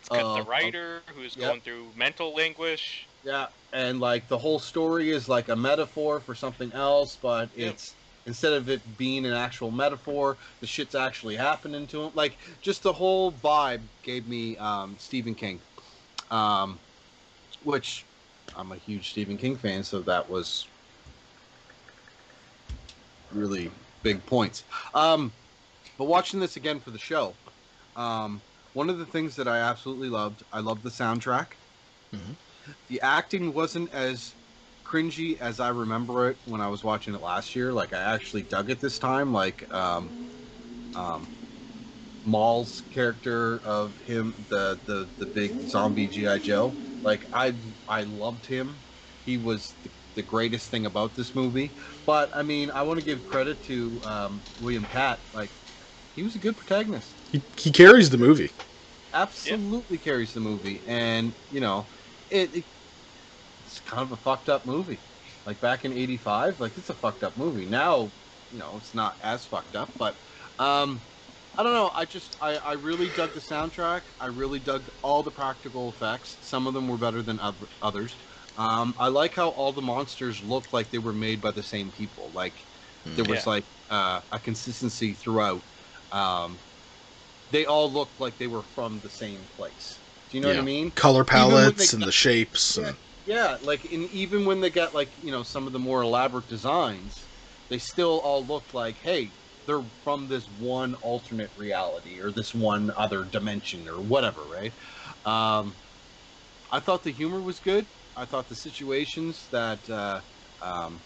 It's 0.00 0.08
got 0.08 0.24
Uh, 0.24 0.36
the 0.36 0.48
writer 0.48 1.02
who's 1.14 1.34
yeah. 1.34 1.48
going 1.48 1.60
through 1.62 1.92
mental 1.96 2.38
anguish. 2.38 3.08
Yeah, 3.24 3.48
and 3.72 4.00
like 4.00 4.28
the 4.28 4.38
whole 4.38 4.58
story 4.58 5.10
is 5.10 5.28
like 5.28 5.48
a 5.48 5.56
metaphor 5.56 6.20
for 6.20 6.34
something 6.34 6.72
else, 6.72 7.16
but 7.16 7.50
Yeah. 7.56 7.70
it's 7.70 7.94
instead 8.26 8.52
of 8.52 8.68
it 8.68 8.96
being 8.96 9.26
an 9.26 9.32
actual 9.32 9.70
metaphor, 9.70 10.36
the 10.60 10.66
shit's 10.66 10.94
actually 10.94 11.36
happening 11.36 11.86
to 11.88 12.04
him. 12.04 12.12
Like 12.14 12.38
just 12.60 12.82
the 12.82 12.92
whole 12.92 13.32
vibe 13.32 13.80
gave 14.02 14.26
me 14.26 14.56
um, 14.58 14.96
Stephen 14.98 15.34
King, 15.34 15.60
um, 16.30 16.78
which 17.62 18.04
I'm 18.56 18.72
a 18.72 18.76
huge 18.76 19.10
Stephen 19.10 19.36
King 19.36 19.56
fan, 19.56 19.82
so 19.82 20.00
that 20.02 20.28
was 20.28 20.68
really 23.32 23.70
big 24.02 24.24
points. 24.26 24.64
Um, 24.94 25.32
but 25.98 26.06
watching 26.06 26.40
this 26.40 26.56
again 26.56 26.80
for 26.80 26.92
the 26.92 26.98
show, 26.98 27.38
um, 27.96 28.44
one 28.74 28.90
of 28.90 28.98
the 28.98 29.06
things 29.06 29.36
that 29.36 29.48
I 29.48 29.58
absolutely 29.58 30.10
loved, 30.10 30.44
I 30.52 30.60
loved 30.60 30.84
the 30.84 30.90
soundtrack. 30.90 31.54
Mhm. 32.14 32.38
The 32.88 33.00
acting 33.00 33.52
wasn't 33.52 33.92
as 33.92 34.36
cringy 34.84 35.38
as 35.38 35.60
I 35.60 35.68
remember 35.68 36.28
it 36.30 36.38
when 36.44 36.60
I 36.60 36.68
was 36.68 36.82
watching 36.84 37.14
it 37.14 37.20
last 37.22 37.54
year. 37.54 37.72
Like 37.72 37.92
I 37.92 38.00
actually 38.14 38.44
dug 38.44 38.70
it 38.70 38.80
this 38.80 38.98
time. 38.98 39.32
Like 39.32 39.72
um, 39.74 40.14
um, 40.94 41.30
Moll's 42.24 42.82
character 42.90 43.58
of 43.64 43.98
him, 43.98 44.46
the 44.50 44.80
the 44.86 45.10
the 45.18 45.26
big 45.26 45.60
zombie 45.62 46.08
GI 46.08 46.38
Joe. 46.40 46.76
Like 47.04 47.26
I 47.32 47.58
I 47.88 48.02
loved 48.04 48.46
him. 48.46 48.84
He 49.22 49.38
was 49.38 49.76
the, 49.82 49.92
the 50.14 50.22
greatest 50.22 50.70
thing 50.70 50.86
about 50.86 51.14
this 51.14 51.34
movie. 51.34 51.74
But 52.06 52.30
I 52.34 52.42
mean, 52.42 52.70
I 52.70 52.82
want 52.82 52.98
to 52.98 53.04
give 53.04 53.24
credit 53.24 53.62
to 53.64 54.02
um, 54.04 54.46
William 54.58 54.86
Katt. 54.86 55.22
Like 55.32 55.54
he 56.18 56.24
was 56.24 56.34
a 56.36 56.40
good 56.40 56.56
protagonist. 56.56 57.22
He, 57.30 57.42
he 57.58 57.70
carries 57.72 58.10
the 58.10 58.18
movie. 58.18 58.50
absolutely 59.12 59.98
carries 59.98 60.34
the 60.34 60.40
movie. 60.40 60.84
And 60.86 61.34
you 61.50 61.60
know 61.60 61.88
it, 62.30 62.54
it 62.54 62.64
it's 63.60 63.80
kind 63.80 64.02
of 64.02 64.12
a 64.12 64.16
fucked 64.16 64.48
up 64.48 64.66
movie. 64.66 65.02
Like 65.46 65.60
back 65.60 65.84
in 65.84 65.92
85 65.92 66.60
like 66.60 66.76
it's 66.76 66.90
a 66.90 66.94
fucked 66.94 67.24
up 67.24 67.36
movie. 67.36 67.66
Now 67.66 68.12
you 68.50 68.58
know 68.58 68.76
it's 68.76 68.94
not 68.94 69.16
as 69.22 69.46
fucked 69.46 69.76
up 69.76 69.94
but 69.98 70.18
um 70.58 71.02
i 71.56 71.62
don't 71.62 71.74
know. 71.74 71.90
I 71.94 72.04
just 72.04 72.36
i 72.40 72.56
i 72.58 72.72
really 72.74 73.10
dug 73.10 73.34
the 73.34 73.40
soundtrack. 73.40 74.02
I 74.20 74.26
really 74.26 74.60
dug 74.60 74.90
all 75.02 75.22
the 75.22 75.32
practical 75.32 75.90
effects. 75.90 76.38
Some 76.42 76.66
of 76.66 76.74
them 76.74 76.88
were 76.88 76.98
better 76.98 77.22
than 77.22 77.40
oth- 77.40 77.64
others. 77.82 78.18
Um 78.56 78.94
i 78.98 79.08
like 79.08 79.34
how 79.34 79.50
all 79.50 79.72
the 79.72 79.82
monsters 79.82 80.42
looked 80.42 80.72
like 80.72 80.90
they 80.90 80.98
were 80.98 81.14
made 81.14 81.40
by 81.40 81.52
the 81.52 81.62
same 81.62 81.90
people. 81.90 82.32
Like 82.32 82.66
there 83.14 83.24
was 83.24 83.46
Yeah. 83.46 83.46
like 83.46 83.66
uh, 83.90 84.20
a 84.32 84.38
consistency 84.38 85.14
throughout 85.14 85.64
um 86.12 86.60
they 87.50 87.64
all 87.66 87.90
looked 87.92 88.20
like 88.20 88.38
they 88.38 88.46
were 88.46 88.62
from 88.62 89.00
the 89.00 89.10
same 89.10 89.46
place. 89.46 90.02
Do 90.30 90.36
you 90.36 90.42
know 90.42 90.48
what 90.48 90.58
I 90.58 90.62
mean? 90.62 90.90
Color 90.90 91.24
palettes 91.24 91.92
and 91.92 92.02
got- 92.02 92.06
the 92.06 92.12
shapes. 92.12 92.76
Yeah. 92.76 92.88
And, 92.88 92.96
Yeah, 93.24 93.58
like 93.60 93.84
in 93.84 94.04
even 94.04 94.44
when 94.46 94.60
they 94.60 94.70
got 94.70 94.94
like 94.94 95.14
you 95.18 95.30
know 95.30 95.42
some 95.42 95.66
of 95.66 95.72
the 95.72 95.78
more 95.78 96.02
elaborate 96.02 96.48
designs, 96.48 97.28
they 97.68 97.78
still 97.78 98.20
all 98.20 98.46
looked 98.46 98.74
like 98.74 98.98
hey 98.98 99.34
they're 99.66 99.84
from 100.02 100.28
this 100.28 100.48
one 100.48 100.94
alternate 100.96 101.50
reality 101.54 102.20
or 102.20 102.32
this 102.32 102.54
one 102.54 102.90
other 102.96 103.24
dimension 103.24 103.86
or 103.86 104.00
whatever, 104.00 104.46
right? 104.48 104.74
Um, 105.26 105.76
I 106.70 106.80
thought 106.80 107.02
the 107.02 107.12
humor 107.12 107.42
was 107.42 107.60
good. 107.60 107.88
I 108.16 108.24
thought 108.24 108.48
the 108.48 108.54
situations 108.56 109.48
that 109.52 109.88
uh, 109.90 110.22
um, 110.62 111.04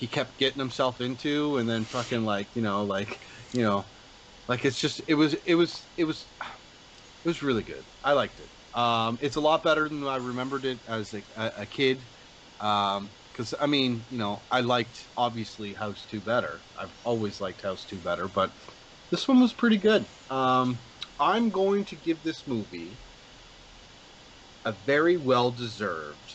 he 0.00 0.08
kept 0.08 0.38
getting 0.38 0.58
himself 0.58 1.00
into, 1.02 1.58
and 1.58 1.68
then 1.68 1.84
fucking 1.84 2.24
like 2.24 2.48
you 2.54 2.62
know 2.62 2.84
like 2.84 3.26
you 3.52 3.62
know 3.62 3.90
like 4.48 4.64
it's 4.64 4.80
just 4.80 5.02
it 5.08 5.14
was 5.14 5.34
it 5.34 5.54
was 5.54 5.88
it 5.96 6.04
was 6.04 6.28
it 7.24 7.28
was 7.28 7.42
really 7.42 7.62
good. 7.62 7.86
I 8.02 8.12
liked 8.14 8.40
it. 8.40 8.50
Um, 8.74 9.18
it's 9.20 9.36
a 9.36 9.40
lot 9.40 9.62
better 9.62 9.88
than 9.88 10.06
I 10.06 10.16
remembered 10.16 10.64
it 10.64 10.80
as 10.86 11.12
a, 11.14 11.24
a, 11.36 11.52
a 11.62 11.66
kid. 11.66 12.08
Because 12.58 13.54
I 13.60 13.66
mean, 13.66 14.06
you 14.08 14.18
know, 14.18 14.46
I 14.50 14.60
liked 14.60 15.08
obviously 15.16 15.74
House 15.74 16.06
Two 16.06 16.20
better. 16.22 16.64
I've 16.76 16.94
always 17.04 17.40
liked 17.40 17.62
House 17.62 17.84
Two 17.84 18.00
better, 18.00 18.28
but 18.28 18.54
this 19.10 19.28
one 19.28 19.40
was 19.40 19.52
pretty 19.52 19.78
good. 19.78 20.06
Um, 20.30 20.80
I'm 21.18 21.50
going 21.50 21.84
to 21.86 21.96
give 21.96 22.22
this 22.22 22.46
movie 22.46 23.02
a 24.64 24.72
very 24.72 25.16
well 25.18 25.50
deserved 25.50 26.32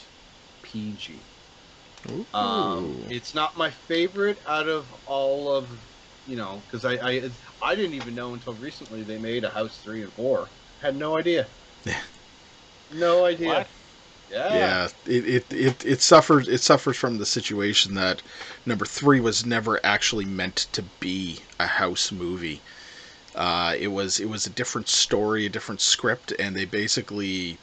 PG. 0.62 1.35
Um, 2.34 2.98
it's 3.10 3.34
not 3.34 3.58
my 3.58 3.72
favorite 3.72 4.40
out 4.46 4.68
of 4.68 4.92
all 5.06 5.50
of, 5.50 5.70
you 6.26 6.36
know, 6.36 6.66
because 6.68 6.86
I, 6.86 6.94
I 6.96 7.30
I 7.62 7.76
didn't 7.76 7.94
even 7.94 8.16
know 8.16 8.34
until 8.34 8.56
recently 8.56 9.04
they 9.04 9.18
made 9.18 9.44
a 9.44 9.50
House 9.50 9.82
three 9.82 10.04
and 10.04 10.14
four. 10.14 10.54
Had 10.82 10.96
no 10.98 11.18
idea. 11.18 11.50
No 12.90 13.26
idea. 13.26 13.48
What? 13.48 13.70
Yeah. 14.30 14.50
yeah, 14.50 14.90
it, 15.06 15.26
it, 15.28 15.54
it, 15.54 15.86
it 15.86 16.02
suffers 16.02 16.48
it 16.48 16.62
suffers 16.62 16.98
from 16.98 17.18
the 17.18 17.26
situation 17.26 17.96
that 17.96 18.24
number 18.66 18.86
three 18.86 19.20
was 19.20 19.46
never 19.46 19.80
actually 19.86 20.26
meant 20.26 20.56
to 20.74 20.84
be 21.00 21.46
a 21.60 21.68
house 21.68 22.12
movie. 22.12 22.64
Uh, 23.36 23.76
it 23.80 23.90
was 23.90 24.20
it 24.20 24.30
was 24.30 24.46
a 24.46 24.52
different 24.52 24.90
story, 24.90 25.46
a 25.46 25.50
different 25.50 25.82
script, 25.82 26.34
and 26.40 26.56
they 26.56 26.66
basically 26.66 27.60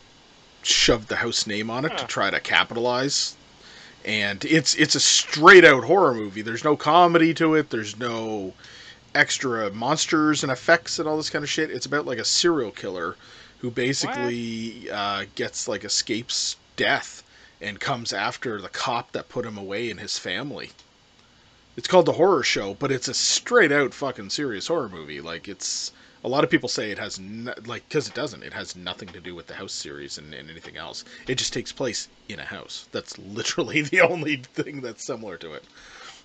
shoved 0.65 1.09
the 1.09 1.17
house 1.17 1.47
name 1.47 1.71
on 1.71 1.85
it 1.85 1.97
to 1.99 2.07
try 2.07 2.31
to 2.31 2.41
capitalize. 2.41 3.39
And 4.05 4.45
it's 4.45 4.75
it's 4.75 4.95
a 4.95 5.01
straight 5.01 5.65
out 5.65 5.85
horror 5.85 6.15
movie. 6.15 6.43
There's 6.43 6.65
no 6.65 6.77
comedy 6.77 7.35
to 7.35 7.55
it. 7.55 7.71
There's 7.71 7.99
no 7.99 8.53
extra 9.15 9.71
monsters 9.71 10.43
and 10.43 10.51
effects 10.51 10.99
and 10.99 11.09
all 11.09 11.17
this 11.17 11.31
kind 11.31 11.45
of 11.45 11.51
shit. 11.51 11.71
It's 11.71 11.87
about 11.87 12.07
like 12.07 12.19
a 12.19 12.25
serial 12.25 12.71
killer 12.71 13.17
who 13.59 13.71
basically 13.71 14.91
uh, 14.91 15.25
gets 15.35 15.69
like 15.69 15.85
escapes 15.85 16.57
death 16.77 17.23
and 17.61 17.79
comes 17.79 18.13
after 18.13 18.61
the 18.61 18.69
cop 18.69 19.13
that 19.13 19.29
put 19.29 19.47
him 19.47 19.57
away 19.57 19.91
and 19.91 20.01
his 20.01 20.19
family. 20.19 20.71
It's 21.77 21.89
called 21.89 22.07
the 22.07 22.13
horror 22.13 22.43
show, 22.43 22.75
but 22.75 22.91
it's 22.91 23.09
a 23.09 23.15
straight 23.15 23.73
out 23.73 23.95
fucking 23.95 24.31
serious 24.31 24.67
horror 24.67 24.89
movie. 24.89 25.21
Like 25.21 25.47
it's 25.49 25.93
a 26.25 26.29
lot 26.29 26.45
of 26.45 26.51
people 26.51 26.69
say 26.69 26.91
it 26.91 26.99
has 26.99 27.19
no, 27.19 27.53
like 27.67 27.89
because 27.89 28.07
it 28.07 28.15
doesn't. 28.15 28.43
It 28.43 28.53
has 28.53 28.77
nothing 28.77 29.09
to 29.09 29.21
do 29.21 29.35
with 29.35 29.49
the 29.49 29.55
house 29.55 29.73
series 29.73 30.19
and, 30.19 30.33
and 30.35 30.51
anything 30.51 30.77
else. 30.77 31.05
It 31.27 31.37
just 31.37 31.53
takes 31.53 31.73
place 31.73 32.09
in 32.29 32.39
a 32.39 32.45
house. 32.45 32.89
That's 32.93 33.19
literally 33.39 33.83
the 33.83 34.03
only 34.03 34.37
thing 34.37 34.81
that's 34.81 35.05
similar 35.05 35.37
to 35.39 35.53
it. 35.53 35.65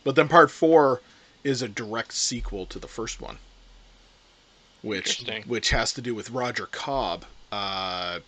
But 0.03 0.15
then 0.15 0.27
part 0.27 0.51
four 0.51 1.01
is 1.43 1.61
a 1.61 1.67
direct 1.67 2.13
sequel 2.13 2.65
to 2.67 2.79
the 2.79 2.87
first 2.87 3.21
one, 3.21 3.37
which 4.81 5.25
which 5.47 5.71
has 5.71 5.93
to 5.93 6.01
do 6.01 6.13
with 6.13 6.29
Roger 6.29 6.67
Cobb. 6.67 7.25
Uh, 7.51 8.19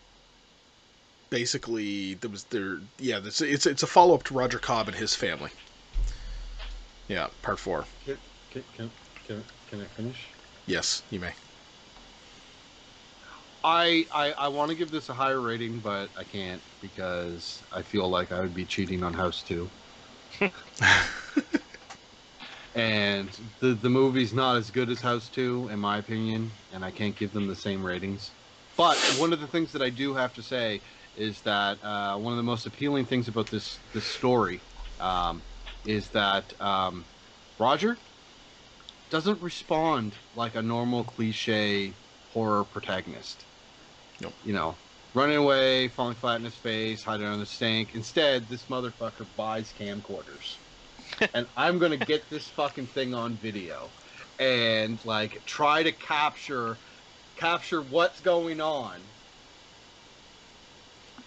basically, 1.30 2.16
there 2.16 2.32
was 2.32 2.46
there. 2.46 2.80
Yeah, 2.98 3.20
this, 3.20 3.42
it's 3.42 3.68
it's 3.68 3.84
a 3.84 3.88
follow 3.88 4.16
up 4.16 4.24
to 4.24 4.34
Roger 4.34 4.58
Cobb 4.58 4.88
and 4.88 4.98
his 4.98 5.14
family. 5.14 5.52
Yeah, 7.08 7.28
part 7.42 7.60
four. 7.60 7.86
Can, 8.06 8.18
can, 8.52 8.64
can, 8.76 8.92
can, 9.28 9.44
can 9.70 9.82
I 9.82 9.86
finish? 9.86 10.28
Yes, 10.66 11.02
you 11.10 11.20
may. 11.20 11.34
I, 13.64 14.06
I, 14.12 14.32
I 14.34 14.48
want 14.48 14.70
to 14.70 14.76
give 14.76 14.92
this 14.92 15.10
a 15.10 15.14
higher 15.14 15.42
rating, 15.42 15.82
but 15.82 16.12
I 16.16 16.24
can't 16.24 16.64
because 16.80 17.64
I 17.72 17.82
feel 17.82 18.10
like 18.10 18.32
I 18.32 18.40
would 18.40 18.54
be 18.54 18.66
cheating 18.66 19.04
on 19.04 19.14
House 19.14 19.44
2. 19.44 19.70
and 22.76 23.52
the, 23.60 23.76
the 23.76 23.90
movie's 23.90 24.34
not 24.34 24.56
as 24.56 24.72
good 24.72 24.90
as 24.90 25.02
House 25.02 25.30
2, 25.30 25.70
in 25.70 25.80
my 25.80 25.98
opinion, 25.98 26.54
and 26.72 26.86
I 26.86 26.92
can't 26.92 27.16
give 27.16 27.34
them 27.34 27.48
the 27.48 27.56
same 27.56 27.84
ratings. 27.84 28.34
But 28.78 28.98
one 29.18 29.34
of 29.34 29.42
the 29.42 29.48
things 29.48 29.74
that 29.74 29.82
I 29.82 29.90
do 29.90 30.14
have 30.14 30.32
to 30.34 30.42
say 30.44 30.82
is 31.14 31.42
that 31.42 31.84
uh, 31.84 32.18
one 32.18 32.32
of 32.32 32.38
the 32.38 32.44
most 32.44 32.66
appealing 32.66 33.06
things 33.06 33.28
about 33.28 33.50
this, 33.50 33.82
this 33.92 34.06
story 34.06 34.62
um, 35.00 35.44
is 35.84 36.10
that 36.12 36.54
um, 36.62 37.06
Roger 37.58 37.98
doesn't 39.10 39.42
respond 39.42 40.16
like 40.34 40.56
a 40.56 40.62
normal 40.62 41.04
cliche 41.04 41.98
horror 42.30 42.66
protagonist. 42.66 43.46
Nope. 44.22 44.34
You 44.44 44.54
know, 44.54 44.78
running 45.14 45.38
away, 45.38 45.88
falling 45.90 46.16
flat 46.16 46.38
in 46.38 46.46
his 46.46 46.56
face, 46.56 47.04
hiding 47.04 47.26
under 47.26 47.40
the 47.40 47.46
sink. 47.46 47.96
Instead, 47.96 48.48
this 48.48 48.66
motherfucker 48.66 49.28
buys 49.36 49.74
camcorders. 49.74 50.58
and 51.34 51.48
I'm 51.56 51.80
gonna 51.80 51.98
get 51.98 52.30
this 52.30 52.48
fucking 52.50 52.88
thing 52.88 53.14
on 53.14 53.38
video 53.38 53.94
and 54.38 55.04
like 55.06 55.44
try 55.46 55.84
to 55.84 55.92
capture 55.92 56.80
capture 57.36 57.82
what's 57.82 58.20
going 58.20 58.62
on 58.62 59.02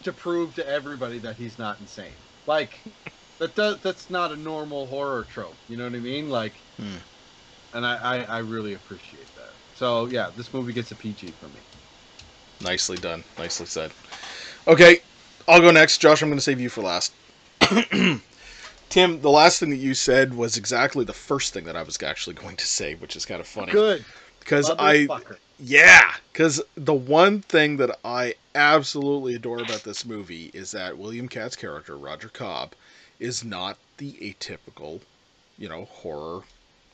to 0.03 0.13
prove 0.13 0.55
to 0.55 0.67
everybody 0.69 1.19
that 1.21 1.37
he's 1.37 1.59
not 1.59 1.81
insane. 1.81 2.19
Like 2.47 2.85
that 3.41 3.55
does 3.55 3.81
that's 3.81 4.11
not 4.11 4.33
a 4.33 4.37
normal 4.37 4.87
horror 4.87 5.25
trope. 5.25 5.59
You 5.69 5.77
know 5.77 5.85
what 5.85 5.95
I 5.95 6.01
mean? 6.01 6.29
Like 6.29 6.65
Hmm. 6.79 6.99
and 7.73 7.87
I, 7.87 7.97
I, 7.97 8.23
I 8.25 8.39
really 8.39 8.75
appreciate 8.75 9.35
that. 9.35 9.42
So 9.75 10.07
yeah, 10.07 10.31
this 10.37 10.53
movie 10.53 10.73
gets 10.73 10.93
a 10.93 10.95
PG 10.95 11.29
from 11.33 11.53
me. 11.53 11.61
Nicely 12.63 12.97
done. 12.97 13.25
Nicely 13.39 13.67
said. 13.67 13.91
Okay, 14.69 15.01
I'll 15.49 15.61
go 15.61 15.71
next. 15.71 15.99
Josh, 15.99 16.23
I'm 16.23 16.29
going 16.29 16.39
to 16.39 16.43
save 16.43 16.61
you 16.61 16.69
for 16.69 16.83
last. 16.83 17.13
Tim, 18.89 19.21
the 19.21 19.31
last 19.31 19.59
thing 19.59 19.71
that 19.71 19.77
you 19.77 19.95
said 19.95 20.35
was 20.35 20.57
exactly 20.57 21.05
the 21.05 21.13
first 21.13 21.53
thing 21.55 21.65
that 21.65 21.77
I 21.77 21.83
was 21.83 22.01
actually 22.03 22.35
going 22.35 22.57
to 22.57 22.67
say, 22.67 22.95
which 22.95 23.17
is 23.17 23.25
kind 23.25 23.41
of 23.41 23.47
funny. 23.47 23.73
Good. 23.73 24.05
Because 24.39 24.71
I, 24.71 25.07
Motherfucker. 25.07 25.37
yeah, 25.59 26.15
because 26.33 26.61
the 26.77 26.95
one 26.95 27.41
thing 27.41 27.77
that 27.79 27.99
I 28.05 28.35
absolutely 28.55 29.35
adore 29.35 29.63
about 29.63 29.83
this 29.85 30.05
movie 30.05 30.51
is 30.53 30.73
that 30.73 30.99
William 30.99 31.29
Katt's 31.29 31.57
character, 31.57 31.97
Roger 31.97 32.29
Cobb, 32.29 32.73
is 33.19 33.45
not 33.45 33.79
the 33.97 34.13
atypical, 34.15 35.01
you 35.59 35.69
know, 35.69 35.87
horror 35.87 36.43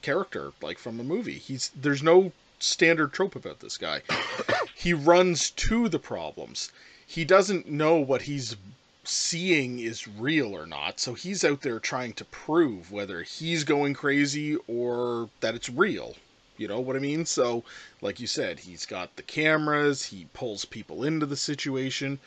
character 0.02 0.52
like 0.62 0.78
from 0.78 1.00
a 1.00 1.04
movie. 1.04 1.38
He's 1.38 1.70
there's 1.74 2.02
no 2.02 2.32
standard 2.58 3.12
trope 3.12 3.36
about 3.36 3.60
this 3.60 3.76
guy. 3.76 4.02
he 4.74 4.92
runs 4.92 5.50
to 5.50 5.88
the 5.88 5.98
problems. 5.98 6.72
He 7.06 7.24
doesn't 7.24 7.68
know 7.68 7.96
what 7.96 8.22
he's 8.22 8.56
seeing 9.04 9.78
is 9.78 10.06
real 10.06 10.54
or 10.54 10.66
not, 10.66 11.00
so 11.00 11.14
he's 11.14 11.44
out 11.44 11.62
there 11.62 11.80
trying 11.80 12.12
to 12.12 12.24
prove 12.26 12.92
whether 12.92 13.22
he's 13.22 13.64
going 13.64 13.94
crazy 13.94 14.56
or 14.66 15.30
that 15.40 15.54
it's 15.54 15.70
real. 15.70 16.16
You 16.58 16.68
know 16.68 16.80
what 16.80 16.96
I 16.96 16.98
mean? 16.98 17.24
So, 17.24 17.64
like 18.02 18.20
you 18.20 18.26
said, 18.26 18.60
he's 18.60 18.84
got 18.84 19.16
the 19.16 19.22
cameras, 19.22 20.06
he 20.06 20.26
pulls 20.32 20.64
people 20.64 21.04
into 21.04 21.24
the 21.24 21.36
situation. 21.36 22.18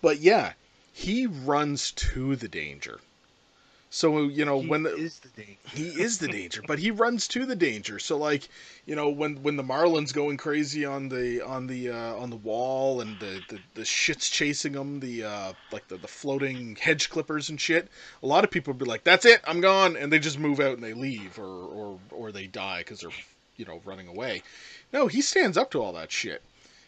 But 0.00 0.18
yeah, 0.18 0.54
he 0.92 1.26
runs 1.26 1.92
to 1.92 2.36
the 2.36 2.48
danger. 2.48 3.00
So, 3.96 4.28
you 4.28 4.44
know, 4.44 4.60
He 4.60 4.68
when 4.68 4.82
the, 4.82 4.94
is 4.94 5.20
the 5.20 5.28
danger. 5.30 5.58
he 5.72 6.02
is 6.02 6.18
the 6.18 6.28
danger, 6.40 6.60
but 6.66 6.78
he 6.78 6.90
runs 6.90 7.26
to 7.28 7.46
the 7.46 7.56
danger. 7.56 7.98
So 7.98 8.18
like, 8.18 8.46
you 8.84 8.94
know, 8.94 9.08
when 9.08 9.42
when 9.42 9.56
the 9.56 9.62
Marlin's 9.62 10.12
going 10.12 10.36
crazy 10.36 10.84
on 10.84 11.08
the 11.08 11.40
on 11.40 11.66
the 11.66 11.88
uh, 11.88 12.14
on 12.16 12.28
the 12.28 12.36
wall 12.36 13.00
and 13.00 13.18
the, 13.20 13.40
the 13.48 13.58
the 13.72 13.86
shit's 13.86 14.28
chasing 14.28 14.72
them, 14.72 15.00
the 15.00 15.24
uh, 15.24 15.52
like 15.72 15.88
the, 15.88 15.96
the 15.96 16.08
floating 16.08 16.76
hedge 16.76 17.08
clippers 17.08 17.48
and 17.48 17.58
shit, 17.58 17.88
a 18.22 18.26
lot 18.26 18.44
of 18.44 18.50
people 18.50 18.74
would 18.74 18.78
be 18.78 18.84
like, 18.84 19.02
"That's 19.02 19.24
it, 19.24 19.40
I'm 19.44 19.62
gone," 19.62 19.96
and 19.96 20.12
they 20.12 20.18
just 20.18 20.38
move 20.38 20.60
out 20.60 20.74
and 20.74 20.84
they 20.84 20.92
leave, 20.92 21.38
or 21.38 21.46
or 21.46 21.98
or 22.10 22.32
they 22.32 22.46
die 22.46 22.80
because 22.80 23.00
they're 23.00 23.10
you 23.56 23.64
know 23.64 23.80
running 23.86 24.08
away. 24.08 24.42
No, 24.92 25.06
he 25.06 25.22
stands 25.22 25.56
up 25.56 25.70
to 25.70 25.80
all 25.82 25.94
that 25.94 26.12
shit. 26.12 26.42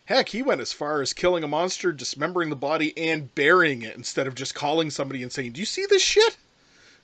Heck, 0.05 0.29
he 0.29 0.43
went 0.43 0.61
as 0.61 0.75
far 0.75 1.01
as 1.01 1.15
killing 1.15 1.43
a 1.43 1.49
monster, 1.49 1.91
dismembering 1.91 2.51
the 2.51 2.55
body, 2.57 2.93
and 2.99 3.35
burying 3.35 3.81
it 3.81 3.97
instead 3.97 4.27
of 4.27 4.35
just 4.35 4.55
calling 4.55 4.91
somebody 4.91 5.23
and 5.23 5.33
saying, 5.33 5.53
"Do 5.53 5.61
you 5.61 5.67
see 5.67 5.87
this 5.87 6.03
shit?" 6.03 6.37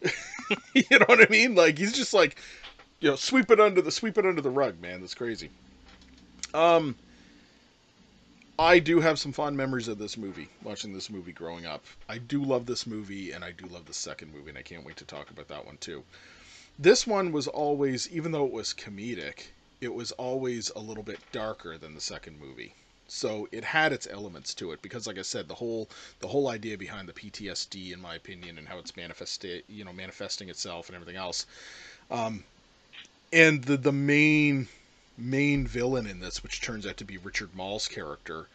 you 0.74 0.98
know 0.98 1.07
what 1.07 1.20
I 1.20 1.30
mean? 1.30 1.55
Like 1.55 1.78
he's 1.78 1.92
just 1.92 2.14
like, 2.14 2.36
you 3.00 3.11
know, 3.11 3.16
sweep 3.16 3.50
it 3.50 3.61
under 3.61 3.82
the 3.82 3.90
sweep 3.90 4.18
it 4.18 4.26
under 4.26 4.40
the 4.40 4.50
rug, 4.50 4.80
man. 4.80 5.00
That's 5.00 5.14
crazy. 5.14 5.50
Um, 6.52 6.96
I 8.59 8.78
do 8.78 9.00
have 9.00 9.18
some 9.18 9.32
fond 9.32 9.57
memories 9.57 9.88
of 9.88 9.98
this 9.98 10.16
movie, 10.16 10.48
watching 10.62 10.92
this 10.92 11.11
movie 11.11 11.32
growing 11.32 11.66
up. 11.66 11.84
I 12.09 12.18
do 12.18 12.42
love 12.42 12.66
this 12.66 12.86
movie, 12.86 13.32
and 13.32 13.44
I 13.44 13.50
do 13.50 13.66
love 13.66 13.86
the 13.86 13.94
second 13.94 14.32
movie, 14.32 14.50
and 14.50 14.59
I 14.59 14.62
can't 14.62 14.84
wait 14.84 14.96
to 14.98 15.05
talk 15.05 15.30
about 15.30 15.48
that 15.48 15.66
one 15.66 15.76
too. 15.78 16.05
This 16.78 17.07
one 17.07 17.32
was 17.32 17.48
always, 17.48 18.09
even 18.11 18.30
though 18.30 18.46
it 18.46 18.52
was 18.52 18.72
comedic, 18.72 19.46
it 19.80 19.92
was 19.92 20.12
always 20.12 20.70
a 20.70 20.78
little 20.78 21.02
bit 21.02 21.18
darker 21.32 21.76
than 21.78 21.94
the 21.94 22.00
second 22.00 22.38
movie. 22.38 22.74
So 23.07 23.48
it 23.52 23.64
had 23.64 23.92
its 23.92 24.07
elements 24.11 24.55
to 24.55 24.72
it 24.72 24.80
because, 24.80 25.07
like 25.07 25.18
I 25.18 25.22
said, 25.22 25.46
the 25.46 25.57
whole 25.57 25.90
the 26.20 26.28
whole 26.28 26.48
idea 26.48 26.78
behind 26.78 27.07
the 27.07 27.12
PTSD, 27.12 27.92
in 27.92 28.00
my 28.00 28.14
opinion, 28.14 28.57
and 28.57 28.66
how 28.66 28.78
it's 28.78 28.96
manifested, 28.96 29.62
you 29.68 29.84
know, 29.84 29.92
manifesting 29.92 30.48
itself 30.48 30.88
and 30.88 30.96
everything 30.96 31.16
else. 31.16 31.44
Um, 32.11 32.44
and 33.32 33.62
the 33.64 33.76
the 33.76 33.92
main 33.92 34.68
main 35.18 35.66
villain 35.66 36.07
in 36.07 36.20
this, 36.20 36.42
which 36.42 36.61
turns 36.62 36.86
out 36.86 36.96
to 36.96 37.05
be 37.05 37.18
Richard 37.18 37.55
Moll's 37.55 37.88
character, 37.88 38.48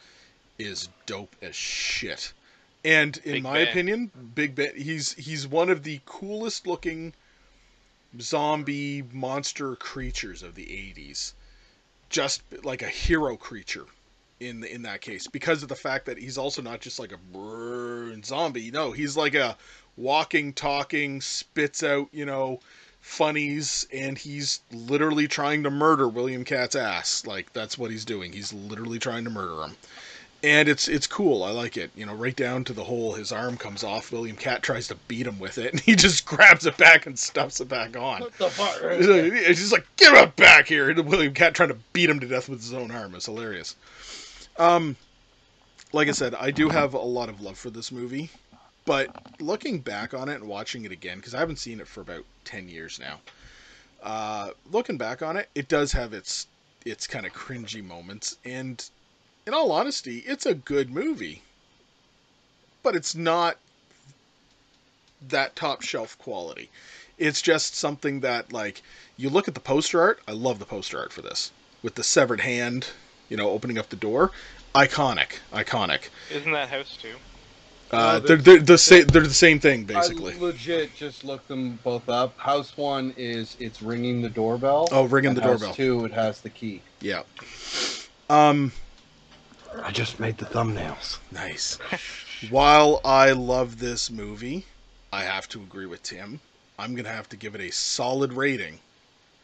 is 0.58 0.90
dope 1.06 1.36
as 1.42 1.56
shit. 1.56 2.34
And 2.84 3.18
in 3.18 3.34
Big 3.34 3.44
my 3.44 3.54
Ben. 3.54 3.68
opinion, 3.68 4.12
Big 4.34 4.56
Ben, 4.56 4.76
he's 4.76 5.14
he's 5.14 5.46
one 5.48 5.70
of 5.70 5.84
the 5.84 6.02
coolest 6.06 6.66
looking 6.66 7.14
zombie 8.20 9.04
monster 9.14 9.76
creatures 9.76 10.42
of 10.42 10.56
the 10.56 10.66
80s. 10.66 11.34
Just 12.10 12.42
like 12.64 12.82
a 12.82 12.90
hero 12.90 13.38
creature 13.38 13.86
in 14.40 14.64
in 14.64 14.82
that 14.84 15.02
case 15.02 15.28
because 15.28 15.64
of 15.64 15.70
the 15.70 15.76
fact 15.76 16.06
that 16.06 16.18
he's 16.18 16.38
also 16.38 16.62
not 16.62 16.80
just 16.82 17.00
like 17.00 17.12
a 17.12 18.24
zombie. 18.24 18.72
No, 18.72 18.92
he's 18.92 19.18
like 19.18 19.36
a 19.36 19.58
walking, 19.98 20.54
talking, 20.54 21.22
spits 21.22 21.84
out, 21.84 22.08
you 22.12 22.26
know, 22.26 22.60
funnies, 23.02 23.88
and 23.94 24.18
he's 24.18 24.62
literally 24.72 25.28
trying 25.28 25.64
to 25.64 25.70
murder 25.70 26.08
William 26.08 26.44
Katt's 26.44 26.76
ass. 26.76 27.26
Like 27.26 27.52
that's 27.54 27.78
what 27.78 27.92
he's 27.92 28.06
doing. 28.06 28.32
He's 28.32 28.54
literally 28.54 29.00
trying 29.00 29.24
to 29.26 29.30
murder 29.30 29.64
him. 29.64 29.76
And 30.42 30.70
it's 30.70 30.88
it's 30.88 31.06
cool. 31.06 31.44
I 31.44 31.52
like 31.52 31.76
it. 31.76 31.92
You 31.98 32.06
know, 32.06 32.14
right 32.14 32.36
down 32.36 32.64
to 32.66 32.74
the 32.74 32.86
whole 32.86 33.12
his 33.12 33.34
arm 33.34 33.58
comes 33.58 33.84
off. 33.84 34.14
William 34.14 34.38
Katt 34.38 34.64
tries 34.64 34.88
to 34.88 34.96
beat 35.10 35.28
him 35.28 35.38
with 35.38 35.58
it, 35.58 35.74
and 35.74 35.82
he 35.82 35.96
just 35.98 36.26
grabs 36.26 36.66
it 36.66 36.78
back 36.78 37.06
and 37.06 37.20
stuffs 37.20 37.60
it 37.60 37.68
back 37.68 37.98
on. 37.98 38.22
What 38.22 38.38
the 38.38 38.50
fuck? 38.50 38.78
It's 38.82 39.60
just 39.60 39.74
like, 39.74 39.86
get 39.98 40.16
him 40.16 40.32
back 40.38 40.68
here. 40.68 40.90
And 40.90 41.06
William 41.06 41.34
Katt 41.34 41.56
trying 41.56 41.70
to 41.70 41.78
beat 41.92 42.10
him 42.10 42.22
to 42.22 42.28
death 42.28 42.48
with 42.48 42.62
his 42.62 42.74
own 42.74 42.90
arm. 42.90 43.16
It's 43.16 43.26
hilarious. 43.26 43.76
Um, 44.58 44.96
like 45.94 46.08
I 46.08 46.12
said, 46.12 46.36
I 46.36 46.52
do 46.52 46.70
have 46.70 46.94
a 46.94 47.00
lot 47.00 47.30
of 47.30 47.42
love 47.42 47.58
for 47.58 47.70
this 47.70 47.92
movie, 47.92 48.30
but 48.86 49.42
looking 49.42 49.80
back 49.80 50.14
on 50.14 50.30
it 50.30 50.36
and 50.36 50.48
watching 50.48 50.86
it 50.86 50.92
again, 50.92 51.18
because 51.18 51.34
I 51.34 51.40
haven't 51.40 51.60
seen 51.60 51.80
it 51.80 51.88
for 51.88 52.02
about 52.02 52.26
ten 52.44 52.68
years 52.70 53.00
now. 53.00 53.20
Uh, 54.02 54.52
looking 54.72 54.98
back 54.98 55.22
on 55.22 55.38
it, 55.38 55.50
it 55.56 55.68
does 55.68 55.92
have 55.92 56.14
its 56.14 56.48
its 56.86 57.08
kind 57.08 57.26
of 57.26 57.34
cringy 57.34 57.84
moments, 57.84 58.38
and 58.46 58.90
in 59.46 59.54
all 59.54 59.72
honesty, 59.72 60.20
it's 60.20 60.46
a 60.46 60.54
good 60.54 60.90
movie, 60.90 61.42
but 62.84 62.96
it's 62.96 63.16
not 63.16 63.58
that 65.28 65.56
top 65.56 65.82
shelf 65.82 66.18
quality. 66.18 66.70
It's 67.18 67.42
just 67.42 67.76
something 67.76 68.22
that 68.22 68.54
like 68.54 68.82
you 69.18 69.30
look 69.30 69.48
at 69.48 69.54
the 69.54 69.60
poster 69.60 70.00
art. 70.02 70.22
I 70.28 70.32
love 70.32 70.60
the 70.60 70.66
poster 70.66 71.00
art 71.00 71.12
for 71.12 71.22
this 71.22 71.52
with 71.82 71.96
the 71.96 72.04
severed 72.04 72.42
hand, 72.42 72.88
you 73.30 73.38
know, 73.38 73.50
opening 73.50 73.78
up 73.78 73.90
the 73.90 73.96
door. 73.96 74.32
Iconic, 74.76 75.40
iconic. 75.54 76.10
Isn't 76.32 76.52
that 76.52 76.70
House 76.70 76.98
too? 77.02 77.16
Uh, 77.92 78.20
No, 78.20 78.20
they're, 78.20 78.38
they're 78.38 78.60
the 78.60 78.78
same. 78.78 79.06
They're 79.08 79.24
the 79.24 79.34
same 79.34 79.60
thing 79.60 79.86
basically. 79.86 80.36
I 80.36 80.38
legit 80.38 80.96
just 80.96 81.24
looked 81.24 81.48
them 81.48 81.80
both 81.84 82.08
up. 82.08 82.38
House 82.38 82.78
one 82.78 83.14
is 83.18 83.58
it's 83.60 83.82
ringing 83.82 84.22
the 84.22 84.30
doorbell. 84.30 84.88
Oh, 84.92 85.06
ringing 85.06 85.30
and 85.30 85.38
the 85.38 85.42
house 85.42 85.60
doorbell. 85.60 85.74
Two, 85.76 86.06
it 86.06 86.14
has 86.14 86.42
the 86.42 86.50
key. 86.50 86.82
Yeah. 87.02 87.24
Um. 88.30 88.72
I 89.84 89.92
just 89.92 90.20
made 90.20 90.38
the 90.38 90.46
thumbnails. 90.46 91.20
Nice. 91.32 91.78
While 92.50 93.02
I 93.04 93.32
love 93.32 93.80
this 93.80 94.10
movie, 94.10 94.66
I 95.12 95.24
have 95.24 95.48
to 95.50 95.60
agree 95.62 95.86
with 95.86 96.04
Tim. 96.04 96.40
I'm 96.78 96.96
gonna 96.96 97.10
have 97.10 97.30
to 97.30 97.38
give 97.38 97.56
it 97.56 97.62
a 97.62 97.72
solid 97.72 98.34
rating 98.34 98.80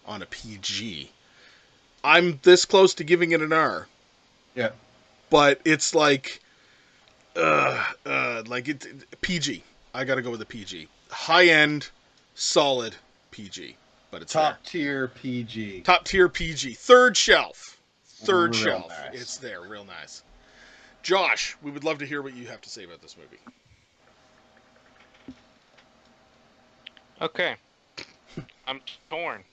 on 0.06 0.22
a 0.22 0.26
PG. 0.26 1.12
I'm 2.06 2.40
this 2.44 2.66
close 2.66 2.94
to 2.96 3.04
giving 3.04 3.32
it 3.32 3.42
an 3.42 3.52
R. 3.52 3.88
Yeah. 4.54 4.70
But 5.32 5.60
it's 5.66 5.96
like, 5.96 6.40
uh, 7.36 7.84
uh, 8.06 8.44
like 8.46 8.68
it, 8.68 8.86
it- 8.86 9.22
PG. 9.22 9.64
I 9.94 10.04
gotta 10.04 10.22
go 10.22 10.30
with 10.30 10.42
a 10.42 10.46
PG. 10.46 10.88
High 11.10 11.48
end, 11.48 11.90
solid 12.36 12.96
PG. 13.32 13.76
But 14.12 14.22
it's 14.22 14.34
Top 14.34 14.58
there. 14.64 14.72
tier 14.72 15.08
PG. 15.10 15.82
top 15.82 16.06
tier 16.06 16.30
PG. 16.30 16.74
Third 16.76 17.18
shelf. 17.18 17.78
Third 18.06 18.56
Real 18.56 18.64
shelf. 18.66 18.90
nice. 18.90 19.22
It's 19.22 19.38
there, 19.38 19.62
real 19.62 19.84
nice. 19.86 20.24
Josh, 21.04 21.56
we 21.62 21.72
would 21.72 21.84
love 21.84 21.98
to 22.00 22.06
hear 22.06 22.22
what 22.22 22.34
you 22.36 22.46
have 22.48 22.62
to 22.62 22.70
say 22.70 22.84
about 22.84 23.02
this 23.02 23.16
movie. 23.18 23.40
Okay. 27.22 27.56
I'm 28.68 28.82
torn. 29.10 29.44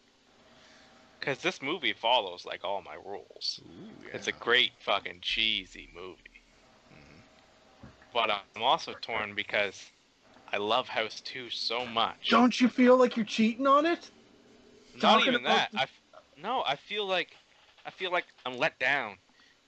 Because 1.22 1.38
this 1.38 1.62
movie 1.62 1.92
follows 1.92 2.44
like 2.44 2.64
all 2.64 2.82
my 2.82 2.96
rules. 3.06 3.60
It's 4.12 4.26
a 4.26 4.32
great 4.32 4.72
fucking 4.80 5.20
cheesy 5.22 5.88
movie. 5.94 6.42
Mm-hmm. 6.92 7.86
But 8.12 8.28
I'm 8.56 8.60
also 8.62 8.94
torn 9.00 9.36
because 9.36 9.88
I 10.52 10.56
love 10.56 10.88
House 10.88 11.20
2 11.20 11.48
so 11.48 11.86
much. 11.86 12.28
Don't 12.28 12.60
you 12.60 12.68
feel 12.68 12.96
like 12.96 13.16
you're 13.16 13.24
cheating 13.24 13.68
on 13.68 13.86
it? 13.86 14.10
Not 14.94 15.00
talking 15.00 15.28
even 15.34 15.44
that. 15.44 15.70
the- 15.70 15.78
I 15.78 15.82
f- 15.82 16.00
no, 16.42 16.64
I 16.66 16.74
feel 16.74 17.06
like 17.06 17.36
I 17.86 17.92
feel 17.92 18.10
like 18.10 18.24
I'm 18.44 18.58
let 18.58 18.76
down. 18.80 19.14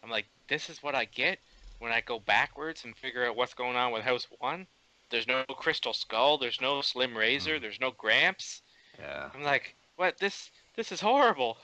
I'm 0.02 0.10
like, 0.10 0.26
this 0.48 0.68
is 0.68 0.82
what 0.82 0.96
I 0.96 1.04
get 1.04 1.38
when 1.78 1.92
I 1.92 2.00
go 2.00 2.18
backwards 2.18 2.82
and 2.84 2.96
figure 2.96 3.24
out 3.24 3.36
what's 3.36 3.54
going 3.54 3.76
on 3.76 3.92
with 3.92 4.02
House 4.02 4.26
One. 4.40 4.66
There's 5.10 5.28
no 5.28 5.44
Crystal 5.44 5.92
Skull. 5.92 6.36
There's 6.36 6.60
no 6.60 6.80
Slim 6.80 7.16
Razor. 7.16 7.52
Mm-hmm. 7.52 7.62
There's 7.62 7.80
no 7.80 7.92
Gramps. 7.92 8.62
Yeah. 8.98 9.30
I'm 9.32 9.44
like, 9.44 9.76
what? 9.94 10.18
This 10.18 10.50
this 10.76 10.92
is 10.92 11.00
horrible. 11.00 11.58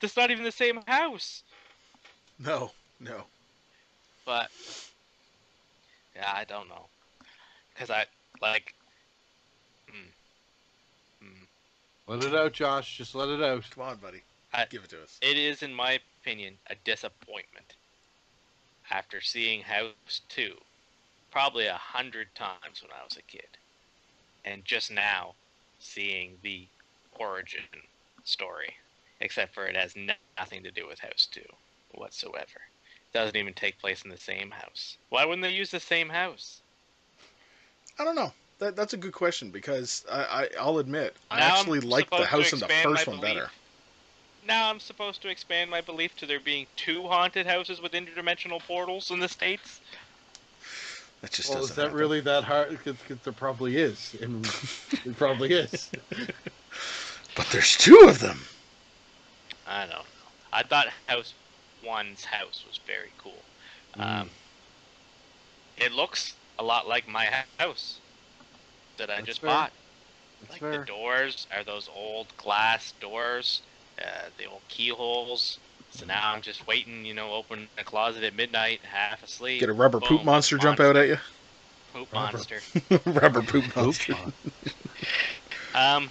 This 0.00 0.12
is 0.12 0.16
not 0.16 0.30
even 0.30 0.44
the 0.44 0.52
same 0.52 0.80
house. 0.86 1.44
No, 2.38 2.72
no. 2.98 3.22
But 4.24 4.50
yeah, 6.16 6.32
I 6.34 6.44
don't 6.44 6.68
know, 6.68 6.86
cause 7.76 7.90
I 7.90 8.06
like. 8.40 8.74
Mm, 9.88 11.24
mm, 11.24 11.46
Let 12.06 12.24
it 12.24 12.34
out, 12.34 12.52
Josh. 12.52 12.96
Just 12.98 13.14
let 13.14 13.28
it 13.28 13.42
out. 13.42 13.64
Come 13.70 13.84
on, 13.84 13.96
buddy. 13.96 14.22
I- 14.52 14.66
Give 14.66 14.84
it 14.84 14.90
to 14.90 15.02
us. 15.02 15.18
It 15.22 15.36
is, 15.36 15.62
in 15.62 15.72
my 15.72 16.00
opinion, 16.20 16.58
a 16.68 16.74
disappointment. 16.84 17.76
After 18.90 19.20
seeing 19.20 19.62
House 19.62 20.20
2 20.28 20.54
probably 21.32 21.66
a 21.66 21.74
hundred 21.74 22.32
times 22.34 22.82
when 22.82 22.92
I 22.92 23.02
was 23.02 23.16
a 23.16 23.22
kid. 23.22 23.48
And 24.44 24.64
just 24.64 24.90
now, 24.92 25.34
seeing 25.78 26.36
the 26.42 26.66
origin 27.18 27.62
story, 28.28 28.76
except 29.20 29.54
for 29.54 29.66
it 29.66 29.76
has 29.76 29.96
no- 29.96 30.14
nothing 30.38 30.62
to 30.64 30.72
do 30.72 30.86
with 30.86 31.00
House 31.00 31.26
2 31.30 31.44
whatsoever. 31.90 32.60
It 33.12 33.12
Doesn't 33.18 33.36
even 33.36 33.54
take 33.54 33.78
place 33.78 34.02
in 34.04 34.10
the 34.10 34.16
same 34.18 34.50
house. 34.50 34.98
Why 35.10 35.24
wouldn't 35.24 35.42
they 35.42 35.50
use 35.52 35.70
the 35.70 35.80
same 35.80 36.08
house? 36.10 36.62
I 37.98 38.04
don't 38.04 38.16
know. 38.16 38.32
That, 38.58 38.76
that's 38.76 38.92
a 38.92 38.96
good 38.98 39.12
question 39.12 39.50
because 39.50 40.04
I, 40.10 40.24
I 40.24 40.48
I'll 40.60 40.78
admit 40.78 41.18
I 41.30 41.38
Now 41.38 41.58
I'm 41.60 41.66
actually 41.66 41.80
like 41.80 42.14
the 42.14 42.26
house 42.26 42.52
in 42.52 42.60
the 42.60 42.68
first 42.68 43.06
one 43.06 43.16
belief. 43.16 43.20
better. 43.20 43.50
Now 44.42 44.70
I'm 44.70 44.80
supposed 44.80 45.22
to 45.22 45.28
expand 45.28 45.70
my 45.70 45.80
belief 45.80 46.14
to 46.16 46.26
there 46.26 46.40
being 46.40 46.68
two 46.76 47.08
haunted 47.08 47.46
houses 47.46 47.80
with 47.80 47.92
interdimensional 47.92 48.60
portals 48.62 49.10
in 49.10 49.20
the 49.20 49.28
states. 49.28 49.80
That 51.22 51.32
just 51.32 51.50
Well, 51.50 51.64
is 51.64 51.74
that 51.74 51.92
happen. 51.92 51.94
really 51.94 52.20
that 52.22 52.44
hard? 52.44 52.70
Because 52.70 52.98
there 53.22 53.32
probably 53.32 53.76
is, 53.76 54.14
and 54.20 54.46
it 55.04 55.16
probably 55.16 55.50
is. 55.52 55.90
But 57.34 57.46
there's 57.50 57.76
two 57.76 58.06
of 58.08 58.20
them. 58.20 58.40
I 59.66 59.80
don't 59.80 59.90
know. 59.90 60.02
I 60.52 60.62
thought 60.62 60.88
House 61.08 61.34
One's 61.84 62.24
house 62.24 62.64
was 62.66 62.78
very 62.86 63.12
cool. 63.18 63.42
Um, 63.98 64.30
it 65.76 65.92
looks 65.92 66.34
a 66.58 66.62
lot 66.62 66.86
like 66.86 67.08
my 67.08 67.28
house 67.58 67.98
that 68.98 69.10
I 69.10 69.16
That's 69.16 69.26
just 69.26 69.40
fair. 69.40 69.50
bought. 69.50 69.72
That's 70.42 70.52
like 70.52 70.60
fair. 70.60 70.80
the 70.80 70.84
doors 70.86 71.46
are 71.56 71.64
those 71.64 71.88
old 71.94 72.28
glass 72.36 72.92
doors, 73.00 73.62
uh, 74.00 74.28
the 74.38 74.46
old 74.46 74.62
keyholes. 74.68 75.58
So 75.90 76.06
now 76.06 76.32
I'm 76.32 76.40
just 76.40 76.66
waiting, 76.66 77.04
you 77.04 77.14
know, 77.14 77.32
open 77.32 77.68
a 77.78 77.84
closet 77.84 78.24
at 78.24 78.34
midnight, 78.34 78.80
half 78.84 79.22
asleep. 79.22 79.60
Get 79.60 79.68
a 79.68 79.72
rubber 79.74 80.00
poop 80.00 80.18
boom, 80.18 80.26
monster 80.26 80.56
jump 80.58 80.80
out 80.80 80.96
at 80.96 81.08
you. 81.08 81.18
Poop 81.92 82.12
Rubber. 82.12 82.32
monster. 82.32 82.60
rubber 83.06 83.42
poop 83.42 83.76
monster. 83.76 84.14
Um, 85.74 86.10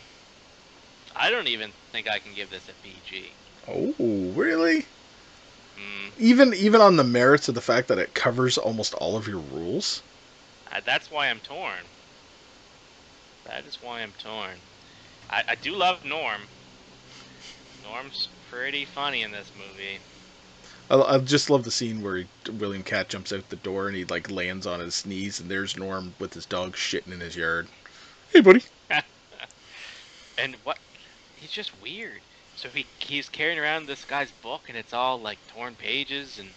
I 1.22 1.30
don't 1.30 1.47
even 1.47 1.72
think 1.91 2.09
I 2.09 2.17
can 2.17 2.34
give 2.34 2.49
this 2.49 2.67
a 2.67 2.74
PG. 2.84 3.28
Oh, 3.67 3.93
really? 4.36 4.86
Mm, 5.78 6.11
Even 6.17 6.51
even 6.55 6.82
on 6.82 6.95
the 6.97 7.03
merits 7.03 7.47
of 7.47 7.53
the 7.53 7.61
fact 7.61 7.89
that 7.89 7.99
it 7.99 8.15
covers 8.15 8.57
almost 8.57 8.95
all 8.95 9.15
of 9.15 9.28
your 9.28 9.38
rules. 9.38 10.01
I, 10.72 10.80
that's 10.80 11.11
why 11.11 11.30
I'm 11.30 11.39
torn. 11.39 11.84
That 13.45 13.65
is 13.65 13.78
why 13.84 14.01
I'm 14.01 14.13
torn. 14.13 14.57
I, 15.30 15.43
I 15.49 15.55
do 15.55 15.76
love 15.76 16.03
Norm. 16.03 16.41
Norm's 17.84 18.28
pretty 18.49 18.84
funny 18.86 19.22
in 19.22 19.30
this 19.32 19.51
movie. 19.55 19.99
I, 20.89 20.95
I 21.01 21.17
just 21.19 21.51
love 21.51 21.63
the 21.65 21.72
scene 21.72 22.01
where 22.01 22.17
he, 22.17 22.26
William 22.51 22.82
Katt 22.84 23.09
jumps 23.09 23.32
out 23.32 23.49
the 23.49 23.55
door 23.57 23.88
and 23.88 23.95
he 23.95 24.05
like 24.05 24.32
lands 24.32 24.65
on 24.65 24.80
his 24.80 25.05
knees 25.05 25.39
and 25.39 25.51
there's 25.51 25.78
Norm 25.78 26.15
with 26.19 26.34
his 26.34 26.47
dog 26.47 26.76
shitting 26.76 27.13
in 27.13 27.19
his 27.19 27.36
yard. 27.36 27.67
Hey, 28.34 28.41
buddy. 28.41 28.63
And 30.38 30.55
what? 30.63 30.80
He's 31.42 31.52
just 31.52 31.72
weird. 31.82 32.22
So 32.56 32.70
he 32.70 32.86
he's 33.00 33.28
carrying 33.28 33.58
around 33.58 33.88
this 33.88 34.06
guy's 34.06 34.32
book, 34.44 34.62
and 34.68 34.78
it's 34.78 34.94
all 34.94 35.20
like 35.20 35.39
torn 35.54 35.74
pages, 35.74 36.38
and 36.38 36.48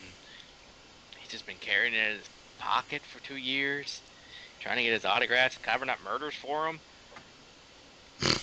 he's 1.19 1.31
just 1.31 1.47
been 1.47 1.57
carrying 1.61 1.95
it 1.95 1.97
in 1.97 2.19
his 2.19 2.29
pocket 2.59 3.01
for 3.03 3.23
two 3.25 3.37
years, 3.37 4.03
trying 4.61 4.77
to 4.77 4.83
get 4.83 4.93
his 4.93 5.07
autographs, 5.07 5.57
covering 5.63 5.89
up 5.89 5.99
murders 6.05 6.35
for 6.35 6.69
him. 6.69 6.79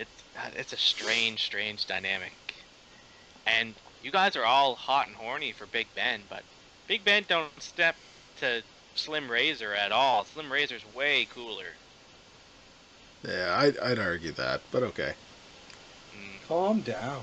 It's 0.00 0.22
uh, 0.36 0.50
it's 0.54 0.72
a 0.72 0.76
strange, 0.76 1.42
strange 1.42 1.86
dynamic. 1.86 2.32
And 3.44 3.74
you 4.00 4.12
guys 4.12 4.36
are 4.36 4.44
all 4.44 4.76
hot 4.76 5.08
and 5.08 5.16
horny 5.16 5.50
for 5.50 5.66
Big 5.66 5.88
Ben, 5.96 6.20
but 6.30 6.44
Big 6.86 7.04
Ben 7.04 7.24
don't 7.28 7.60
step 7.60 7.96
to 8.38 8.62
Slim 8.94 9.28
Razor 9.28 9.74
at 9.74 9.90
all. 9.90 10.24
Slim 10.24 10.52
Razor's 10.52 10.84
way 10.94 11.26
cooler. 11.34 11.72
Yeah, 13.26 13.56
I'd, 13.58 13.76
I'd 13.78 13.98
argue 13.98 14.30
that, 14.32 14.60
but 14.70 14.84
okay. 14.84 15.14
Mm, 16.18 16.48
Calm 16.48 16.80
down, 16.80 17.22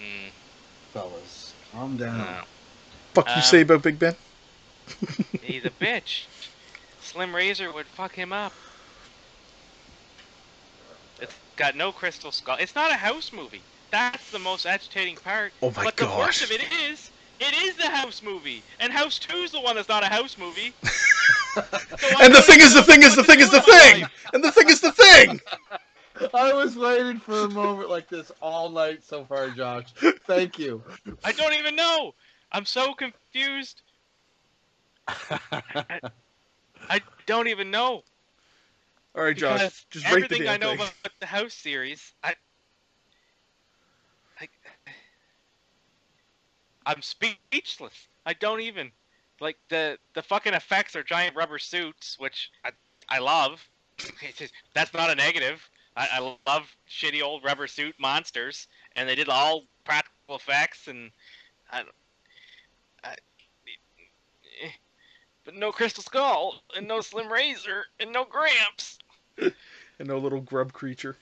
mm, 0.00 0.30
fellas. 0.92 1.52
Calm 1.72 1.96
down. 1.96 2.18
no. 2.18 2.42
Fuck 3.14 3.28
you 3.28 3.34
Um, 3.36 3.42
say 3.42 3.60
about 3.62 3.82
Big 3.82 3.98
Ben? 3.98 4.14
He's 5.42 5.64
a 5.64 5.70
bitch. 5.70 6.26
Slim 7.00 7.34
Razor 7.34 7.72
would 7.72 7.86
fuck 7.86 8.14
him 8.14 8.32
up. 8.32 8.52
It's 11.20 11.34
got 11.56 11.76
no 11.76 11.92
crystal 11.92 12.32
skull. 12.32 12.56
It's 12.58 12.74
not 12.74 12.90
a 12.90 12.96
house 12.96 13.32
movie. 13.32 13.60
That's 13.90 14.30
the 14.30 14.38
most 14.38 14.64
agitating 14.66 15.16
part. 15.16 15.52
Oh 15.60 15.70
my 15.76 15.84
but 15.84 15.96
the 15.96 16.06
worst 16.06 16.42
of 16.42 16.50
it 16.50 16.62
is, 16.90 17.10
it 17.38 17.54
is 17.64 17.76
the 17.76 17.90
house 17.90 18.22
movie, 18.22 18.62
and 18.80 18.92
House 18.92 19.18
Two's 19.18 19.50
the 19.50 19.60
one 19.60 19.76
that's 19.76 19.88
not 19.88 20.02
a 20.02 20.06
house 20.06 20.38
movie. 20.38 20.74
So 21.54 21.60
And 22.22 22.32
the 22.32 22.38
don't 22.38 22.44
thing 22.46 22.60
is, 22.60 22.72
the 22.72 22.82
thing 22.82 23.02
is, 23.02 23.14
the 23.14 23.22
thing 23.22 23.40
is, 23.40 23.50
the 23.50 23.60
thing! 23.60 24.06
And 24.32 24.42
the 24.42 24.50
thing 24.50 24.70
is, 24.70 24.80
the 24.80 24.90
thing! 24.92 25.38
I 26.34 26.52
was 26.52 26.76
waiting 26.76 27.18
for 27.18 27.44
a 27.44 27.48
moment 27.48 27.90
like 27.90 28.08
this 28.08 28.30
all 28.40 28.68
night 28.70 29.02
so 29.04 29.24
far, 29.24 29.48
Josh. 29.50 29.86
Thank 30.26 30.58
you. 30.58 30.82
I 31.24 31.32
don't 31.32 31.54
even 31.54 31.76
know. 31.76 32.14
I'm 32.52 32.64
so 32.64 32.94
confused. 32.94 33.82
I 36.90 37.00
don't 37.26 37.48
even 37.48 37.70
know. 37.70 38.02
All 39.14 39.24
right, 39.24 39.36
Josh, 39.36 39.58
Because 39.60 39.86
just 39.90 40.06
rate 40.06 40.28
the 40.28 40.36
everything 40.36 40.48
I 40.48 40.56
know 40.56 40.70
thing. 40.70 40.76
about 40.76 40.92
the 41.20 41.26
House 41.26 41.54
series, 41.54 42.12
I, 42.22 42.34
I, 44.40 44.48
I'm 46.86 47.02
speechless. 47.02 48.08
I 48.24 48.32
don't 48.34 48.60
even 48.60 48.90
like 49.40 49.58
the 49.68 49.98
the 50.14 50.22
fucking 50.22 50.54
effects 50.54 50.96
are 50.96 51.02
giant 51.02 51.36
rubber 51.36 51.58
suits, 51.58 52.16
which 52.18 52.50
I 52.64 52.70
I 53.08 53.18
love. 53.18 53.60
Just- 54.36 54.52
that's 54.74 54.94
not 54.94 55.10
a 55.10 55.14
negative. 55.14 55.68
I, 55.96 56.08
I 56.14 56.36
love 56.46 56.74
shitty 56.88 57.22
old 57.22 57.44
rubber 57.44 57.66
suit 57.66 57.94
monsters, 57.98 58.66
and 58.96 59.08
they 59.08 59.14
did 59.14 59.28
all 59.28 59.64
practical 59.84 60.36
effects, 60.36 60.88
and 60.88 61.10
I, 61.70 61.78
don't- 61.78 61.88
I 63.04 63.14
but 65.44 65.54
no 65.56 65.72
Crystal 65.72 66.04
Skull, 66.04 66.62
and 66.76 66.86
no 66.86 67.00
Slim 67.00 67.30
Razor, 67.30 67.84
and 68.00 68.12
no 68.12 68.24
Gramps. 68.24 68.98
And 69.98 70.08
no 70.08 70.18
little 70.18 70.40
grub 70.40 70.72
creature. 70.72 71.16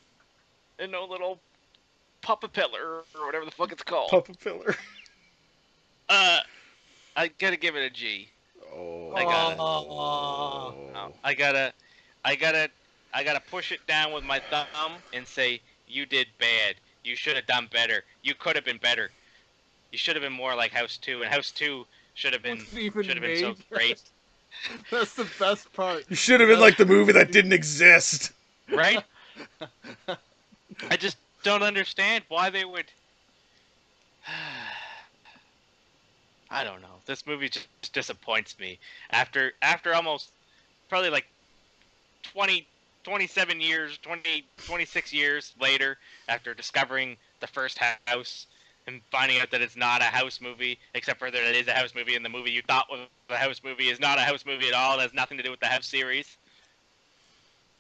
and 0.79 0.91
no 0.93 1.05
little 1.05 1.39
puppet 2.23 2.53
pillar 2.53 3.03
or 3.14 3.27
whatever 3.27 3.45
the 3.45 3.51
fuck 3.51 3.73
it's 3.73 3.83
called. 3.83 4.09
Puppet 4.11 4.39
filler. 4.39 4.75
Uh, 6.09 6.39
I 7.14 7.29
gotta 7.39 7.57
give 7.57 7.77
it 7.77 7.85
a 7.85 7.91
G. 7.91 8.29
Oh. 8.75 9.12
I 9.14 9.25
got 9.25 9.53
it. 9.53 9.59
Aw. 9.59 10.73
Oh, 10.73 11.12
I 11.23 11.35
gotta, 11.35 11.75
I 12.25 12.37
gotta, 12.37 12.71
I 13.12 13.24
gotta 13.24 13.40
push 13.50 13.72
it 13.72 13.80
down 13.86 14.12
with 14.12 14.24
my 14.24 14.40
thumb 14.50 14.92
and 15.12 15.26
say, 15.26 15.61
"You 15.86 16.06
did 16.06 16.28
bad. 16.38 16.76
You 17.02 17.16
should 17.16 17.36
have 17.36 17.46
done 17.46 17.68
better. 17.72 18.04
You 18.22 18.34
could 18.34 18.56
have 18.56 18.64
been 18.64 18.78
better. 18.78 19.11
You 19.90 19.98
should 19.98 20.14
have 20.16 20.22
been 20.22 20.32
more 20.32 20.54
like 20.54 20.72
House 20.72 20.96
Two, 20.96 21.22
and 21.22 21.32
House 21.32 21.50
Two 21.50 21.86
should 22.14 22.32
have 22.32 22.42
been 22.42 22.58
should 22.58 23.06
have 23.08 23.20
been 23.20 23.36
so 23.38 23.56
great, 23.70 24.00
That's 24.90 25.14
the 25.14 25.26
best 25.38 25.72
part. 25.72 26.04
You 26.08 26.16
should 26.16 26.40
have 26.40 26.48
been 26.48 26.61
like 26.61 26.76
the 26.76 26.86
movie 26.86 27.12
that 27.12 27.32
didn't 27.32 27.52
exist. 27.52 28.32
right? 28.68 29.02
I 30.88 30.96
just 30.96 31.16
don't 31.42 31.62
understand 31.62 32.24
why 32.28 32.50
they 32.50 32.64
would. 32.64 32.86
I 36.50 36.64
don't 36.64 36.82
know. 36.82 36.88
This 37.06 37.26
movie 37.26 37.48
just 37.48 37.68
disappoints 37.92 38.58
me. 38.58 38.78
After 39.11 39.52
after 39.62 39.94
almost 39.94 40.32
probably 40.88 41.11
like 41.11 41.26
20 42.32 42.66
27 43.05 43.61
years, 43.61 43.98
20 43.98 44.46
26 44.66 45.12
years 45.12 45.55
later 45.61 45.98
after 46.28 46.55
discovering 46.55 47.16
the 47.40 47.46
first 47.46 47.78
house 48.07 48.46
and 48.86 49.01
finding 49.11 49.40
out 49.40 49.51
that 49.51 49.61
it's 49.61 49.76
not 49.76 50.01
a 50.01 50.05
house 50.05 50.40
movie 50.40 50.78
except 50.94 51.18
for 51.18 51.30
that 51.30 51.42
it 51.42 51.57
is 51.57 51.68
a 51.68 51.72
house 51.72 51.94
movie 51.94 52.16
and 52.16 52.24
the 52.24 52.28
movie 52.28 52.51
you 52.51 52.62
thought 52.62 52.86
was 52.90 53.01
a 53.28 53.36
house 53.36 53.61
movie 53.64 53.88
is 53.88 54.01
not 54.01 54.18
a 54.18 54.22
house 54.22 54.44
movie 54.44 54.68
at 54.68 54.74
all. 54.74 54.98
It 54.98 55.03
has 55.03 55.14
nothing 55.14 55.36
to 55.38 55.42
do 55.42 55.51
with 55.51 55.61
the 55.61 55.66
house 55.66 55.86
series. 55.86 56.36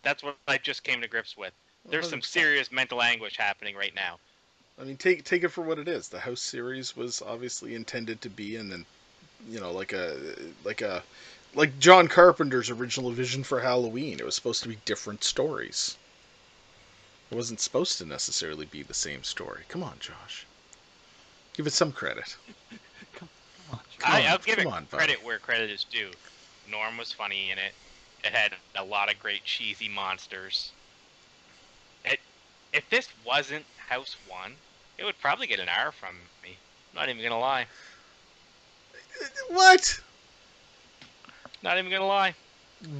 That's 0.02 0.22
what 0.22 0.36
I 0.48 0.58
just 0.58 0.82
came 0.82 1.00
to 1.02 1.08
grips 1.08 1.36
with. 1.36 1.52
There's 1.90 2.08
some 2.08 2.22
serious 2.22 2.70
mental 2.70 3.02
anguish 3.02 3.36
happening 3.36 3.74
right 3.74 3.94
now. 3.94 4.18
I 4.80 4.84
mean, 4.84 4.96
take 4.96 5.24
take 5.24 5.44
it 5.44 5.48
for 5.48 5.62
what 5.62 5.78
it 5.78 5.88
is. 5.88 6.08
The 6.08 6.20
House 6.20 6.40
series 6.40 6.96
was 6.96 7.20
obviously 7.20 7.74
intended 7.74 8.22
to 8.22 8.30
be, 8.30 8.56
and 8.56 8.72
then, 8.72 8.86
you 9.50 9.60
know, 9.60 9.72
like 9.72 9.92
a 9.92 10.16
like 10.64 10.80
a 10.80 11.02
like 11.54 11.78
John 11.78 12.08
Carpenter's 12.08 12.70
original 12.70 13.10
vision 13.10 13.42
for 13.44 13.60
Halloween. 13.60 14.18
It 14.18 14.24
was 14.24 14.34
supposed 14.34 14.62
to 14.62 14.68
be 14.68 14.78
different 14.84 15.24
stories. 15.24 15.96
It 17.30 17.34
wasn't 17.34 17.60
supposed 17.60 17.98
to 17.98 18.04
necessarily 18.04 18.66
be 18.66 18.82
the 18.82 18.94
same 18.94 19.22
story. 19.24 19.62
Come 19.68 19.82
on, 19.82 19.98
Josh. 20.00 20.46
Give 21.54 21.66
it 21.66 21.72
some 21.72 21.92
credit. 21.92 22.36
Come 23.14 23.28
on, 23.72 23.80
Come 23.98 24.12
I, 24.12 24.20
on, 24.22 24.26
I'll 24.28 24.38
give 24.38 24.58
it 24.58 24.64
come 24.64 24.72
on, 24.72 24.84
buddy. 24.90 25.04
credit 25.04 25.24
where 25.24 25.38
credit 25.38 25.70
is 25.70 25.84
due. 25.84 26.10
Norm 26.70 26.96
was 26.96 27.12
funny 27.12 27.50
in 27.50 27.58
it. 27.58 27.72
It 28.24 28.32
had 28.32 28.54
a 28.76 28.84
lot 28.84 29.12
of 29.12 29.18
great 29.20 29.44
cheesy 29.44 29.88
monsters. 29.88 30.72
It, 32.04 32.20
if 32.72 32.88
this 32.90 33.08
wasn't 33.24 33.64
House 33.88 34.16
One, 34.28 34.54
it 34.98 35.04
would 35.04 35.18
probably 35.20 35.46
get 35.46 35.60
an 35.60 35.68
R 35.68 35.92
from 35.92 36.16
me. 36.42 36.56
I'm 36.92 37.00
Not 37.00 37.08
even 37.08 37.22
gonna 37.22 37.38
lie. 37.38 37.66
What? 39.48 40.00
Not 41.62 41.78
even 41.78 41.90
gonna 41.90 42.06
lie. 42.06 42.34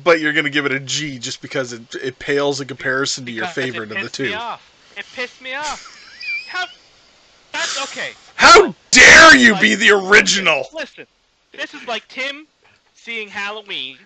but 0.04 0.20
you're 0.20 0.32
gonna 0.32 0.50
give 0.50 0.66
it 0.66 0.72
a 0.72 0.80
G 0.80 1.18
just 1.18 1.40
because 1.40 1.72
it 1.72 1.94
it 1.94 2.18
pales 2.18 2.60
in 2.60 2.68
comparison 2.68 3.24
to 3.26 3.32
your 3.32 3.44
Because 3.46 3.58
it 3.58 3.62
favorite 3.62 3.82
of 3.84 3.88
the 3.90 3.94
pissed 3.96 4.14
two. 4.14 4.24
Me 4.24 4.34
off. 4.34 4.70
It 4.96 5.06
pissed 5.14 5.40
me 5.40 5.54
off. 5.54 6.46
How? 6.48 6.66
That's 7.52 7.82
okay. 7.84 8.12
How 8.36 8.74
dare 8.90 9.36
you 9.36 9.56
be 9.58 9.74
the 9.74 9.90
original? 9.90 10.64
Listen, 10.72 11.06
this 11.52 11.74
is 11.74 11.86
like 11.86 12.06
Tim 12.08 12.46
seeing 12.94 13.28
Halloween 13.28 13.98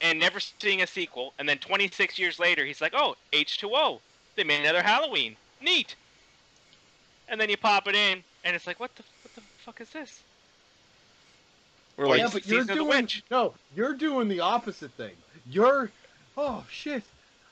and 0.00 0.18
never 0.18 0.40
seeing 0.40 0.82
a 0.82 0.86
sequel, 0.86 1.32
and 1.38 1.48
then 1.48 1.58
26 1.58 2.18
years 2.18 2.38
later, 2.40 2.64
he's 2.64 2.80
like, 2.80 2.92
"Oh, 2.94 3.14
H2O, 3.32 4.00
they 4.34 4.42
made 4.44 4.60
another 4.60 4.82
Halloween. 4.82 5.36
Neat." 5.60 5.94
And 7.28 7.40
then 7.40 7.48
you 7.48 7.56
pop 7.56 7.86
it 7.86 7.94
in, 7.94 8.22
and 8.44 8.56
it's 8.56 8.66
like, 8.66 8.80
"What 8.80 8.94
the 8.96 9.04
what 9.22 9.34
the 9.36 9.42
fuck 9.64 9.80
is 9.80 9.90
this?" 9.90 10.20
We're 12.02 12.08
like, 12.08 12.18
yeah, 12.20 12.28
but 12.32 12.46
you're 12.46 12.60
of 12.62 12.66
the 12.66 12.74
doing 12.74 12.88
Witch. 12.88 13.22
no, 13.30 13.54
you're 13.74 13.94
doing 13.94 14.28
the 14.28 14.40
opposite 14.40 14.90
thing. 14.92 15.12
You're, 15.50 15.90
oh 16.36 16.64
shit, 16.70 17.02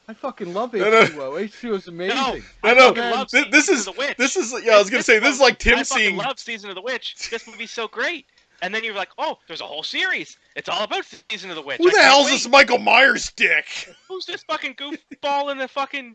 I 0.08 0.14
fucking 0.14 0.52
love 0.54 0.72
No, 0.74 0.90
no. 0.90 1.04
H2O. 1.06 1.48
H2O 1.48 1.74
is 1.76 1.88
amazing. 1.88 2.16
No, 2.16 2.34
no, 2.34 2.40
I 2.64 2.74
no. 2.74 2.88
fucking 2.88 3.02
love 3.10 3.30
This, 3.30 3.46
this 3.50 3.68
is 3.68 3.84
the 3.84 3.92
Witch. 3.92 4.16
this 4.16 4.36
is 4.36 4.52
yeah. 4.64 4.74
I 4.74 4.78
was 4.78 4.90
gonna 4.90 5.02
say 5.02 5.18
this 5.18 5.34
is 5.34 5.40
like 5.40 5.58
Tim 5.58 5.78
I 5.78 5.82
fucking 5.84 6.04
seeing. 6.04 6.16
love 6.16 6.38
Season 6.38 6.68
of 6.70 6.76
the 6.76 6.82
Witch. 6.82 7.28
This 7.30 7.46
movie's 7.46 7.70
so 7.70 7.86
great. 7.88 8.26
And 8.62 8.74
then 8.74 8.84
you're 8.84 8.94
like, 8.94 9.08
"Oh, 9.16 9.38
there's 9.46 9.62
a 9.62 9.66
whole 9.66 9.82
series. 9.82 10.36
It's 10.54 10.68
all 10.68 10.84
about 10.84 11.06
Season 11.30 11.48
of 11.48 11.56
the 11.56 11.62
Witch." 11.62 11.78
Who 11.78 11.86
I 11.88 11.90
the 11.92 11.96
can't 11.96 12.04
hell's 12.04 12.26
wait. 12.26 12.32
this 12.32 12.48
Michael 12.48 12.78
Myers 12.78 13.32
dick 13.34 13.66
Who's 14.06 14.26
this 14.26 14.42
fucking 14.42 14.74
goofball 14.74 15.50
in 15.50 15.56
the 15.58 15.66
fucking 15.68 16.14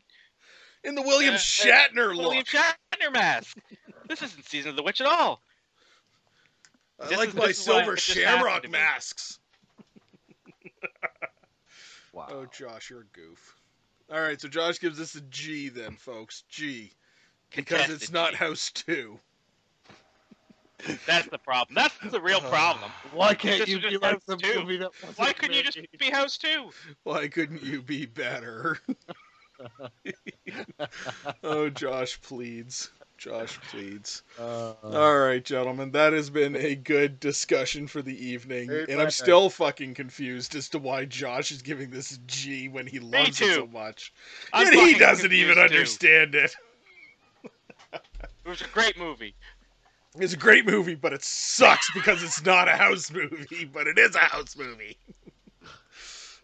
in 0.83 0.93
the 0.95 1.01
William 1.01 1.33
Uh, 1.33 1.38
uh, 1.38 1.39
Shatner 1.39 2.15
William? 2.15 2.43
Shatner 2.43 3.11
mask? 3.11 3.57
This 4.07 4.21
isn't 4.21 4.45
Season 4.45 4.69
of 4.69 4.75
the 4.75 4.83
Witch 4.83 5.01
at 5.01 5.07
all. 5.07 5.41
I 6.99 7.07
this 7.07 7.17
like 7.17 7.29
is- 7.29 7.35
my 7.35 7.47
this 7.47 7.67
I- 7.67 7.71
silver 7.73 7.93
it 7.93 7.99
just 7.99 8.17
happened 8.17 8.43
to 8.43 8.47
shamrock 8.47 8.71
masks. 8.71 9.39
Wow. 12.13 12.27
Oh, 12.31 12.45
Josh, 12.45 12.89
you're 12.89 13.01
a 13.01 13.05
goof. 13.11 13.55
All 14.09 14.21
right, 14.21 14.39
so 14.39 14.47
Josh 14.47 14.79
gives 14.79 14.97
this 14.97 15.15
a 15.15 15.21
G 15.21 15.67
then, 15.67 15.97
folks. 15.97 16.43
G. 16.47 16.93
Because 17.53 17.89
it's 17.89 18.11
not 18.11 18.31
G. 18.31 18.37
House 18.37 18.71
2. 18.71 19.19
That's 21.05 21.27
the 21.27 21.37
problem. 21.37 21.75
That's 21.75 22.11
the 22.11 22.21
real 22.21 22.37
uh, 22.37 22.49
problem. 22.49 22.91
Why 23.11 23.33
can't 23.33 23.67
you 23.67 23.79
be 23.81 23.89
just 23.89 24.01
like 24.01 24.25
the 24.25 24.37
two. 24.37 24.59
movie 24.59 24.77
that 24.77 24.91
wasn't 25.01 25.17
Why 25.17 25.33
couldn't 25.33 25.55
you 25.55 25.63
just 25.63 25.79
be 25.97 26.09
House 26.09 26.37
Two? 26.37 26.69
Why 27.03 27.27
couldn't 27.27 27.63
you 27.63 27.81
be 27.81 28.05
better? 28.05 28.79
oh, 31.43 31.69
Josh 31.69 32.21
pleads. 32.21 32.91
Josh 33.18 33.59
pleads. 33.70 34.24
Uh, 34.39 34.74
All 34.84 35.18
right, 35.18 35.43
gentlemen, 35.43 35.91
that 35.91 36.13
has 36.13 36.30
been 36.30 36.55
a 36.55 36.76
good 36.76 37.20
discussion 37.20 37.88
for 37.88 38.01
the 38.01 38.26
evening, 38.26 38.70
and 38.70 38.91
I'm 38.91 39.05
nice. 39.05 39.16
still 39.16 39.49
fucking 39.49 39.93
confused 39.93 40.55
as 40.55 40.70
to 40.70 40.80
why 40.80 41.05
Josh 41.05 41.51
is 41.51 41.61
giving 41.61 41.89
this 41.89 42.13
a 42.13 42.20
G 42.28 42.68
when 42.70 42.88
he 42.88 42.99
loves 42.99 43.41
it 43.41 43.55
so 43.55 43.68
much. 43.68 44.13
I'm 44.53 44.68
and 44.68 44.76
he 44.76 44.93
doesn't 44.95 45.34
even 45.34 45.55
too. 45.55 45.61
understand 45.61 46.36
it. 46.36 46.55
It 47.93 48.49
was 48.49 48.61
a 48.61 48.68
great 48.68 48.97
movie. 48.97 49.34
It's 50.18 50.34
a 50.34 50.38
great 50.38 50.66
movie, 50.66 50.95
but 50.95 51.13
it 51.13 51.24
sucks 51.24 51.91
because 51.93 52.24
it's 52.24 52.45
not 52.45 52.68
a 52.68 52.72
house 52.72 53.11
movie, 53.11 53.66
but 53.66 53.88
it 53.88 53.97
is 53.97 54.16
a 54.16 54.20
house 54.20 54.55
movie. 54.55 54.97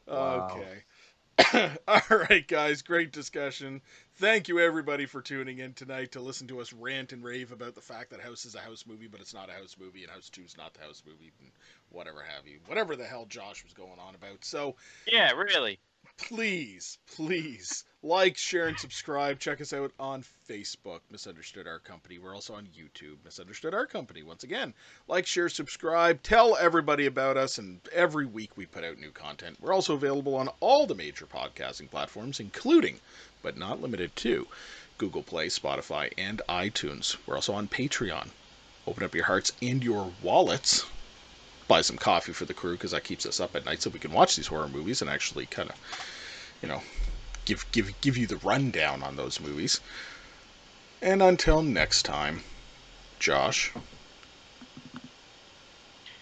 Wow. 0.08 0.58
Okay. 0.60 1.78
All 1.88 2.02
right, 2.30 2.48
guys, 2.48 2.82
great 2.82 3.12
discussion. 3.12 3.82
Thank 4.22 4.48
you, 4.50 4.60
everybody, 4.60 5.08
for 5.08 5.20
tuning 5.20 5.58
in 5.58 5.74
tonight 5.74 6.12
to 6.12 6.20
listen 6.22 6.46
to 6.50 6.62
us 6.62 6.72
rant 6.74 7.12
and 7.12 7.24
rave 7.24 7.52
about 7.52 7.74
the 7.74 7.82
fact 7.82 8.12
that 8.12 8.22
House 8.22 8.46
is 8.46 8.54
a 8.54 8.60
house 8.60 8.86
movie, 8.88 9.08
but 9.08 9.20
it's 9.20 9.34
not 9.34 9.50
a 9.50 9.54
house 9.54 9.76
movie, 9.80 10.04
and 10.04 10.12
House 10.12 10.30
2 10.30 10.44
is 10.44 10.56
not 10.56 10.76
the 10.76 10.82
house 10.82 11.02
movie, 11.08 11.32
and 11.40 11.50
whatever 11.90 12.22
have 12.22 12.46
you. 12.46 12.60
Whatever 12.68 12.96
the 12.96 13.04
hell 13.04 13.26
Josh 13.26 13.64
was 13.64 13.74
going 13.74 13.98
on 13.98 14.14
about. 14.14 14.46
So, 14.46 14.76
Yeah, 15.12 15.32
really. 15.32 15.80
please, 16.20 17.00
please 17.16 17.84
like, 18.04 18.36
share, 18.36 18.68
and 18.68 18.80
subscribe. 18.80 19.40
Check 19.40 19.62
us 19.62 19.74
out 19.74 19.92
on 20.00 20.24
Facebook, 20.50 21.02
Misunderstood 21.12 21.68
Our 21.68 21.80
Company. 21.80 22.18
We're 22.18 22.34
also 22.34 22.56
on 22.56 22.68
YouTube, 22.78 23.18
Misunderstood 23.24 23.74
Our 23.74 23.86
Company. 23.86 24.24
Once 24.24 24.44
again, 24.44 24.74
like, 25.08 25.28
share, 25.28 25.50
subscribe, 25.50 26.24
tell 26.24 26.58
everybody 26.58 27.06
about 27.06 27.38
us, 27.38 27.58
and 27.58 27.80
every 27.94 28.26
week 28.26 28.58
we 28.58 28.66
put 28.66 28.84
out 28.84 28.98
new 28.98 29.12
content. 29.12 29.58
We're 29.62 29.74
also 29.74 29.94
available 29.94 30.36
on 30.36 30.50
all 30.60 30.88
the 30.88 30.96
major 30.96 31.26
podcasting 31.26 31.92
platforms, 31.92 32.40
including, 32.40 33.00
but 33.44 33.58
not 33.58 33.82
limited 33.82 34.16
to, 34.18 34.48
Google 34.98 35.24
Play, 35.24 35.48
Spotify, 35.48 36.12
and 36.18 36.42
iTunes. 36.50 37.18
We're 37.26 37.36
also 37.36 37.54
on 37.54 37.68
Patreon. 37.68 38.30
Open 38.88 39.04
up 39.04 39.14
your 39.14 39.26
hearts 39.26 39.52
and 39.62 39.84
your 39.84 40.12
wallets 40.24 40.86
buy 41.72 41.80
some 41.80 41.96
coffee 41.96 42.34
for 42.34 42.44
the 42.44 42.54
crew 42.54 42.74
because 42.74 42.92
that 42.92 43.06
keeps 43.06 43.26
us 43.26 43.40
up 43.40 43.56
at 43.56 43.64
night 43.64 43.82
so 43.82 43.90
we 43.90 43.98
can 43.98 44.12
watch 44.12 44.36
these 44.36 44.48
horror 44.48 44.68
movies 44.68 45.02
and 45.02 45.10
actually 45.10 45.46
kind 45.46 45.70
of, 45.70 45.76
you 46.62 46.68
know, 46.68 46.82
give 47.52 47.72
give 47.72 48.02
give 48.02 48.18
you 48.18 48.28
the 48.28 48.38
rundown 48.38 49.04
on 49.04 49.18
those 49.18 49.40
movies. 49.42 49.82
And 51.02 51.22
until 51.22 51.62
next 51.64 52.04
time, 52.04 52.44
Josh. 53.20 53.74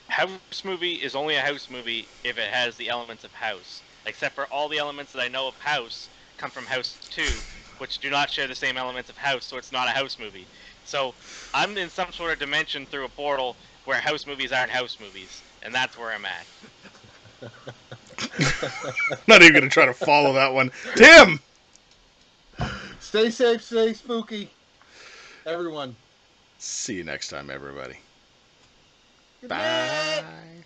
House 0.09 0.63
movie 0.65 0.95
is 0.95 1.15
only 1.15 1.35
a 1.35 1.41
house 1.41 1.69
movie 1.69 2.11
if 2.23 2.37
it 2.37 2.51
has 2.53 2.77
the 2.77 2.89
elements 2.89 3.23
of 3.23 3.33
House. 3.33 3.83
Except 4.05 4.35
for 4.35 4.51
all 4.53 4.69
the 4.69 4.79
elements 4.79 5.11
that 5.13 5.21
I 5.21 5.27
know 5.29 5.47
of 5.47 5.55
House 5.59 6.09
come 6.37 6.51
from 6.51 6.65
House 6.67 7.01
2, 7.11 7.43
which 7.77 7.99
do 7.99 8.09
not 8.09 8.31
share 8.31 8.47
the 8.47 8.55
same 8.55 8.77
elements 8.77 9.09
of 9.09 9.17
House, 9.17 9.45
so 9.47 9.57
it's 9.57 9.71
not 9.71 9.87
a 9.87 9.91
House 9.91 10.17
movie. 10.19 10.49
So 10.83 11.15
I'm 11.53 11.77
in 11.77 11.89
some 11.91 12.11
sort 12.11 12.33
of 12.33 12.39
dimension 12.39 12.87
through 12.87 13.05
a 13.05 13.09
portal 13.09 13.57
where 13.85 14.01
house 14.01 14.25
movies 14.27 14.51
aren't 14.51 14.71
house 14.71 14.99
movies, 14.99 15.43
and 15.61 15.75
that's 15.75 15.97
where 15.97 16.11
I'm 16.13 16.25
at. 16.25 16.47
Not 19.27 19.41
even 19.41 19.53
gonna 19.53 19.69
try 19.69 19.85
to 19.85 19.93
follow 19.93 20.33
that 20.33 20.53
one. 20.53 20.71
Tim. 20.95 21.39
stay 22.99 23.29
safe, 23.29 23.63
stay 23.63 23.93
spooky, 23.93 24.49
everyone. 25.45 25.95
See 26.57 26.95
you 26.95 27.03
next 27.03 27.29
time, 27.29 27.49
everybody. 27.49 27.97
Good 29.41 29.49
Bye. 29.49 29.57
night. 29.57 30.65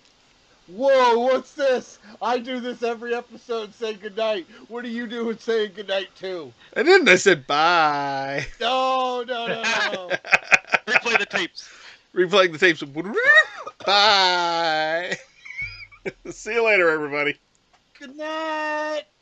Whoa, 0.67 1.19
what's 1.19 1.53
this? 1.53 1.99
I 2.21 2.39
do 2.39 2.59
this 2.59 2.83
every 2.83 3.13
episode. 3.13 3.73
Say 3.75 3.95
goodnight. 3.95 4.47
What 4.69 4.85
are 4.85 4.89
you 4.89 5.07
doing 5.07 5.37
saying 5.37 5.73
goodnight 5.75 6.15
too? 6.15 6.53
I 6.75 6.83
didn't. 6.83 7.09
I 7.09 7.15
said 7.15 7.45
bye. 7.45 8.45
No, 8.61 9.23
no, 9.27 9.47
no, 9.47 9.61
no. 9.61 10.09
Replay 10.87 11.19
the 11.19 11.25
tapes. 11.25 11.69
Replaying 12.15 12.53
the 12.53 12.57
tapes. 12.57 12.81
Bye. 13.85 15.17
See 16.31 16.53
you 16.53 16.65
later, 16.65 16.89
everybody. 16.89 17.37
Good 18.03 18.17
night. 18.17 19.12